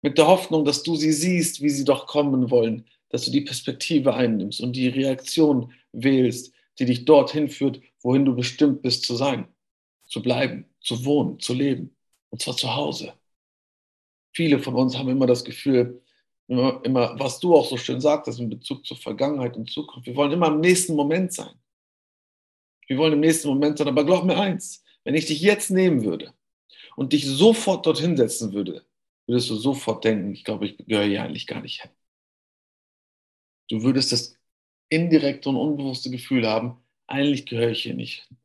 Mit 0.00 0.16
der 0.16 0.28
Hoffnung, 0.28 0.64
dass 0.64 0.84
du 0.84 0.94
sie 0.94 1.12
siehst, 1.12 1.60
wie 1.60 1.70
sie 1.70 1.84
doch 1.84 2.06
kommen 2.06 2.50
wollen. 2.50 2.86
Dass 3.08 3.24
du 3.24 3.32
die 3.32 3.40
Perspektive 3.40 4.14
einnimmst 4.14 4.60
und 4.60 4.74
die 4.74 4.88
Reaktion 4.88 5.72
wählst, 5.92 6.52
die 6.78 6.84
dich 6.84 7.04
dorthin 7.04 7.48
führt, 7.48 7.80
wohin 8.02 8.24
du 8.24 8.36
bestimmt 8.36 8.82
bist 8.82 9.04
zu 9.04 9.16
sein, 9.16 9.48
zu 10.06 10.22
bleiben, 10.22 10.66
zu 10.80 11.04
wohnen, 11.04 11.40
zu 11.40 11.52
leben. 11.52 11.96
Und 12.30 12.42
zwar 12.42 12.56
zu 12.56 12.76
Hause. 12.76 13.14
Viele 14.32 14.60
von 14.60 14.74
uns 14.76 14.96
haben 14.96 15.08
immer 15.08 15.26
das 15.26 15.42
Gefühl, 15.42 16.00
immer, 16.46 16.80
immer, 16.84 17.18
was 17.18 17.40
du 17.40 17.56
auch 17.56 17.68
so 17.68 17.76
schön 17.76 18.00
sagtest 18.00 18.38
in 18.38 18.50
Bezug 18.50 18.86
zur 18.86 18.98
Vergangenheit 18.98 19.56
und 19.56 19.68
Zukunft, 19.70 20.06
wir 20.06 20.14
wollen 20.14 20.30
immer 20.30 20.48
im 20.48 20.60
nächsten 20.60 20.94
Moment 20.94 21.32
sein. 21.32 21.58
Wir 22.88 22.98
wollen 22.98 23.12
im 23.12 23.20
nächsten 23.20 23.48
Moment 23.48 23.78
sein. 23.78 23.88
Aber 23.88 24.04
glaub 24.04 24.24
mir 24.24 24.38
eins, 24.38 24.82
wenn 25.04 25.14
ich 25.14 25.26
dich 25.26 25.40
jetzt 25.40 25.70
nehmen 25.70 26.04
würde 26.04 26.34
und 26.96 27.12
dich 27.12 27.26
sofort 27.26 27.86
dorthin 27.86 28.16
setzen 28.16 28.52
würde, 28.52 28.84
würdest 29.26 29.50
du 29.50 29.56
sofort 29.56 30.04
denken, 30.04 30.32
ich 30.32 30.42
glaube, 30.42 30.66
ich 30.66 30.78
gehöre 30.78 31.04
hier 31.04 31.22
eigentlich 31.22 31.46
gar 31.46 31.60
nicht 31.60 31.82
hin. 31.82 31.90
Du 33.68 33.82
würdest 33.82 34.10
das 34.10 34.34
indirekte 34.88 35.50
und 35.50 35.56
unbewusste 35.56 36.10
Gefühl 36.10 36.48
haben, 36.48 36.82
eigentlich 37.06 37.46
gehöre 37.46 37.70
ich 37.70 37.82
hier 37.82 37.94
nicht 37.94 38.24
hin. 38.26 38.38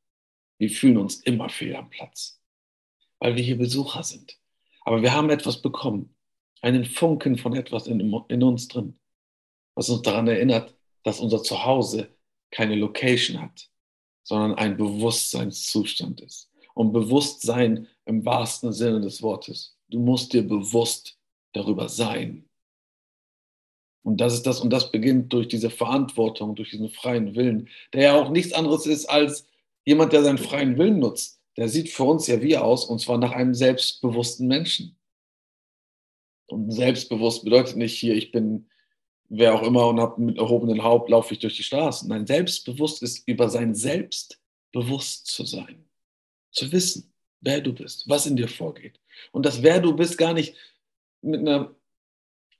Wir 0.57 0.69
fühlen 0.69 0.97
uns 0.97 1.15
immer 1.21 1.49
fehl 1.49 1.75
am 1.75 1.89
Platz, 1.89 2.41
weil 3.19 3.35
wir 3.35 3.43
hier 3.43 3.57
Besucher 3.57 4.03
sind. 4.03 4.37
Aber 4.81 5.01
wir 5.01 5.13
haben 5.13 5.29
etwas 5.29 5.61
bekommen, 5.61 6.15
einen 6.61 6.85
Funken 6.85 7.37
von 7.37 7.55
etwas 7.55 7.87
in, 7.87 7.99
in 8.27 8.43
uns 8.43 8.67
drin, 8.67 8.99
was 9.75 9.89
uns 9.89 10.01
daran 10.01 10.27
erinnert, 10.27 10.75
dass 11.03 11.19
unser 11.19 11.43
Zuhause 11.43 12.15
keine 12.51 12.75
Location 12.75 13.41
hat, 13.41 13.69
sondern 14.23 14.55
ein 14.55 14.77
Bewusstseinszustand 14.77 16.21
ist. 16.21 16.49
Und 16.73 16.91
Bewusstsein 16.91 17.87
im 18.05 18.25
wahrsten 18.25 18.73
Sinne 18.73 19.01
des 19.01 19.21
Wortes. 19.21 19.77
Du 19.89 19.99
musst 19.99 20.33
dir 20.33 20.47
bewusst 20.47 21.17
darüber 21.53 21.87
sein. 21.87 22.49
Und 24.03 24.19
das 24.19 24.33
ist 24.33 24.45
das, 24.45 24.59
und 24.59 24.71
das 24.71 24.91
beginnt 24.91 25.31
durch 25.31 25.47
diese 25.47 25.69
Verantwortung, 25.69 26.55
durch 26.55 26.71
diesen 26.71 26.89
freien 26.89 27.35
Willen, 27.35 27.69
der 27.93 28.03
ja 28.03 28.21
auch 28.21 28.29
nichts 28.29 28.53
anderes 28.53 28.85
ist 28.85 29.05
als 29.05 29.47
jemand, 29.85 30.11
der 30.13 30.23
seinen 30.23 30.37
freien 30.37 30.77
Willen 30.77 30.99
nutzt. 30.99 31.39
Der 31.55 31.69
sieht 31.69 31.89
für 31.89 32.03
uns 32.03 32.27
ja 32.27 32.41
wie 32.41 32.57
aus, 32.57 32.85
und 32.85 32.99
zwar 32.99 33.17
nach 33.17 33.31
einem 33.31 33.53
selbstbewussten 33.53 34.47
Menschen. 34.47 34.97
Und 36.47 36.71
selbstbewusst 36.71 37.43
bedeutet 37.43 37.77
nicht 37.77 37.97
hier, 37.97 38.15
ich 38.15 38.31
bin 38.31 38.67
wer 39.29 39.55
auch 39.55 39.63
immer 39.63 39.87
und 39.87 39.99
habe 39.99 40.21
mit 40.21 40.37
erhobenen 40.37 40.83
Haupt 40.83 41.09
laufe 41.09 41.33
ich 41.33 41.39
durch 41.39 41.57
die 41.57 41.63
Straßen. 41.63 42.07
Nein, 42.09 42.27
selbstbewusst 42.27 43.01
ist 43.01 43.27
über 43.27 43.49
sein 43.49 43.75
Selbst 43.75 44.39
bewusst 44.71 45.27
zu 45.27 45.45
sein, 45.45 45.85
zu 46.51 46.71
wissen, 46.71 47.13
wer 47.41 47.61
du 47.61 47.73
bist, 47.73 48.09
was 48.09 48.25
in 48.25 48.35
dir 48.35 48.47
vorgeht. 48.47 48.99
Und 49.31 49.45
das 49.45 49.63
wer 49.63 49.79
du 49.79 49.95
bist 49.95 50.17
gar 50.17 50.33
nicht 50.33 50.55
mit 51.21 51.39
einer 51.41 51.75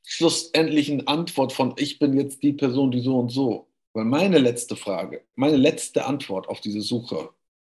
schlussendlichen 0.04 1.08
Antwort 1.08 1.54
von 1.54 1.74
ich 1.78 2.00
bin 2.00 2.18
jetzt 2.18 2.44
die 2.44 2.54
Person, 2.54 2.92
die 2.92 3.02
so 3.02 3.20
und 3.20 3.30
so. 3.30 3.68
Weil 3.94 4.06
meine 4.06 4.40
letzte 4.40 4.76
Frage, 4.76 5.24
meine 5.36 5.58
letzte 5.58 6.06
Antwort 6.06 6.50
auf 6.50 6.62
diese 6.62 6.82
Suche, 6.82 7.30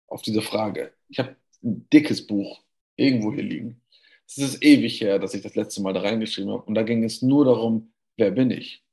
auf 0.07 0.21
diese 0.21 0.41
Frage, 0.41 0.93
ich 1.09 1.19
habe 1.19 1.35
ein 1.63 1.87
dickes 1.91 2.25
Buch 2.25 2.63
irgendwo 2.95 3.33
hier 3.33 3.43
liegen. 3.43 3.81
Es 4.27 4.37
ist 4.37 4.63
ewig 4.63 5.01
her, 5.01 5.19
dass 5.19 5.33
ich 5.33 5.41
das 5.41 5.55
letzte 5.55 5.81
Mal 5.81 5.93
da 5.93 6.01
reingeschrieben 6.01 6.51
habe. 6.51 6.63
Und 6.63 6.75
da 6.75 6.83
ging 6.83 7.03
es 7.03 7.21
nur 7.21 7.45
darum, 7.45 7.91
wer 8.17 8.31
bin 8.31 8.51
ich? 8.51 8.83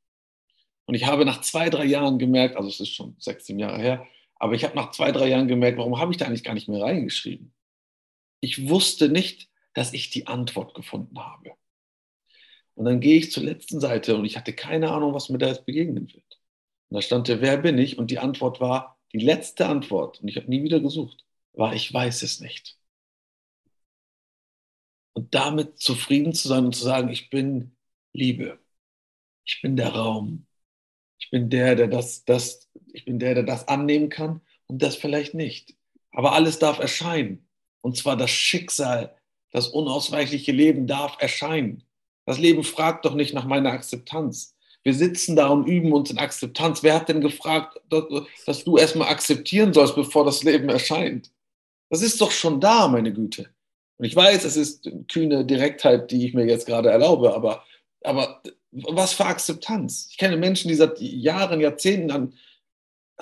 Und 0.87 0.95
ich 0.95 1.07
habe 1.07 1.25
nach 1.25 1.41
zwei, 1.41 1.71
drei 1.71 1.85
Jahren 1.85 2.19
gemerkt, 2.19 2.57
also 2.57 2.69
es 2.69 2.81
ist 2.81 2.95
schon 2.95 3.17
sechs, 3.19 3.47
sieben 3.47 3.59
Jahre 3.59 3.79
her, 3.79 4.07
aber 4.37 4.55
ich 4.55 4.65
habe 4.65 4.75
nach 4.75 4.91
zwei, 4.91 5.13
drei 5.13 5.29
Jahren 5.29 5.49
gemerkt, 5.49 5.79
warum 5.79 5.99
habe 5.99 6.13
ich 6.13 6.19
da 6.19 6.27
eigentlich 6.27 6.45
gar 6.45 6.55
nicht 6.55 6.69
mehr 6.69 6.83
reingeschrieben? 6.83 7.55
Ich 8.41 8.69
wusste 8.69 9.09
nicht, 9.09 9.49
dass 9.75 9.93
ich 9.93 10.11
die 10.11 10.27
Antwort 10.27 10.75
gefunden 10.75 11.19
habe. 11.19 11.53
Und 12.75 12.87
dann 12.87 13.01
gehe 13.01 13.19
ich 13.19 13.31
zur 13.31 13.45
letzten 13.45 13.81
Seite 13.81 14.17
und 14.17 14.25
ich 14.25 14.37
hatte 14.37 14.53
keine 14.53 14.91
Ahnung, 14.91 15.15
was 15.15 15.29
mir 15.29 15.39
da 15.39 15.49
jetzt 15.49 15.67
begegnen 15.67 16.13
wird. 16.13 16.41
Und 16.89 16.97
da 16.97 17.03
stand 17.03 17.29
der, 17.29 17.41
wer 17.41 17.59
bin 17.59 17.79
ich? 17.79 17.99
Und 17.99 18.11
die 18.11 18.19
Antwort 18.19 18.61
war, 18.61 18.99
die 19.13 19.19
letzte 19.19 19.67
Antwort, 19.67 20.21
und 20.21 20.29
ich 20.29 20.37
habe 20.37 20.49
nie 20.49 20.63
wieder 20.63 20.81
gesucht, 20.81 21.25
war, 21.53 21.75
ich 21.75 21.93
weiß 21.93 22.23
es 22.23 22.41
nicht. 22.41 22.79
Und 25.15 25.35
damit 25.35 25.79
zufrieden 25.79 26.33
zu 26.33 26.49
sein 26.49 26.65
und 26.65 26.75
zu 26.75 26.85
sagen, 26.85 27.09
ich 27.11 27.31
bin 27.31 27.77
Liebe. 28.13 28.59
Ich 29.45 29.61
bin 29.63 29.77
der 29.77 29.91
Raum. 29.91 30.47
Ich 31.19 31.31
bin 31.31 31.51
der, 31.51 31.77
der 31.77 31.89
das, 31.89 32.25
das, 32.25 32.69
ich 32.93 33.05
bin 33.05 33.19
der, 33.19 33.35
der 33.35 33.45
das 33.45 33.69
annehmen 33.69 34.09
kann 34.09 34.41
und 34.67 34.83
das 34.83 34.97
vielleicht 34.97 35.35
nicht. 35.35 35.75
Aber 36.13 36.33
alles 36.33 36.59
darf 36.59 36.79
erscheinen. 36.79 37.49
Und 37.81 37.97
zwar 37.97 38.17
das 38.17 38.31
Schicksal, 38.31 39.17
das 39.51 39.69
unausweichliche 39.69 40.53
Leben 40.53 40.87
darf 40.87 41.17
erscheinen. 41.21 41.85
Das 42.27 42.39
Leben 42.39 42.65
fragt 42.65 43.05
doch 43.05 43.15
nicht 43.15 43.35
nach 43.35 43.45
meiner 43.45 43.73
Akzeptanz. 43.73 44.57
Wir 44.85 44.95
sitzen 44.95 45.37
da 45.37 45.49
und 45.49 45.67
üben 45.67 45.93
uns 45.93 46.11
in 46.11 46.19
Akzeptanz. 46.19 46.83
Wer 46.83 46.95
hat 46.95 47.09
denn 47.09 47.21
gefragt, 47.21 47.81
dass 47.89 48.65
du 48.65 48.77
erstmal 48.77 49.09
akzeptieren 49.09 49.73
sollst, 49.73 49.95
bevor 49.95 50.25
das 50.25 50.43
Leben 50.43 50.69
erscheint? 50.69 51.31
Das 51.89 52.03
ist 52.03 52.21
doch 52.21 52.31
schon 52.31 52.61
da, 52.61 52.89
meine 52.89 53.13
Güte. 53.13 53.51
Und 53.99 54.07
ich 54.07 54.17
weiß, 54.17 54.45
es 54.45 54.57
ist 54.57 54.91
kühne 55.09 55.45
Direktheit, 55.45 56.11
die 56.11 56.27
ich 56.27 56.35
mir 56.35 56.47
jetzt 56.47 56.67
gerade 56.67 56.91
erlaube, 56.91 57.35
aber, 57.35 57.65
aber 58.03 58.43
was 58.73 59.13
für 59.13 59.27
Akzeptanz? 59.27 60.09
Ich 60.11 60.17
kenne 60.17 60.37
Menschen, 60.37 60.69
die 60.69 60.75
seit 60.75 61.01
Jahren, 61.01 61.61
Jahrzehnten 61.61 62.11
an 62.11 62.35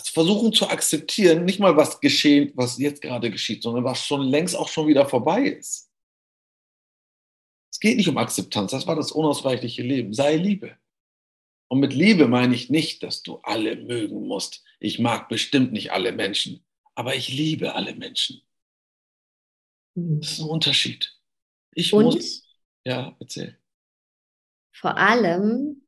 versuchen 0.09 0.53
zu 0.53 0.69
akzeptieren, 0.69 1.45
nicht 1.45 1.59
mal 1.59 1.77
was 1.77 2.01
geschehen, 2.01 2.53
was 2.55 2.79
jetzt 2.79 3.03
gerade 3.03 3.31
geschieht, 3.31 3.63
sondern 3.63 3.85
was 3.85 4.07
schon 4.07 4.23
längst 4.23 4.57
auch 4.57 4.69
schon 4.69 4.87
wieder 4.87 5.07
vorbei 5.07 5.43
ist. 5.43 5.91
Es 7.71 7.81
geht 7.81 7.97
nicht 7.97 8.09
um 8.09 8.17
Akzeptanz, 8.17 8.71
das 8.71 8.87
war 8.87 8.97
das 8.97 9.13
unausweichliche 9.13 9.83
Leben. 9.83 10.15
Sei 10.15 10.37
Liebe. 10.37 10.77
Und 11.69 11.81
mit 11.81 11.93
Liebe 11.93 12.27
meine 12.27 12.55
ich 12.55 12.71
nicht, 12.71 13.03
dass 13.03 13.23
du 13.23 13.37
alle 13.43 13.77
mögen 13.77 14.27
musst. 14.27 14.65
Ich 14.81 14.99
mag 14.99 15.29
bestimmt 15.29 15.73
nicht 15.73 15.93
alle 15.93 16.13
Menschen, 16.13 16.65
aber 16.95 17.15
ich 17.15 17.29
liebe 17.29 17.75
alle 17.75 17.95
Menschen. 17.95 18.43
Das 19.95 20.33
ist 20.33 20.41
ein 20.41 20.49
Unterschied. 20.49 21.17
Ich 21.75 21.93
Und 21.93 22.05
muss. 22.05 22.49
Ja, 22.85 23.15
erzähl. 23.21 23.60
Vor 24.73 24.97
allem 24.97 25.83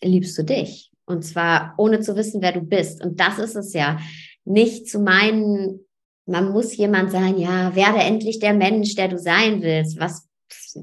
liebst 0.00 0.36
du 0.38 0.44
dich. 0.44 0.92
Und 1.04 1.22
zwar 1.22 1.74
ohne 1.78 2.00
zu 2.00 2.16
wissen, 2.16 2.42
wer 2.42 2.52
du 2.52 2.60
bist. 2.60 3.02
Und 3.04 3.20
das 3.20 3.38
ist 3.38 3.54
es 3.54 3.72
ja. 3.72 3.98
Nicht 4.44 4.88
zu 4.88 4.98
meinen, 4.98 5.86
man 6.26 6.50
muss 6.50 6.76
jemand 6.76 7.10
sein, 7.12 7.38
ja, 7.38 7.74
werde 7.76 7.98
endlich 7.98 8.38
der 8.40 8.54
Mensch, 8.54 8.94
der 8.94 9.08
du 9.08 9.18
sein 9.18 9.62
willst. 9.62 9.98
Was 10.00 10.28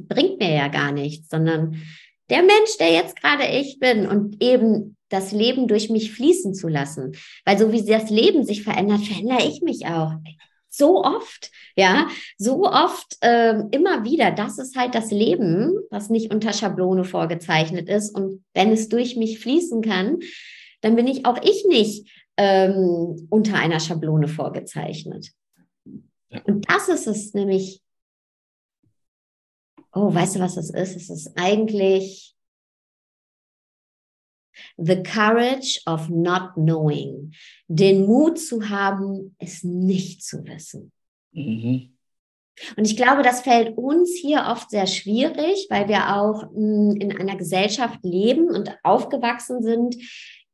bringt 0.07 0.39
mir 0.39 0.53
ja 0.53 0.67
gar 0.69 0.91
nichts, 0.91 1.29
sondern 1.29 1.81
der 2.29 2.41
Mensch, 2.41 2.77
der 2.79 2.91
jetzt 2.91 3.15
gerade 3.15 3.45
ich 3.45 3.79
bin 3.79 4.07
und 4.07 4.41
eben 4.41 4.97
das 5.09 5.31
Leben 5.31 5.67
durch 5.67 5.89
mich 5.89 6.11
fließen 6.11 6.53
zu 6.55 6.67
lassen. 6.67 7.15
Weil 7.45 7.57
so 7.57 7.71
wie 7.71 7.85
das 7.85 8.09
Leben 8.09 8.45
sich 8.45 8.63
verändert, 8.63 9.01
verändere 9.01 9.47
ich 9.47 9.61
mich 9.61 9.85
auch 9.85 10.13
so 10.73 11.03
oft, 11.03 11.51
ja, 11.75 12.07
so 12.37 12.63
oft 12.63 13.17
äh, 13.21 13.59
immer 13.71 14.03
wieder. 14.03 14.31
Das 14.31 14.57
ist 14.57 14.75
halt 14.75 14.95
das 14.95 15.11
Leben, 15.11 15.77
was 15.91 16.09
nicht 16.09 16.33
unter 16.33 16.51
Schablone 16.51 17.03
vorgezeichnet 17.03 17.87
ist. 17.87 18.15
Und 18.15 18.43
wenn 18.53 18.71
es 18.71 18.89
durch 18.89 19.15
mich 19.15 19.39
fließen 19.39 19.81
kann, 19.81 20.19
dann 20.81 20.95
bin 20.95 21.07
ich 21.07 21.25
auch 21.25 21.37
ich 21.43 21.65
nicht 21.67 22.09
ähm, 22.37 23.27
unter 23.29 23.55
einer 23.55 23.79
Schablone 23.79 24.27
vorgezeichnet. 24.27 25.31
Ja. 26.29 26.41
Und 26.45 26.67
das 26.69 26.89
ist 26.89 27.07
es 27.07 27.33
nämlich. 27.35 27.81
Oh, 29.93 30.11
weißt 30.11 30.35
du, 30.35 30.39
was 30.39 30.55
das 30.55 30.71
ist? 30.71 30.95
Es 30.95 31.09
ist 31.11 31.31
eigentlich 31.35 32.32
The 34.77 35.03
courage 35.03 35.81
of 35.85 36.09
not 36.09 36.53
knowing. 36.55 37.33
Den 37.67 38.05
Mut 38.05 38.39
zu 38.39 38.69
haben, 38.69 39.35
es 39.39 39.63
nicht 39.63 40.23
zu 40.23 40.45
wissen. 40.45 40.91
Mhm. 41.31 41.89
Und 42.77 42.85
ich 42.85 42.95
glaube, 42.95 43.23
das 43.23 43.41
fällt 43.41 43.77
uns 43.77 44.11
hier 44.11 44.45
oft 44.49 44.69
sehr 44.69 44.85
schwierig, 44.85 45.67
weil 45.69 45.87
wir 45.87 46.15
auch 46.15 46.43
hm, 46.53 46.95
in 46.99 47.17
einer 47.17 47.35
Gesellschaft 47.35 47.99
leben 48.03 48.47
und 48.49 48.77
aufgewachsen 48.83 49.63
sind, 49.63 49.95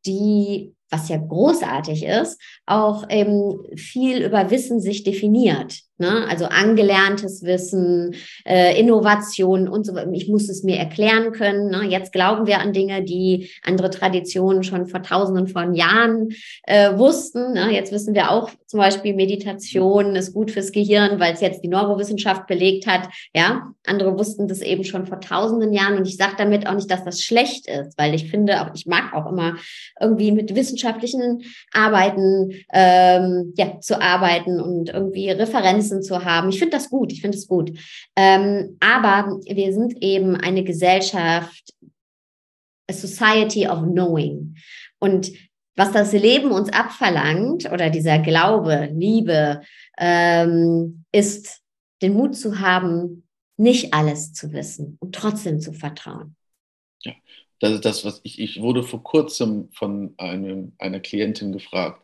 die 0.05 0.73
was 0.89 1.09
ja 1.09 1.17
großartig 1.17 2.03
ist, 2.03 2.41
auch 2.65 3.05
ähm, 3.09 3.63
viel 3.75 4.23
über 4.23 4.49
Wissen 4.49 4.79
sich 4.79 5.03
definiert. 5.03 5.81
Ne? 5.99 6.25
Also 6.27 6.45
angelerntes 6.45 7.43
Wissen, 7.43 8.15
äh, 8.45 8.79
Innovationen 8.79 9.67
und 9.67 9.85
so 9.85 9.93
weiter. 9.93 10.09
Ich 10.13 10.29
muss 10.29 10.49
es 10.49 10.63
mir 10.63 10.77
erklären 10.77 11.31
können. 11.33 11.69
Ne? 11.69 11.83
Jetzt 11.89 12.11
glauben 12.13 12.47
wir 12.47 12.59
an 12.59 12.73
Dinge, 12.73 13.03
die 13.03 13.49
andere 13.63 13.89
Traditionen 13.89 14.63
schon 14.63 14.87
vor 14.87 15.03
tausenden 15.03 15.47
von 15.47 15.73
Jahren 15.73 16.29
äh, 16.63 16.97
wussten. 16.97 17.53
Ne? 17.53 17.73
Jetzt 17.73 17.91
wissen 17.91 18.15
wir 18.15 18.31
auch 18.31 18.49
zum 18.65 18.79
Beispiel, 18.79 19.13
Meditation 19.15 20.15
ist 20.15 20.33
gut 20.33 20.51
fürs 20.51 20.71
Gehirn, 20.71 21.19
weil 21.19 21.33
es 21.33 21.41
jetzt 21.41 21.63
die 21.63 21.67
Neurowissenschaft 21.67 22.47
belegt 22.47 22.87
hat. 22.87 23.09
Ja, 23.33 23.73
andere 23.85 24.17
wussten 24.17 24.47
das 24.47 24.61
eben 24.61 24.83
schon 24.83 25.05
vor 25.05 25.19
tausenden 25.19 25.73
Jahren. 25.73 25.97
Und 25.97 26.07
ich 26.07 26.17
sage 26.17 26.35
damit 26.37 26.67
auch 26.67 26.75
nicht, 26.75 26.89
dass 26.89 27.03
das 27.03 27.21
schlecht 27.21 27.67
ist, 27.67 27.97
weil 27.97 28.13
ich 28.13 28.29
finde, 28.29 28.61
auch 28.61 28.69
ich 28.73 28.85
mag 28.85 29.13
auch 29.13 29.29
immer 29.29 29.55
irgendwie 29.99 30.31
mit 30.31 30.55
Wissen 30.55 30.69
wissenschaftlichen 30.69 31.43
Arbeiten 31.73 32.51
ähm, 32.71 33.53
ja, 33.57 33.79
zu 33.79 34.01
arbeiten 34.01 34.59
und 34.59 34.89
irgendwie 34.89 35.29
Referenzen 35.29 35.88
zu 36.01 36.23
haben. 36.23 36.49
Ich 36.49 36.59
finde 36.59 36.77
das 36.77 36.89
gut, 36.89 37.11
ich 37.11 37.21
finde 37.21 37.37
es 37.37 37.47
gut. 37.47 37.71
Ähm, 38.15 38.77
aber 38.79 39.39
wir 39.45 39.73
sind 39.73 40.01
eben 40.01 40.35
eine 40.35 40.63
Gesellschaft, 40.63 41.73
a 42.89 42.93
society 42.93 43.67
of 43.67 43.81
knowing. 43.83 44.55
Und 44.99 45.31
was 45.75 45.91
das 45.91 46.11
Leben 46.11 46.51
uns 46.51 46.71
abverlangt 46.73 47.71
oder 47.71 47.89
dieser 47.89 48.19
Glaube, 48.19 48.89
Liebe, 48.93 49.61
ähm, 49.97 51.05
ist 51.11 51.61
den 52.01 52.13
Mut 52.13 52.35
zu 52.35 52.59
haben, 52.59 53.23
nicht 53.57 53.93
alles 53.93 54.33
zu 54.33 54.51
wissen 54.53 54.97
und 54.99 55.15
trotzdem 55.15 55.59
zu 55.59 55.73
vertrauen. 55.73 56.35
Ja, 57.03 57.13
das 57.59 57.71
ist 57.73 57.85
das, 57.85 58.05
was 58.05 58.21
ich, 58.23 58.39
ich 58.39 58.61
wurde 58.61 58.83
vor 58.83 59.03
kurzem 59.03 59.69
von 59.71 60.13
einem, 60.17 60.73
einer 60.79 60.99
Klientin 60.99 61.51
gefragt. 61.51 62.01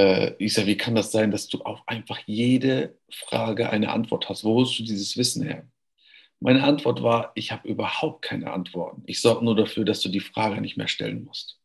Äh, 0.00 0.36
ich 0.38 0.54
sage, 0.54 0.68
wie 0.68 0.76
kann 0.76 0.94
das 0.94 1.12
sein, 1.12 1.30
dass 1.30 1.48
du 1.48 1.58
auf 1.62 1.80
einfach 1.86 2.20
jede 2.26 2.98
Frage 3.10 3.70
eine 3.70 3.90
Antwort 3.92 4.28
hast? 4.28 4.44
Wo 4.44 4.54
holst 4.56 4.78
du 4.78 4.84
dieses 4.84 5.16
Wissen 5.16 5.44
her? 5.44 5.68
Meine 6.40 6.64
Antwort 6.64 7.02
war, 7.02 7.32
ich 7.36 7.52
habe 7.52 7.68
überhaupt 7.68 8.22
keine 8.24 8.52
Antworten. 8.52 9.02
Ich 9.06 9.20
sorge 9.22 9.44
nur 9.44 9.56
dafür, 9.56 9.84
dass 9.84 10.02
du 10.02 10.10
die 10.10 10.20
Frage 10.20 10.60
nicht 10.60 10.76
mehr 10.78 10.88
stellen 10.88 11.24
musst. 11.24 11.60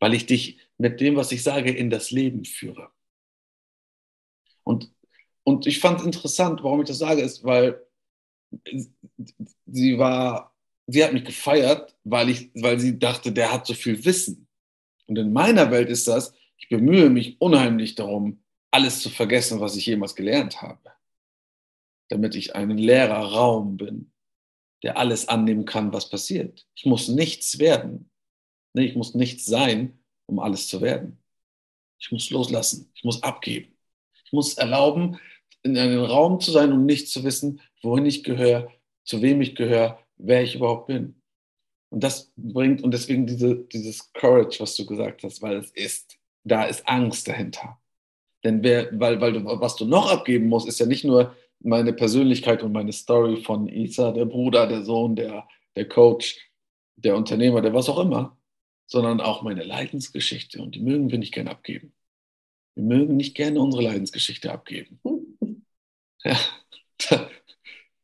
weil 0.00 0.14
ich 0.14 0.26
dich 0.26 0.58
mit 0.78 1.00
dem, 1.00 1.16
was 1.16 1.32
ich 1.32 1.42
sage, 1.42 1.70
in 1.70 1.90
das 1.90 2.10
Leben 2.10 2.44
führe. 2.44 2.90
Und, 4.64 4.90
und 5.44 5.66
ich 5.66 5.80
fand 5.80 6.00
es 6.00 6.06
interessant, 6.06 6.62
warum 6.62 6.80
ich 6.82 6.88
das 6.88 6.98
sage, 6.98 7.22
ist, 7.22 7.44
weil 7.44 7.80
sie 9.66 9.98
war, 9.98 10.54
sie 10.86 11.04
hat 11.04 11.12
mich 11.12 11.24
gefeiert, 11.24 11.96
weil, 12.04 12.30
ich, 12.30 12.50
weil 12.54 12.78
sie 12.80 12.98
dachte, 12.98 13.32
der 13.32 13.52
hat 13.52 13.66
so 13.66 13.74
viel 13.74 14.04
Wissen. 14.04 14.48
Und 15.10 15.18
in 15.18 15.32
meiner 15.32 15.72
Welt 15.72 15.90
ist 15.90 16.06
das, 16.06 16.32
ich 16.56 16.68
bemühe 16.68 17.10
mich 17.10 17.40
unheimlich 17.40 17.96
darum, 17.96 18.44
alles 18.70 19.00
zu 19.00 19.10
vergessen, 19.10 19.58
was 19.58 19.74
ich 19.74 19.86
jemals 19.86 20.14
gelernt 20.14 20.62
habe, 20.62 20.92
damit 22.10 22.36
ich 22.36 22.54
ein 22.54 22.78
leerer 22.78 23.32
Raum 23.32 23.76
bin, 23.76 24.12
der 24.84 24.98
alles 24.98 25.26
annehmen 25.26 25.64
kann, 25.64 25.92
was 25.92 26.08
passiert. 26.08 26.64
Ich 26.76 26.86
muss 26.86 27.08
nichts 27.08 27.58
werden. 27.58 28.08
Ich 28.74 28.94
muss 28.94 29.16
nichts 29.16 29.46
sein, 29.46 29.98
um 30.26 30.38
alles 30.38 30.68
zu 30.68 30.80
werden. 30.80 31.18
Ich 31.98 32.12
muss 32.12 32.30
loslassen. 32.30 32.92
Ich 32.94 33.02
muss 33.02 33.20
abgeben. 33.24 33.76
Ich 34.24 34.32
muss 34.32 34.54
erlauben, 34.54 35.18
in 35.64 35.76
einem 35.76 36.04
Raum 36.04 36.38
zu 36.38 36.52
sein 36.52 36.72
und 36.72 36.86
nicht 36.86 37.08
zu 37.08 37.24
wissen, 37.24 37.60
wohin 37.82 38.06
ich 38.06 38.22
gehöre, 38.22 38.70
zu 39.02 39.22
wem 39.22 39.40
ich 39.40 39.56
gehöre, 39.56 39.98
wer 40.18 40.44
ich 40.44 40.54
überhaupt 40.54 40.86
bin. 40.86 41.19
Und 41.90 42.04
das 42.04 42.32
bringt, 42.36 42.82
und 42.82 42.92
deswegen 42.92 43.26
diese, 43.26 43.56
dieses 43.56 44.12
Courage, 44.12 44.60
was 44.60 44.76
du 44.76 44.86
gesagt 44.86 45.24
hast, 45.24 45.42
weil 45.42 45.56
es 45.56 45.70
ist, 45.72 46.18
da 46.44 46.64
ist 46.64 46.88
Angst 46.88 47.28
dahinter. 47.28 47.80
Denn 48.44 48.62
wer, 48.62 48.88
weil, 48.98 49.20
weil 49.20 49.32
du, 49.34 49.44
was 49.44 49.76
du 49.76 49.84
noch 49.84 50.10
abgeben 50.10 50.48
musst, 50.48 50.68
ist 50.68 50.80
ja 50.80 50.86
nicht 50.86 51.04
nur 51.04 51.34
meine 51.58 51.92
Persönlichkeit 51.92 52.62
und 52.62 52.72
meine 52.72 52.92
Story 52.92 53.42
von 53.42 53.68
Isa, 53.68 54.12
der 54.12 54.24
Bruder, 54.24 54.66
der 54.66 54.82
Sohn, 54.82 55.14
der, 55.14 55.46
der 55.76 55.88
Coach, 55.88 56.38
der 56.96 57.16
Unternehmer, 57.16 57.60
der 57.60 57.74
was 57.74 57.88
auch 57.88 57.98
immer, 57.98 58.38
sondern 58.86 59.20
auch 59.20 59.42
meine 59.42 59.64
Leidensgeschichte. 59.64 60.62
Und 60.62 60.74
die 60.74 60.80
mögen 60.80 61.10
wir 61.10 61.18
nicht 61.18 61.34
gerne 61.34 61.50
abgeben. 61.50 61.92
Wir 62.74 62.84
mögen 62.84 63.16
nicht 63.16 63.34
gerne 63.34 63.60
unsere 63.60 63.82
Leidensgeschichte 63.82 64.52
abgeben. 64.52 65.00
Ja, 66.22 66.38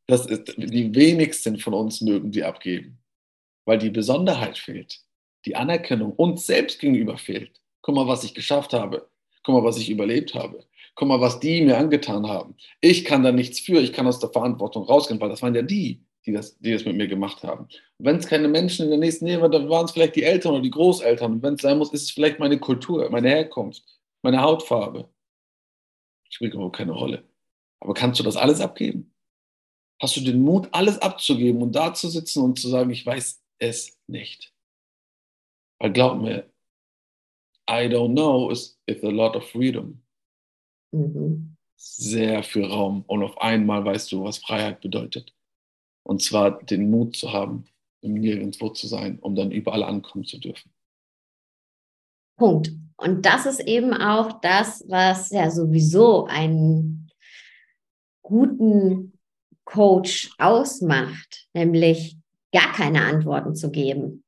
das 0.07 0.25
ist, 0.25 0.55
die 0.57 0.95
wenigsten 0.95 1.59
von 1.59 1.75
uns 1.75 2.01
mögen 2.01 2.31
die 2.31 2.45
abgeben, 2.45 2.99
weil 3.67 3.79
die 3.79 3.91
Besonderheit 3.91 4.57
fehlt, 4.57 5.01
die 5.45 5.57
Anerkennung 5.57 6.13
uns 6.13 6.47
selbst 6.47 6.81
gegenüber 6.81 7.19
fehlt. 7.19 7.61
Guck 7.83 7.95
mal, 7.95 8.09
was 8.09 8.25
ich 8.25 8.35
geschafft 8.35 8.73
habe. 8.73 9.09
Guck 9.45 9.55
mal, 9.55 9.65
was 9.65 9.79
ich 9.79 9.91
überlebt 9.91 10.35
habe. 10.35 10.65
Guck 10.95 11.09
mal, 11.09 11.21
was 11.21 11.39
die 11.41 11.61
mir 11.61 11.77
angetan 11.77 12.27
haben. 12.27 12.57
Ich 12.81 13.05
kann 13.05 13.23
da 13.23 13.31
nichts 13.31 13.61
für. 13.61 13.81
Ich 13.81 13.93
kann 13.93 14.07
aus 14.07 14.19
der 14.19 14.31
Verantwortung 14.31 14.85
rausgehen, 14.85 15.21
weil 15.21 15.29
das 15.29 15.43
waren 15.43 15.55
ja 15.55 15.63
die, 15.63 16.03
die 16.25 16.33
das, 16.33 16.59
die 16.59 16.73
das 16.73 16.85
mit 16.85 16.97
mir 16.97 17.07
gemacht 17.07 17.43
haben. 17.43 17.69
wenn 17.99 18.17
es 18.17 18.27
keine 18.27 18.49
Menschen 18.49 18.85
in 18.85 18.91
der 18.91 18.99
nächsten 18.99 19.27
Nähe 19.27 19.41
waren, 19.41 19.53
dann 19.53 19.69
waren 19.69 19.85
es 19.85 19.93
vielleicht 19.93 20.17
die 20.17 20.25
Eltern 20.25 20.55
oder 20.55 20.63
die 20.63 20.71
Großeltern. 20.71 21.35
Und 21.35 21.43
wenn 21.43 21.55
es 21.55 21.63
sein 21.63 21.79
muss, 21.79 21.93
ist 21.93 22.03
es 22.05 22.11
vielleicht 22.11 22.39
meine 22.39 22.59
Kultur, 22.59 23.09
meine 23.11 23.29
Herkunft, 23.29 23.85
meine 24.23 24.41
Hautfarbe. 24.41 25.09
Spielt 26.31 26.55
überhaupt 26.55 26.77
keine 26.77 26.93
Rolle. 26.93 27.25
Aber 27.81 27.95
kannst 27.95 28.19
du 28.19 28.25
das 28.25 28.37
alles 28.37 28.61
abgeben? 28.61 29.13
Hast 30.01 30.17
du 30.17 30.21
den 30.21 30.43
Mut, 30.43 30.69
alles 30.73 30.99
abzugeben 30.99 31.63
und 31.63 31.73
da 31.73 31.95
zu 31.95 32.09
sitzen 32.09 32.43
und 32.43 32.59
zu 32.59 32.69
sagen, 32.69 32.91
ich 32.91 33.07
weiß 33.07 33.46
es 33.59 33.99
nicht? 34.07 34.53
Weil 35.79 35.93
glaub 35.93 36.21
mir, 36.21 36.51
I 37.69 37.89
don't 37.89 38.15
know 38.15 38.51
is, 38.51 38.79
is 38.87 39.03
a 39.03 39.11
lot 39.11 39.37
of 39.37 39.49
freedom. 39.51 40.03
Mhm. 40.93 41.57
Sehr 41.77 42.43
viel 42.43 42.65
Raum. 42.65 43.03
Und 43.07 43.23
auf 43.23 43.39
einmal 43.39 43.85
weißt 43.85 44.11
du, 44.13 44.25
was 44.25 44.39
Freiheit 44.39 44.81
bedeutet. 44.81 45.35
Und 46.05 46.23
zwar 46.23 46.63
den 46.63 46.91
Mut 46.91 47.17
zu 47.17 47.33
haben, 47.33 47.65
im 48.01 48.15
Nirgendwo 48.15 48.71
zu 48.71 48.87
sein, 48.87 49.19
um 49.19 49.35
dann 49.35 49.51
überall 49.51 49.83
ankommen 49.83 50.25
zu 50.25 50.39
dürfen. 50.39 50.73
Punkt. 52.39 52.71
Und 52.97 53.27
das 53.27 53.47
ist 53.47 53.61
eben 53.61 53.93
auch 53.93 54.41
das, 54.41 54.85
was 54.89 55.31
ja 55.31 55.51
sowieso 55.51 56.27
einen 56.27 57.11
guten 58.23 59.19
Coach 59.65 60.31
ausmacht, 60.39 61.49
nämlich 61.53 62.17
gar 62.53 62.73
keine 62.73 63.03
Antworten 63.03 63.55
zu 63.55 63.71
geben. 63.71 64.25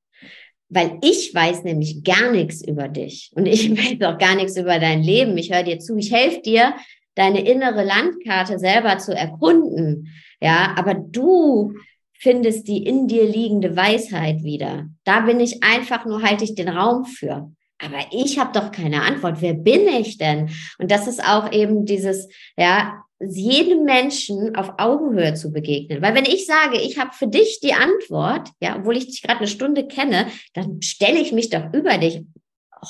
Weil 0.69 0.99
ich 1.03 1.35
weiß 1.35 1.64
nämlich 1.64 2.05
gar 2.05 2.31
nichts 2.31 2.66
über 2.66 2.89
dich 2.89 3.31
und 3.35 3.47
ich 3.47 3.71
weiß 3.77 4.03
auch 4.03 4.19
gar 4.19 4.35
nichts 4.35 4.57
über 4.57 4.79
dein 4.79 5.03
Leben. 5.03 5.37
Ich 5.39 5.53
höre 5.53 5.62
dir 5.62 5.79
zu, 5.79 5.97
ich 5.97 6.12
helfe 6.12 6.41
dir, 6.41 6.75
deine 7.14 7.41
innere 7.41 7.85
Landkarte 7.85 8.59
selber 8.59 8.99
zu 8.99 9.14
erkunden. 9.14 10.09
Ja, 10.41 10.75
aber 10.77 10.95
du 10.95 11.75
findest 12.14 12.69
die 12.69 12.85
in 12.85 13.09
dir 13.09 13.25
liegende 13.25 13.77
Weisheit 13.77 14.43
wieder. 14.43 14.89
Da 15.05 15.21
bin 15.21 15.41
ich 15.41 15.62
einfach 15.62 16.05
nur, 16.05 16.23
halte 16.23 16.45
ich 16.45 16.55
den 16.55 16.69
Raum 16.69 17.05
für. 17.05 17.51
Aber 17.81 17.99
ich 18.11 18.39
habe 18.39 18.59
doch 18.59 18.73
keine 18.73 19.03
Antwort. 19.03 19.41
Wer 19.41 19.55
bin 19.55 19.87
ich 19.87 20.19
denn? 20.19 20.51
Und 20.79 20.91
das 20.91 21.07
ist 21.07 21.25
auch 21.25 21.53
eben 21.53 21.87
dieses, 21.87 22.29
ja, 22.57 23.03
jedem 23.21 23.85
Menschen 23.85 24.55
auf 24.55 24.75
Augenhöhe 24.79 25.35
zu 25.35 25.53
begegnen. 25.53 26.03
Weil 26.03 26.14
wenn 26.14 26.25
ich 26.25 26.47
sage, 26.47 26.81
ich 26.81 26.99
habe 26.99 27.11
für 27.12 27.27
dich 27.27 27.59
die 27.61 27.75
Antwort, 27.75 28.51
ja, 28.61 28.77
obwohl 28.77 28.97
ich 28.97 29.07
dich 29.07 29.23
gerade 29.23 29.39
eine 29.39 29.49
Stunde 29.49 29.87
kenne, 29.87 30.29
dann 30.55 30.81
stelle 30.83 31.19
ich 31.19 31.33
mich 31.33 31.51
doch 31.51 31.73
über 31.73 31.99
dich. 31.99 32.23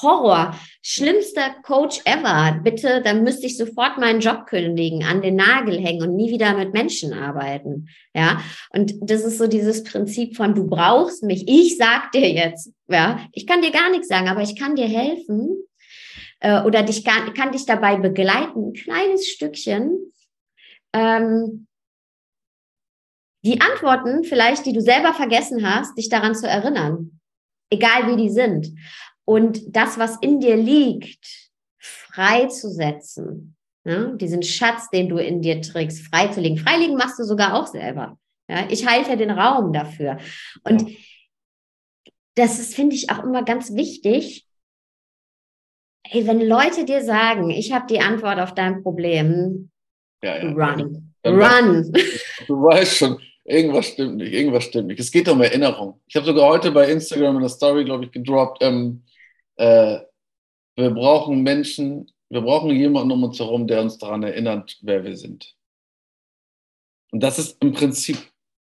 Horror, 0.02 0.54
schlimmster 0.82 1.54
Coach 1.62 2.00
ever. 2.04 2.60
Bitte, 2.62 3.00
dann 3.02 3.24
müsste 3.24 3.46
ich 3.46 3.56
sofort 3.56 3.96
meinen 3.96 4.20
Job 4.20 4.46
kündigen, 4.46 5.02
an 5.02 5.22
den 5.22 5.36
Nagel 5.36 5.78
hängen 5.78 6.02
und 6.02 6.14
nie 6.14 6.30
wieder 6.30 6.54
mit 6.54 6.74
Menschen 6.74 7.14
arbeiten. 7.14 7.88
Ja, 8.12 8.42
und 8.70 8.94
das 9.00 9.24
ist 9.24 9.38
so 9.38 9.46
dieses 9.46 9.84
Prinzip 9.84 10.36
von 10.36 10.54
du 10.54 10.66
brauchst 10.66 11.22
mich. 11.22 11.48
Ich 11.48 11.78
sag 11.78 12.12
dir 12.12 12.30
jetzt, 12.30 12.70
ja, 12.88 13.20
ich 13.32 13.46
kann 13.46 13.62
dir 13.62 13.70
gar 13.70 13.90
nichts 13.90 14.08
sagen, 14.08 14.28
aber 14.28 14.42
ich 14.42 14.56
kann 14.56 14.76
dir 14.76 14.86
helfen 14.86 15.56
äh, 16.40 16.60
oder 16.62 16.82
dich 16.82 17.02
kann, 17.02 17.32
kann 17.32 17.52
dich 17.52 17.64
dabei 17.64 17.96
begleiten, 17.96 18.68
ein 18.68 18.72
kleines 18.74 19.26
Stückchen 19.26 20.12
ähm, 20.92 21.66
die 23.44 23.60
Antworten 23.60 24.24
vielleicht, 24.24 24.66
die 24.66 24.72
du 24.72 24.80
selber 24.80 25.14
vergessen 25.14 25.68
hast, 25.68 25.96
dich 25.96 26.08
daran 26.08 26.34
zu 26.34 26.48
erinnern, 26.48 27.20
egal 27.70 28.10
wie 28.10 28.16
die 28.16 28.30
sind. 28.30 28.74
Und 29.24 29.76
das, 29.76 29.98
was 29.98 30.16
in 30.20 30.40
dir 30.40 30.56
liegt, 30.56 31.50
freizusetzen, 31.78 33.56
ja, 33.84 34.06
diesen 34.12 34.42
Schatz, 34.42 34.90
den 34.90 35.08
du 35.08 35.18
in 35.18 35.40
dir 35.40 35.62
trägst, 35.62 36.06
freizulegen. 36.06 36.58
Freilegen 36.58 36.96
machst 36.96 37.18
du 37.18 37.24
sogar 37.24 37.54
auch 37.54 37.66
selber. 37.66 38.18
Ja, 38.48 38.66
ich 38.70 38.86
halte 38.86 39.16
den 39.16 39.30
Raum 39.30 39.72
dafür. 39.72 40.18
Und 40.64 40.90
das 42.34 42.58
ist, 42.58 42.74
finde 42.74 42.96
ich, 42.96 43.10
auch 43.10 43.22
immer 43.22 43.44
ganz 43.44 43.74
wichtig. 43.74 44.46
Hey, 46.06 46.26
wenn 46.26 46.40
Leute 46.40 46.84
dir 46.84 47.04
sagen, 47.04 47.50
ich 47.50 47.72
habe 47.72 47.86
die 47.86 48.00
Antwort 48.00 48.38
auf 48.40 48.54
dein 48.54 48.82
Problem, 48.82 49.70
ja, 50.22 50.36
ja. 50.36 50.50
Run. 50.50 51.12
Run. 51.24 51.92
Du 52.46 52.62
weißt 52.62 52.96
schon, 52.96 53.18
irgendwas 53.44 53.86
stimmt 53.88 54.16
nicht, 54.16 54.32
irgendwas 54.32 54.64
stimmt 54.64 54.88
nicht. 54.88 55.00
Es 55.00 55.10
geht 55.10 55.28
um 55.28 55.40
Erinnerung. 55.40 56.00
Ich 56.06 56.16
habe 56.16 56.26
sogar 56.26 56.48
heute 56.48 56.70
bei 56.70 56.90
Instagram 56.90 57.36
in 57.36 57.42
der 57.42 57.50
Story, 57.50 57.84
glaube 57.84 58.04
ich, 58.04 58.12
gedroppt, 58.12 58.58
ähm, 58.62 59.02
äh, 59.56 59.98
wir 60.76 60.90
brauchen 60.90 61.42
Menschen, 61.42 62.10
wir 62.30 62.40
brauchen 62.40 62.70
jemanden 62.70 63.10
um 63.10 63.24
uns 63.24 63.38
herum, 63.38 63.66
der 63.66 63.80
uns 63.80 63.98
daran 63.98 64.22
erinnert, 64.22 64.78
wer 64.82 65.02
wir 65.02 65.16
sind. 65.16 65.56
Und 67.10 67.22
das 67.22 67.38
ist 67.38 67.56
im 67.60 67.72
Prinzip 67.72 68.18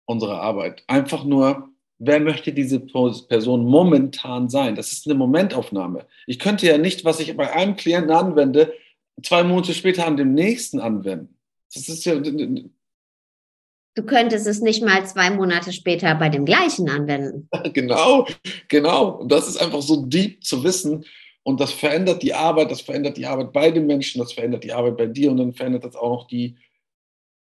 unsere 0.06 0.38
Arbeit. 0.38 0.82
Einfach 0.86 1.24
nur, 1.24 1.70
wer 1.98 2.20
möchte 2.20 2.52
diese 2.52 2.80
Person 2.80 3.64
momentan 3.64 4.48
sein? 4.48 4.74
Das 4.74 4.92
ist 4.92 5.06
eine 5.06 5.14
Momentaufnahme. 5.14 6.06
Ich 6.26 6.38
könnte 6.38 6.66
ja 6.66 6.76
nicht, 6.76 7.04
was 7.04 7.20
ich 7.20 7.34
bei 7.36 7.52
einem 7.52 7.76
Klienten 7.76 8.10
anwende, 8.10 8.74
zwei 9.22 9.44
Monate 9.44 9.74
später 9.74 10.06
an 10.06 10.16
dem 10.16 10.34
nächsten 10.34 10.80
anwenden. 10.80 11.36
Das 11.72 11.88
ist 11.88 12.04
ja. 12.04 12.14
Du 13.96 14.02
könntest 14.04 14.46
es 14.46 14.60
nicht 14.60 14.82
mal 14.82 15.06
zwei 15.06 15.30
Monate 15.30 15.72
später 15.72 16.14
bei 16.16 16.28
dem 16.28 16.44
gleichen 16.44 16.88
anwenden. 16.88 17.48
genau, 17.72 18.26
genau. 18.68 19.20
Und 19.20 19.30
das 19.30 19.48
ist 19.48 19.56
einfach 19.56 19.82
so 19.82 20.04
deep 20.06 20.42
zu 20.44 20.64
wissen. 20.64 21.04
Und 21.44 21.60
das 21.60 21.72
verändert 21.72 22.22
die 22.22 22.34
Arbeit, 22.34 22.70
das 22.70 22.80
verändert 22.80 23.16
die 23.16 23.26
Arbeit 23.26 23.52
bei 23.52 23.70
den 23.70 23.86
Menschen, 23.86 24.18
das 24.18 24.32
verändert 24.32 24.64
die 24.64 24.72
Arbeit 24.72 24.96
bei 24.96 25.06
dir 25.06 25.30
und 25.30 25.36
dann 25.36 25.52
verändert 25.52 25.84
das 25.84 25.94
auch 25.94 26.20
noch 26.20 26.26
die, 26.26 26.56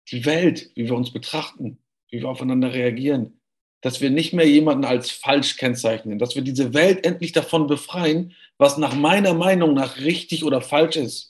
die 0.09 0.25
Welt, 0.25 0.71
wie 0.75 0.85
wir 0.85 0.95
uns 0.95 1.11
betrachten, 1.11 1.79
wie 2.09 2.21
wir 2.21 2.29
aufeinander 2.29 2.73
reagieren. 2.73 3.41
Dass 3.81 4.01
wir 4.01 4.09
nicht 4.09 4.33
mehr 4.33 4.47
jemanden 4.47 4.85
als 4.85 5.11
falsch 5.11 5.57
kennzeichnen, 5.57 6.17
dass 6.17 6.35
wir 6.35 6.41
diese 6.41 6.73
Welt 6.73 7.05
endlich 7.05 7.33
davon 7.33 7.67
befreien, 7.67 8.33
was 8.57 8.77
nach 8.77 8.95
meiner 8.95 9.33
Meinung 9.33 9.73
nach 9.73 9.97
richtig 9.97 10.43
oder 10.43 10.61
falsch 10.61 10.95
ist, 10.95 11.28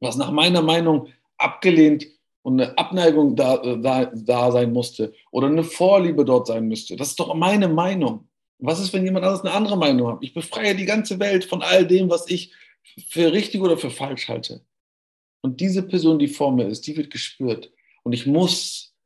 was 0.00 0.16
nach 0.16 0.30
meiner 0.30 0.62
Meinung 0.62 1.08
abgelehnt 1.36 2.06
und 2.42 2.60
eine 2.60 2.76
Abneigung 2.78 3.36
da, 3.36 3.56
äh, 3.62 3.80
da, 3.80 4.06
da 4.06 4.52
sein 4.52 4.72
musste 4.72 5.12
oder 5.30 5.48
eine 5.48 5.64
Vorliebe 5.64 6.24
dort 6.24 6.46
sein 6.46 6.66
müsste. 6.68 6.96
Das 6.96 7.08
ist 7.08 7.20
doch 7.20 7.34
meine 7.34 7.68
Meinung. 7.68 8.28
Was 8.58 8.80
ist, 8.80 8.92
wenn 8.92 9.04
jemand 9.04 9.24
anderes 9.24 9.44
eine 9.44 9.54
andere 9.54 9.76
Meinung 9.76 10.08
hat? 10.08 10.18
Ich 10.22 10.34
befreie 10.34 10.74
die 10.74 10.84
ganze 10.84 11.20
Welt 11.20 11.44
von 11.44 11.62
all 11.62 11.86
dem, 11.86 12.10
was 12.10 12.28
ich 12.28 12.52
für 13.08 13.32
richtig 13.32 13.60
oder 13.60 13.76
für 13.76 13.90
falsch 13.90 14.28
halte. 14.28 14.64
Und 15.42 15.60
diese 15.60 15.82
Person, 15.82 16.18
die 16.18 16.28
vor 16.28 16.52
mir 16.52 16.66
ist, 16.66 16.86
die 16.86 16.96
wird 16.96 17.10
gespürt. 17.10 17.70
Und 18.02 18.12
ich 18.12 18.26
muss 18.26 18.96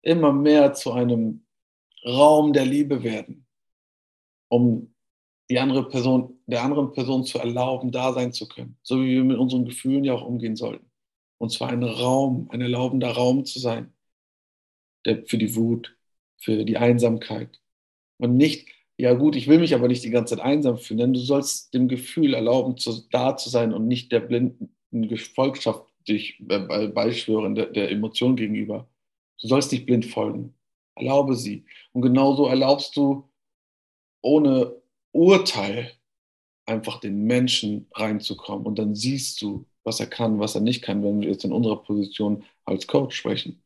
immer 0.00 0.32
mehr 0.32 0.72
zu 0.72 0.92
einem 0.92 1.44
Raum 2.04 2.52
der 2.52 2.64
Liebe 2.64 3.02
werden, 3.02 3.46
um 4.48 4.91
die 5.52 5.58
andere 5.58 5.86
Person, 5.86 6.38
der 6.46 6.62
anderen 6.62 6.92
Person 6.92 7.24
zu 7.24 7.38
erlauben, 7.38 7.92
da 7.92 8.14
sein 8.14 8.32
zu 8.32 8.48
können. 8.48 8.78
So 8.82 9.02
wie 9.02 9.16
wir 9.16 9.24
mit 9.24 9.36
unseren 9.36 9.66
Gefühlen 9.66 10.02
ja 10.02 10.14
auch 10.14 10.24
umgehen 10.24 10.56
sollten. 10.56 10.90
Und 11.36 11.50
zwar 11.52 11.68
ein 11.68 11.82
Raum, 11.82 12.48
ein 12.50 12.62
erlaubender 12.62 13.10
Raum 13.10 13.44
zu 13.44 13.58
sein. 13.58 13.92
Der, 15.04 15.26
für 15.26 15.36
die 15.36 15.54
Wut, 15.54 15.94
für 16.38 16.64
die 16.64 16.78
Einsamkeit. 16.78 17.60
Und 18.16 18.38
nicht, 18.38 18.66
ja 18.96 19.12
gut, 19.12 19.36
ich 19.36 19.46
will 19.46 19.58
mich 19.58 19.74
aber 19.74 19.88
nicht 19.88 20.02
die 20.04 20.10
ganze 20.10 20.36
Zeit 20.36 20.44
einsam 20.44 20.78
fühlen, 20.78 21.00
denn 21.00 21.12
du 21.12 21.20
sollst 21.20 21.74
dem 21.74 21.86
Gefühl 21.86 22.32
erlauben, 22.32 22.78
zu, 22.78 23.06
da 23.10 23.36
zu 23.36 23.50
sein 23.50 23.74
und 23.74 23.86
nicht 23.86 24.10
der 24.10 24.20
blinden 24.20 24.70
Gefolgschaft 24.90 25.84
dich 26.08 26.40
äh, 26.48 26.88
beischwören, 26.88 27.54
der, 27.54 27.66
der 27.66 27.90
Emotion 27.90 28.36
gegenüber. 28.36 28.88
Du 29.38 29.48
sollst 29.48 29.70
nicht 29.70 29.84
blind 29.84 30.06
folgen. 30.06 30.54
Erlaube 30.94 31.34
sie. 31.34 31.66
Und 31.92 32.00
genauso 32.00 32.46
erlaubst 32.46 32.96
du 32.96 33.28
ohne 34.22 34.81
Urteil 35.12 35.92
einfach 36.66 37.00
den 37.00 37.24
Menschen 37.24 37.86
reinzukommen. 37.92 38.66
Und 38.66 38.78
dann 38.78 38.94
siehst 38.94 39.42
du, 39.42 39.66
was 39.84 40.00
er 40.00 40.06
kann, 40.06 40.38
was 40.38 40.54
er 40.54 40.60
nicht 40.60 40.82
kann, 40.82 41.02
wenn 41.02 41.20
wir 41.20 41.28
jetzt 41.28 41.44
in 41.44 41.52
unserer 41.52 41.82
Position 41.82 42.44
als 42.64 42.86
Coach 42.86 43.16
sprechen. 43.16 43.62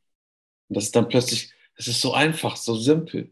Und 0.68 0.76
das 0.76 0.84
ist 0.84 0.96
dann 0.96 1.08
plötzlich, 1.08 1.52
es 1.76 1.88
ist 1.88 2.00
so 2.00 2.12
einfach, 2.12 2.56
so 2.56 2.74
simpel. 2.74 3.30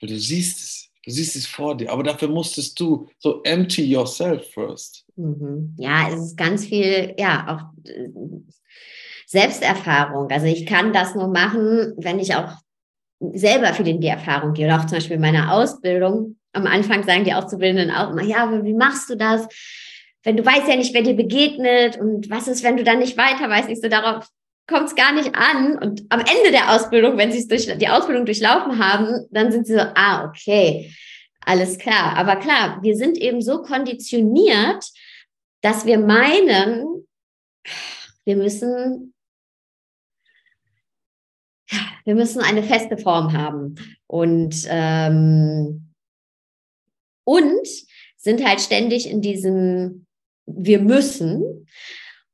Weil 0.00 0.10
du 0.10 0.18
siehst 0.18 0.58
es, 0.58 0.90
du 1.04 1.10
siehst 1.10 1.36
es 1.36 1.46
vor 1.46 1.76
dir. 1.76 1.92
Aber 1.92 2.02
dafür 2.02 2.28
musstest 2.28 2.78
du 2.80 3.08
so 3.18 3.42
empty 3.42 3.84
yourself 3.84 4.50
first. 4.52 5.06
Mhm. 5.16 5.74
Ja, 5.78 6.08
es 6.08 6.20
ist 6.20 6.36
ganz 6.36 6.64
viel, 6.66 7.14
ja, 7.18 7.72
auch 7.74 7.88
äh, 7.88 8.08
Selbsterfahrung. 9.26 10.30
Also 10.30 10.46
ich 10.46 10.66
kann 10.66 10.92
das 10.92 11.14
nur 11.14 11.28
machen, 11.28 11.94
wenn 11.96 12.18
ich 12.18 12.34
auch 12.34 12.52
selber 13.20 13.74
viel 13.74 13.88
in 13.88 14.00
die 14.00 14.06
Erfahrung 14.06 14.52
gehe. 14.54 14.66
Oder 14.66 14.80
auch 14.80 14.86
zum 14.86 14.98
Beispiel 14.98 15.16
in 15.16 15.22
meiner 15.22 15.52
Ausbildung. 15.52 16.35
Am 16.56 16.66
Anfang 16.66 17.04
sagen 17.04 17.24
die 17.24 17.34
Auszubildenden 17.34 17.94
auch 17.94 18.10
immer, 18.10 18.22
ja, 18.22 18.44
aber 18.44 18.64
wie 18.64 18.74
machst 18.74 19.10
du 19.10 19.16
das? 19.16 19.46
Wenn 20.22 20.36
du 20.36 20.44
weißt 20.44 20.66
ja 20.68 20.76
nicht, 20.76 20.94
wer 20.94 21.02
dir 21.02 21.14
begegnet 21.14 21.98
und 21.98 22.30
was 22.30 22.48
ist, 22.48 22.64
wenn 22.64 22.76
du 22.76 22.82
dann 22.82 22.98
nicht 22.98 23.16
weiter 23.16 23.48
weißt, 23.48 23.68
nicht 23.68 23.82
so 23.82 23.88
darauf 23.88 24.26
kommt 24.66 24.88
es 24.88 24.94
gar 24.94 25.12
nicht 25.12 25.34
an. 25.34 25.78
Und 25.78 26.04
am 26.08 26.20
Ende 26.20 26.50
der 26.50 26.74
Ausbildung, 26.74 27.16
wenn 27.16 27.30
sie 27.30 27.46
durch 27.46 27.66
die 27.78 27.88
Ausbildung 27.88 28.24
durchlaufen 28.24 28.78
haben, 28.78 29.26
dann 29.30 29.52
sind 29.52 29.66
sie 29.66 29.74
so, 29.74 29.80
ah, 29.80 30.24
okay, 30.24 30.92
alles 31.40 31.78
klar. 31.78 32.16
Aber 32.16 32.36
klar, 32.36 32.80
wir 32.82 32.96
sind 32.96 33.16
eben 33.18 33.40
so 33.40 33.62
konditioniert, 33.62 34.84
dass 35.60 35.86
wir 35.86 35.98
meinen, 35.98 37.06
wir 38.24 38.36
müssen, 38.36 39.14
wir 42.04 42.14
müssen 42.14 42.40
eine 42.40 42.62
feste 42.62 42.98
Form 42.98 43.32
haben. 43.32 43.76
Und, 44.06 44.66
ähm, 44.68 45.85
und 47.26 47.66
sind 48.16 48.46
halt 48.46 48.60
ständig 48.60 49.10
in 49.10 49.20
diesem, 49.20 50.06
wir 50.46 50.80
müssen. 50.80 51.66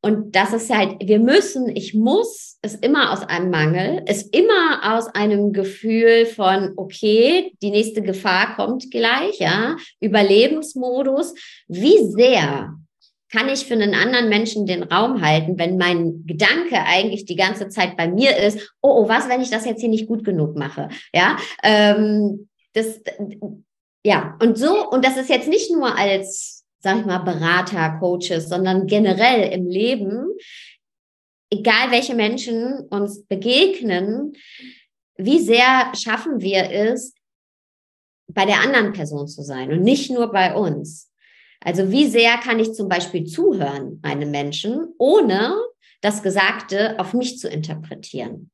Und 0.00 0.34
das 0.34 0.52
ist 0.52 0.74
halt, 0.74 0.96
wir 1.00 1.18
müssen, 1.18 1.68
ich 1.74 1.94
muss, 1.94 2.58
ist 2.62 2.84
immer 2.84 3.12
aus 3.12 3.22
einem 3.22 3.50
Mangel, 3.50 4.02
ist 4.06 4.34
immer 4.34 4.96
aus 4.96 5.06
einem 5.06 5.52
Gefühl 5.52 6.26
von, 6.26 6.72
okay, 6.76 7.52
die 7.62 7.70
nächste 7.70 8.02
Gefahr 8.02 8.56
kommt 8.56 8.90
gleich, 8.90 9.38
ja, 9.38 9.76
Überlebensmodus. 10.00 11.34
Wie 11.68 12.04
sehr 12.10 12.74
kann 13.30 13.48
ich 13.48 13.64
für 13.64 13.74
einen 13.74 13.94
anderen 13.94 14.28
Menschen 14.28 14.66
den 14.66 14.82
Raum 14.82 15.22
halten, 15.22 15.58
wenn 15.58 15.78
mein 15.78 16.26
Gedanke 16.26 16.76
eigentlich 16.84 17.24
die 17.24 17.36
ganze 17.36 17.68
Zeit 17.68 17.96
bei 17.96 18.08
mir 18.08 18.36
ist, 18.36 18.74
oh, 18.82 19.04
oh, 19.04 19.08
was, 19.08 19.28
wenn 19.28 19.40
ich 19.40 19.50
das 19.50 19.64
jetzt 19.64 19.80
hier 19.80 19.88
nicht 19.88 20.06
gut 20.06 20.24
genug 20.24 20.56
mache? 20.58 20.88
Ja, 21.14 21.36
ähm, 21.62 22.48
das, 22.74 23.00
ja, 24.04 24.36
und 24.42 24.58
so, 24.58 24.88
und 24.90 25.04
das 25.04 25.16
ist 25.16 25.28
jetzt 25.28 25.48
nicht 25.48 25.70
nur 25.70 25.96
als 25.96 26.62
sag 26.82 26.98
ich 26.98 27.06
mal, 27.06 27.18
Berater, 27.18 27.98
Coaches, 28.00 28.48
sondern 28.48 28.86
generell 28.86 29.52
im 29.52 29.68
Leben, 29.68 30.26
egal 31.50 31.90
welche 31.90 32.14
Menschen 32.14 32.88
uns 32.90 33.24
begegnen, 33.26 34.36
wie 35.16 35.38
sehr 35.38 35.92
schaffen 35.94 36.40
wir 36.40 36.70
es, 36.70 37.14
bei 38.26 38.46
der 38.46 38.60
anderen 38.60 38.92
Person 38.92 39.28
zu 39.28 39.42
sein 39.42 39.72
und 39.72 39.82
nicht 39.82 40.10
nur 40.10 40.32
bei 40.32 40.54
uns. 40.54 41.10
Also 41.60 41.90
wie 41.90 42.08
sehr 42.08 42.38
kann 42.38 42.58
ich 42.58 42.72
zum 42.72 42.88
Beispiel 42.88 43.24
zuhören 43.24 44.00
einem 44.02 44.30
Menschen, 44.30 44.94
ohne 44.98 45.54
das 46.00 46.22
Gesagte 46.22 46.98
auf 46.98 47.14
mich 47.14 47.38
zu 47.38 47.48
interpretieren, 47.48 48.50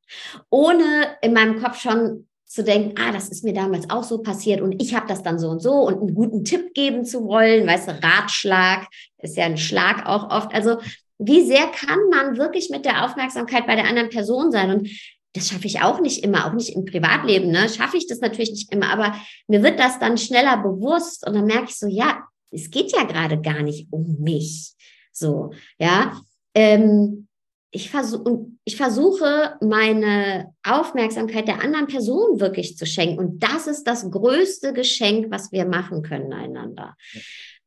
ohne 0.50 1.16
in 1.22 1.32
meinem 1.32 1.62
Kopf 1.62 1.80
schon 1.80 2.28
zu 2.48 2.64
denken, 2.64 2.94
ah, 2.98 3.12
das 3.12 3.28
ist 3.28 3.44
mir 3.44 3.52
damals 3.52 3.90
auch 3.90 4.02
so 4.02 4.18
passiert 4.18 4.62
und 4.62 4.82
ich 4.82 4.94
habe 4.94 5.06
das 5.06 5.22
dann 5.22 5.38
so 5.38 5.48
und 5.48 5.60
so 5.60 5.86
und 5.86 6.00
einen 6.00 6.14
guten 6.14 6.44
Tipp 6.44 6.72
geben 6.72 7.04
zu 7.04 7.24
wollen, 7.26 7.66
weißt 7.66 7.88
du, 7.88 8.02
Ratschlag 8.02 8.88
ist 9.18 9.36
ja 9.36 9.44
ein 9.44 9.58
Schlag 9.58 10.06
auch 10.06 10.30
oft. 10.30 10.54
Also 10.54 10.78
wie 11.18 11.44
sehr 11.44 11.66
kann 11.66 11.98
man 12.10 12.38
wirklich 12.38 12.70
mit 12.70 12.86
der 12.86 13.04
Aufmerksamkeit 13.04 13.66
bei 13.66 13.76
der 13.76 13.86
anderen 13.86 14.08
Person 14.08 14.50
sein? 14.50 14.70
Und 14.70 14.88
das 15.34 15.48
schaffe 15.48 15.66
ich 15.66 15.82
auch 15.82 16.00
nicht 16.00 16.24
immer, 16.24 16.46
auch 16.46 16.54
nicht 16.54 16.74
im 16.74 16.86
Privatleben, 16.86 17.50
ne? 17.50 17.68
Schaffe 17.68 17.98
ich 17.98 18.06
das 18.06 18.20
natürlich 18.20 18.50
nicht 18.50 18.72
immer, 18.72 18.90
aber 18.90 19.14
mir 19.46 19.62
wird 19.62 19.78
das 19.78 19.98
dann 19.98 20.16
schneller 20.16 20.56
bewusst 20.56 21.26
und 21.26 21.34
dann 21.34 21.44
merke 21.44 21.66
ich 21.68 21.76
so, 21.76 21.86
ja, 21.86 22.24
es 22.50 22.70
geht 22.70 22.92
ja 22.92 23.04
gerade 23.04 23.40
gar 23.40 23.62
nicht 23.62 23.88
um 23.92 24.16
mich. 24.20 24.72
So, 25.12 25.52
ja. 25.78 26.18
Ähm, 26.54 27.27
ich, 27.70 27.90
versuch, 27.90 28.46
ich 28.64 28.76
versuche, 28.76 29.56
meine 29.60 30.54
Aufmerksamkeit 30.62 31.48
der 31.48 31.62
anderen 31.62 31.86
Person 31.86 32.40
wirklich 32.40 32.76
zu 32.76 32.86
schenken. 32.86 33.18
Und 33.18 33.42
das 33.42 33.66
ist 33.66 33.84
das 33.84 34.10
größte 34.10 34.72
Geschenk, 34.72 35.30
was 35.30 35.52
wir 35.52 35.66
machen 35.66 36.02
können 36.02 36.32
einander. 36.32 36.96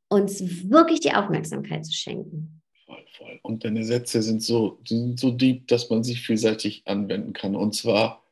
Uns 0.10 0.70
wirklich 0.70 1.02
die 1.02 1.14
Aufmerksamkeit 1.14 1.86
zu 1.86 1.94
schenken. 1.94 2.62
Voll, 2.86 3.06
voll. 3.18 3.40
Und 3.44 3.64
deine 3.64 3.84
Sätze 3.84 4.22
sind 4.22 4.42
so, 4.42 4.80
sind 4.86 5.20
so 5.20 5.32
deep, 5.32 5.68
dass 5.68 5.90
man 5.90 6.04
sie 6.04 6.16
vielseitig 6.16 6.82
anwenden 6.86 7.34
kann. 7.34 7.56
Und 7.56 7.76
zwar, 7.76 8.24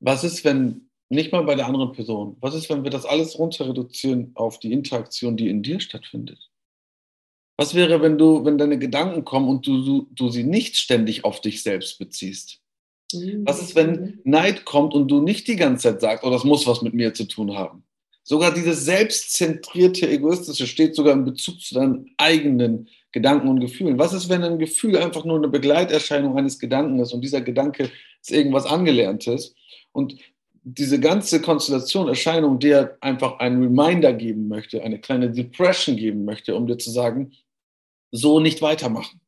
was 0.00 0.22
ist, 0.22 0.44
wenn, 0.44 0.90
nicht 1.08 1.32
mal 1.32 1.44
bei 1.44 1.54
der 1.54 1.66
anderen 1.66 1.92
Person, 1.92 2.36
was 2.40 2.54
ist, 2.54 2.68
wenn 2.68 2.84
wir 2.84 2.90
das 2.90 3.06
alles 3.06 3.38
runter 3.38 3.68
reduzieren 3.68 4.32
auf 4.34 4.58
die 4.58 4.72
Interaktion, 4.72 5.36
die 5.36 5.48
in 5.48 5.62
dir 5.62 5.80
stattfindet? 5.80 6.51
Was 7.56 7.74
wäre, 7.74 8.00
wenn 8.00 8.18
du, 8.18 8.44
wenn 8.44 8.58
deine 8.58 8.78
Gedanken 8.78 9.24
kommen 9.24 9.48
und 9.48 9.66
du, 9.66 9.84
du, 9.84 10.06
du 10.10 10.28
sie 10.30 10.44
nicht 10.44 10.76
ständig 10.76 11.24
auf 11.24 11.40
dich 11.40 11.62
selbst 11.62 11.98
beziehst? 11.98 12.60
Mhm. 13.12 13.42
Was 13.46 13.60
ist, 13.60 13.74
wenn 13.74 14.20
Neid 14.24 14.64
kommt 14.64 14.94
und 14.94 15.08
du 15.08 15.20
nicht 15.20 15.46
die 15.48 15.56
ganze 15.56 15.90
Zeit 15.90 16.00
sagst, 16.00 16.24
oh, 16.24 16.30
das 16.30 16.44
muss 16.44 16.66
was 16.66 16.82
mit 16.82 16.94
mir 16.94 17.12
zu 17.14 17.24
tun 17.24 17.54
haben? 17.54 17.84
Sogar 18.24 18.54
dieses 18.54 18.84
selbstzentrierte, 18.84 20.08
egoistische 20.08 20.66
steht 20.66 20.94
sogar 20.94 21.14
in 21.14 21.24
Bezug 21.24 21.60
zu 21.60 21.74
deinen 21.74 22.10
eigenen 22.18 22.88
Gedanken 23.10 23.48
und 23.48 23.60
Gefühlen. 23.60 23.98
Was 23.98 24.12
ist, 24.12 24.28
wenn 24.28 24.44
ein 24.44 24.58
Gefühl 24.58 24.96
einfach 24.96 25.24
nur 25.24 25.36
eine 25.36 25.48
Begleiterscheinung 25.48 26.38
eines 26.38 26.58
Gedanken 26.58 27.00
ist 27.00 27.12
und 27.12 27.22
dieser 27.22 27.40
Gedanke 27.40 27.90
ist 28.20 28.30
irgendwas 28.30 28.64
Angelerntes 28.64 29.54
und 29.90 30.16
diese 30.64 31.00
ganze 31.00 31.42
Konstellation, 31.42 32.08
Erscheinung 32.08 32.60
dir 32.60 32.96
einfach 33.00 33.40
einen 33.40 33.62
Reminder 33.62 34.12
geben 34.12 34.46
möchte, 34.46 34.82
eine 34.82 35.00
kleine 35.00 35.30
Depression 35.30 35.96
geben 35.96 36.24
möchte, 36.24 36.54
um 36.54 36.68
dir 36.68 36.78
zu 36.78 36.90
sagen, 36.90 37.32
so 38.12 38.38
nicht 38.38 38.62
weitermachen. 38.62 39.20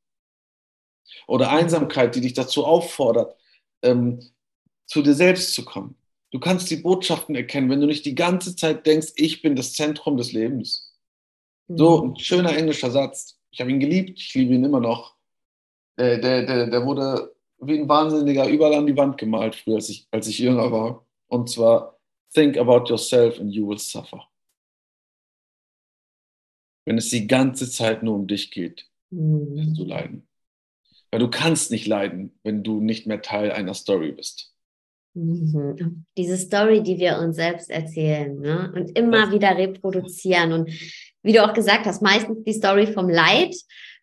Oder 1.27 1.51
Einsamkeit, 1.51 2.15
die 2.15 2.21
dich 2.21 2.35
dazu 2.35 2.65
auffordert, 2.65 3.37
ähm, 3.83 4.21
zu 4.87 5.03
dir 5.03 5.15
selbst 5.15 5.55
zu 5.55 5.65
kommen. 5.65 5.97
Du 6.31 6.39
kannst 6.39 6.71
die 6.71 6.77
Botschaften 6.77 7.35
erkennen, 7.35 7.71
wenn 7.71 7.81
du 7.81 7.87
nicht 7.87 8.05
die 8.05 8.15
ganze 8.15 8.55
Zeit 8.55 8.87
denkst, 8.87 9.13
ich 9.17 9.41
bin 9.41 9.57
das 9.57 9.73
Zentrum 9.73 10.17
des 10.17 10.33
Lebens. 10.33 10.95
So 11.69 12.05
mhm. 12.05 12.13
ein 12.13 12.17
schöner 12.19 12.57
englischer 12.57 12.91
Satz. 12.91 13.41
Ich 13.51 13.61
habe 13.61 13.71
ihn 13.71 13.81
geliebt, 13.81 14.19
ich 14.21 14.35
liebe 14.35 14.55
ihn 14.55 14.65
immer 14.65 14.81
noch. 14.81 15.17
Der, 15.99 16.19
der, 16.19 16.45
der, 16.45 16.67
der 16.67 16.85
wurde 16.85 17.35
wie 17.59 17.79
ein 17.79 17.89
Wahnsinniger 17.89 18.49
überall 18.49 18.75
an 18.75 18.87
die 18.87 18.97
Wand 18.97 19.17
gemalt, 19.17 19.55
früher, 19.55 19.77
als 19.77 19.89
ich, 19.89 20.07
als 20.11 20.27
ich 20.27 20.39
jünger 20.39 20.71
war. 20.71 21.07
Und 21.29 21.49
zwar, 21.49 21.99
think 22.35 22.59
about 22.59 22.91
yourself 22.91 23.39
and 23.41 23.53
you 23.53 23.67
will 23.67 23.79
suffer 23.79 24.29
wenn 26.85 26.99
es 26.99 27.09
die 27.11 27.27
ganze 27.27 27.71
Zeit 27.71 28.03
nur 28.03 28.15
um 28.15 28.27
dich 28.27 28.51
geht, 28.51 28.87
mhm. 29.11 29.55
wirst 29.55 29.79
du 29.79 29.85
leiden. 29.85 30.27
Weil 31.11 31.21
du 31.21 31.29
kannst 31.29 31.71
nicht 31.71 31.87
leiden, 31.87 32.39
wenn 32.43 32.63
du 32.63 32.81
nicht 32.81 33.07
mehr 33.07 33.23
Teil 33.23 33.53
einer 33.53 33.75
Story 33.75 34.13
bist. 34.13 34.53
Mhm. 35.15 36.05
Diese 36.17 36.37
Story, 36.37 36.83
die 36.83 36.99
wir 36.99 37.19
uns 37.19 37.37
selbst 37.37 37.71
erzählen 37.71 38.39
ne? 38.41 38.73
und 38.75 38.99
immer 38.99 39.31
wieder 39.31 39.57
reproduzieren. 39.57 40.53
Und 40.53 40.71
wie 41.23 41.33
du 41.33 41.45
auch 41.45 41.55
gesagt 41.55 41.87
hast, 41.87 42.03
meistens 42.03 42.43
die 42.45 42.53
Story 42.53 42.89
vom 42.89 43.09
Leid. 43.09 43.55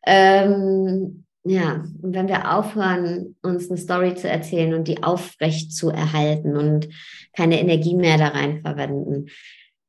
Ähm, 0.05 1.25
ja, 1.43 1.83
und 2.01 2.13
wenn 2.13 2.27
wir 2.27 2.55
aufhören, 2.55 3.35
uns 3.41 3.69
eine 3.69 3.77
Story 3.77 4.15
zu 4.15 4.29
erzählen 4.29 4.73
und 4.73 4.87
die 4.87 5.03
aufrecht 5.03 5.73
zu 5.73 5.89
erhalten 5.89 6.55
und 6.55 6.87
keine 7.35 7.59
Energie 7.59 7.95
mehr 7.95 8.17
da 8.17 8.27
rein 8.29 8.61
verwenden. 8.61 9.27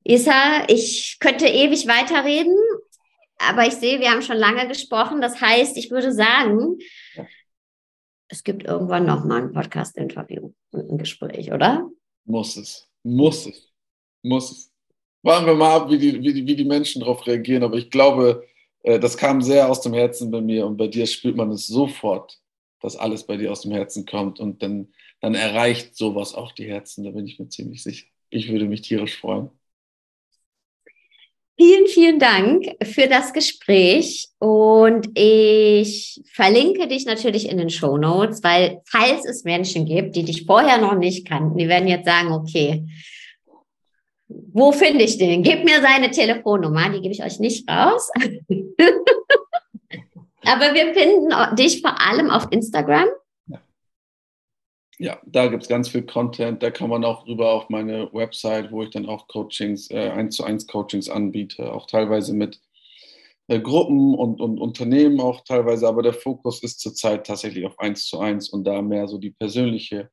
Isa, 0.05 0.65
ich 0.69 1.19
könnte 1.21 1.47
ewig 1.47 1.87
weiterreden, 1.87 2.57
aber 3.49 3.67
ich 3.67 3.75
sehe, 3.75 4.01
wir 4.01 4.11
haben 4.11 4.23
schon 4.23 4.37
lange 4.37 4.69
gesprochen. 4.69 5.21
Das 5.21 5.41
heißt, 5.41 5.77
ich 5.77 5.91
würde 5.91 6.13
sagen, 6.13 6.79
ja. 7.15 7.27
es 8.29 8.45
gibt 8.45 8.65
irgendwann 8.65 9.07
noch 9.07 9.25
mal 9.25 9.43
ein 9.43 9.53
Podcast-Interview 9.53 10.53
und 10.71 10.91
ein 10.91 10.99
Gespräch, 10.99 11.53
oder? 11.53 11.89
Muss 12.25 12.57
es. 12.57 12.89
Muss 13.03 13.47
es. 13.47 13.73
Muss 14.23 14.51
es. 14.51 14.73
warten 15.23 15.47
wir 15.47 15.55
mal 15.55 15.77
ab, 15.77 15.91
wie 15.91 15.99
die, 15.99 16.23
wie 16.23 16.33
die, 16.33 16.47
wie 16.47 16.57
die 16.57 16.65
Menschen 16.65 17.01
darauf 17.01 17.27
reagieren. 17.27 17.65
Aber 17.65 17.77
ich 17.77 17.91
glaube, 17.91 18.47
äh, 18.83 18.99
das 18.99 19.17
kam 19.17 19.43
sehr 19.43 19.69
aus 19.69 19.81
dem 19.81 19.95
Herzen 19.95 20.31
bei 20.31 20.41
mir 20.41 20.67
und 20.67 20.77
bei 20.77 20.89
dir 20.89 21.07
spürt 21.07 21.37
man 21.37 21.51
es 21.51 21.67
sofort, 21.67 22.39
dass 22.81 22.97
alles 22.97 23.25
bei 23.25 23.37
dir 23.37 23.51
aus 23.51 23.63
dem 23.63 23.73
Herzen 23.73 24.07
kommt 24.07 24.41
und 24.41 24.63
dann, 24.63 24.93
dann 25.21 25.35
erreicht 25.35 25.97
sowas 25.97 26.35
auch 26.35 26.53
die 26.53 26.67
Herzen, 26.67 27.05
da 27.05 27.11
bin 27.11 27.27
ich 27.27 27.39
mir 27.39 27.49
ziemlich 27.49 27.83
sicher. 27.83 28.07
Ich 28.31 28.51
würde 28.51 28.67
mich 28.67 28.83
tierisch 28.83 29.19
freuen. 29.19 29.51
Vielen, 31.63 31.87
vielen 31.87 32.19
Dank 32.19 32.65
für 32.83 33.07
das 33.07 33.33
Gespräch 33.33 34.31
und 34.41 35.11
ich 35.15 36.21
verlinke 36.33 36.89
dich 36.89 37.07
natürlich 37.07 37.49
in 37.49 37.57
den 37.57 37.71
Show 37.71 37.99
Notes, 37.99 38.43
weil 38.43 38.81
falls 38.85 39.25
es 39.25 39.45
Menschen 39.45 39.87
gibt, 39.87 40.17
die 40.17 40.25
dich 40.25 40.45
vorher 40.45 40.79
noch 40.79 40.97
nicht 40.97 41.25
kannten, 41.29 41.57
die 41.57 41.69
werden 41.69 41.87
jetzt 41.87 42.07
sagen, 42.07 42.33
okay, 42.33 42.85
wo 44.27 44.73
finde 44.73 45.05
ich 45.05 45.19
den? 45.19 45.45
Gib 45.45 45.63
mir 45.63 45.81
seine 45.81 46.11
Telefonnummer, 46.11 46.91
die 46.91 47.01
gebe 47.01 47.15
ich 47.15 47.23
euch 47.23 47.39
nicht 47.39 47.71
raus. 47.71 48.11
Aber 50.45 50.75
wir 50.75 50.93
finden 50.95 51.31
dich 51.55 51.81
vor 51.81 51.95
allem 52.01 52.29
auf 52.31 52.49
Instagram 52.51 53.07
ja, 55.03 55.21
da 55.27 55.49
gibt 55.49 55.65
es 55.65 55.69
ganz 55.69 55.89
viel 55.89 56.03
Content. 56.03 56.63
Da 56.63 56.71
kann 56.71 56.89
man 56.89 57.05
auch 57.05 57.27
rüber 57.27 57.53
auf 57.53 57.69
meine 57.69 58.09
Website, 58.13 58.71
wo 58.71 58.85
ich 58.85 58.91
dann 58.91 59.07
auch 59.07 59.27
Coachings, 59.27 59.91
äh, 59.91 60.11
1 60.11 60.37
zu 60.37 60.45
1 60.45 60.69
Coachings 60.69 61.09
anbiete, 61.09 61.73
auch 61.73 61.87
teilweise 61.89 62.33
mit 62.33 62.61
äh, 63.49 63.59
Gruppen 63.59 64.15
und, 64.15 64.41
und 64.41 64.61
Unternehmen 64.61 65.21
auch 65.21 65.41
teilweise. 65.43 65.89
Aber 65.89 66.05
der 66.05 66.13
Fokus 66.13 66.63
ist 66.63 66.79
zurzeit 66.79 67.27
tatsächlich 67.27 67.67
auf 67.67 67.81
1 67.81 68.07
zu 68.07 68.21
1 68.21 68.51
und 68.51 68.63
da 68.63 68.81
mehr 68.81 69.09
so 69.09 69.19
die 69.19 69.33
persönliche 69.33 70.09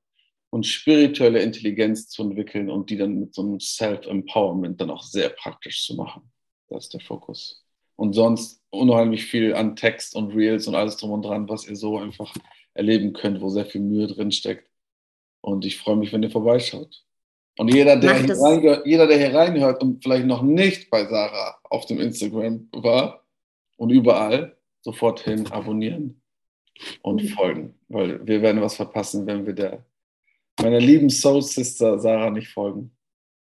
und 0.50 0.66
spirituelle 0.66 1.44
Intelligenz 1.44 2.10
zu 2.10 2.24
entwickeln 2.24 2.72
und 2.72 2.90
die 2.90 2.98
dann 2.98 3.20
mit 3.20 3.36
so 3.36 3.44
einem 3.44 3.60
Self-Empowerment 3.60 4.82
dann 4.82 4.90
auch 4.90 5.04
sehr 5.04 5.30
praktisch 5.30 5.86
zu 5.86 5.94
machen. 5.98 6.32
Das 6.68 6.86
ist 6.86 6.94
der 6.96 7.02
Fokus. 7.02 7.64
Und 7.96 8.14
sonst 8.14 8.64
unheimlich 8.72 9.26
viel 9.26 9.54
an 9.54 9.76
Text 9.76 10.16
und 10.16 10.32
Reels 10.32 10.68
und 10.68 10.74
alles 10.74 10.98
drum 10.98 11.12
und 11.12 11.24
dran, 11.24 11.48
was 11.48 11.70
ihr 11.70 11.76
so 11.76 12.00
einfach 12.00 12.34
erleben 12.74 13.14
könnt, 13.14 13.40
wo 13.42 13.50
sehr 13.50 13.68
viel 13.68 13.82
Mühe 13.82 14.08
drin 14.08 14.32
steckt. 14.32 14.69
Und 15.42 15.66
ich 15.66 15.78
freue 15.78 15.96
mich, 15.96 16.12
wenn 16.12 16.24
ihr 16.24 16.32
vorbeischaut. 16.32 17.04
Und 17.58 17.74
jeder 17.74 17.98
der, 17.98 18.16
hier 18.16 18.82
jeder, 18.86 19.08
der 19.08 19.18
hier 19.18 19.38
reinhört 19.38 19.82
und 19.84 20.02
vielleicht 20.02 20.26
noch 20.26 20.42
nicht 20.42 20.90
bei 20.90 21.06
Sarah 21.06 21.60
auf 21.64 21.86
dem 21.86 22.00
Instagram 22.00 22.70
war 22.72 23.26
und 23.78 23.90
überall, 23.90 24.56
sofort 24.82 25.20
hin 25.20 25.46
abonnieren 25.52 26.22
und 27.02 27.22
mhm. 27.22 27.28
folgen. 27.30 27.80
Weil 27.90 28.26
wir 28.26 28.42
werden 28.42 28.62
was 28.62 28.76
verpassen, 28.76 29.26
wenn 29.28 29.46
wir 29.46 29.54
der, 29.54 29.86
meiner 30.62 30.80
lieben 30.80 31.10
Soul 31.10 31.42
Sister 31.42 32.00
Sarah 32.00 32.30
nicht 32.30 32.48
folgen. 32.48 32.96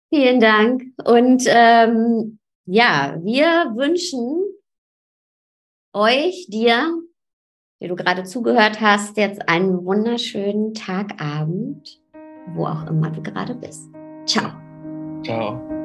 Vielen 0.08 0.40
Dank. 0.40 0.82
Und 1.04 1.44
ähm, 1.46 2.38
ja, 2.64 3.18
wir 3.22 3.72
wünschen 3.76 4.44
euch, 5.92 6.46
dir 6.48 7.02
der 7.80 7.88
du 7.88 7.96
gerade 7.96 8.24
zugehört 8.24 8.80
hast, 8.80 9.16
jetzt 9.16 9.48
einen 9.48 9.84
wunderschönen 9.84 10.74
Tagabend, 10.74 12.00
wo 12.54 12.66
auch 12.66 12.86
immer 12.86 13.10
du 13.10 13.22
gerade 13.22 13.54
bist. 13.54 13.90
Ciao. 14.26 14.52
Ciao. 15.24 15.79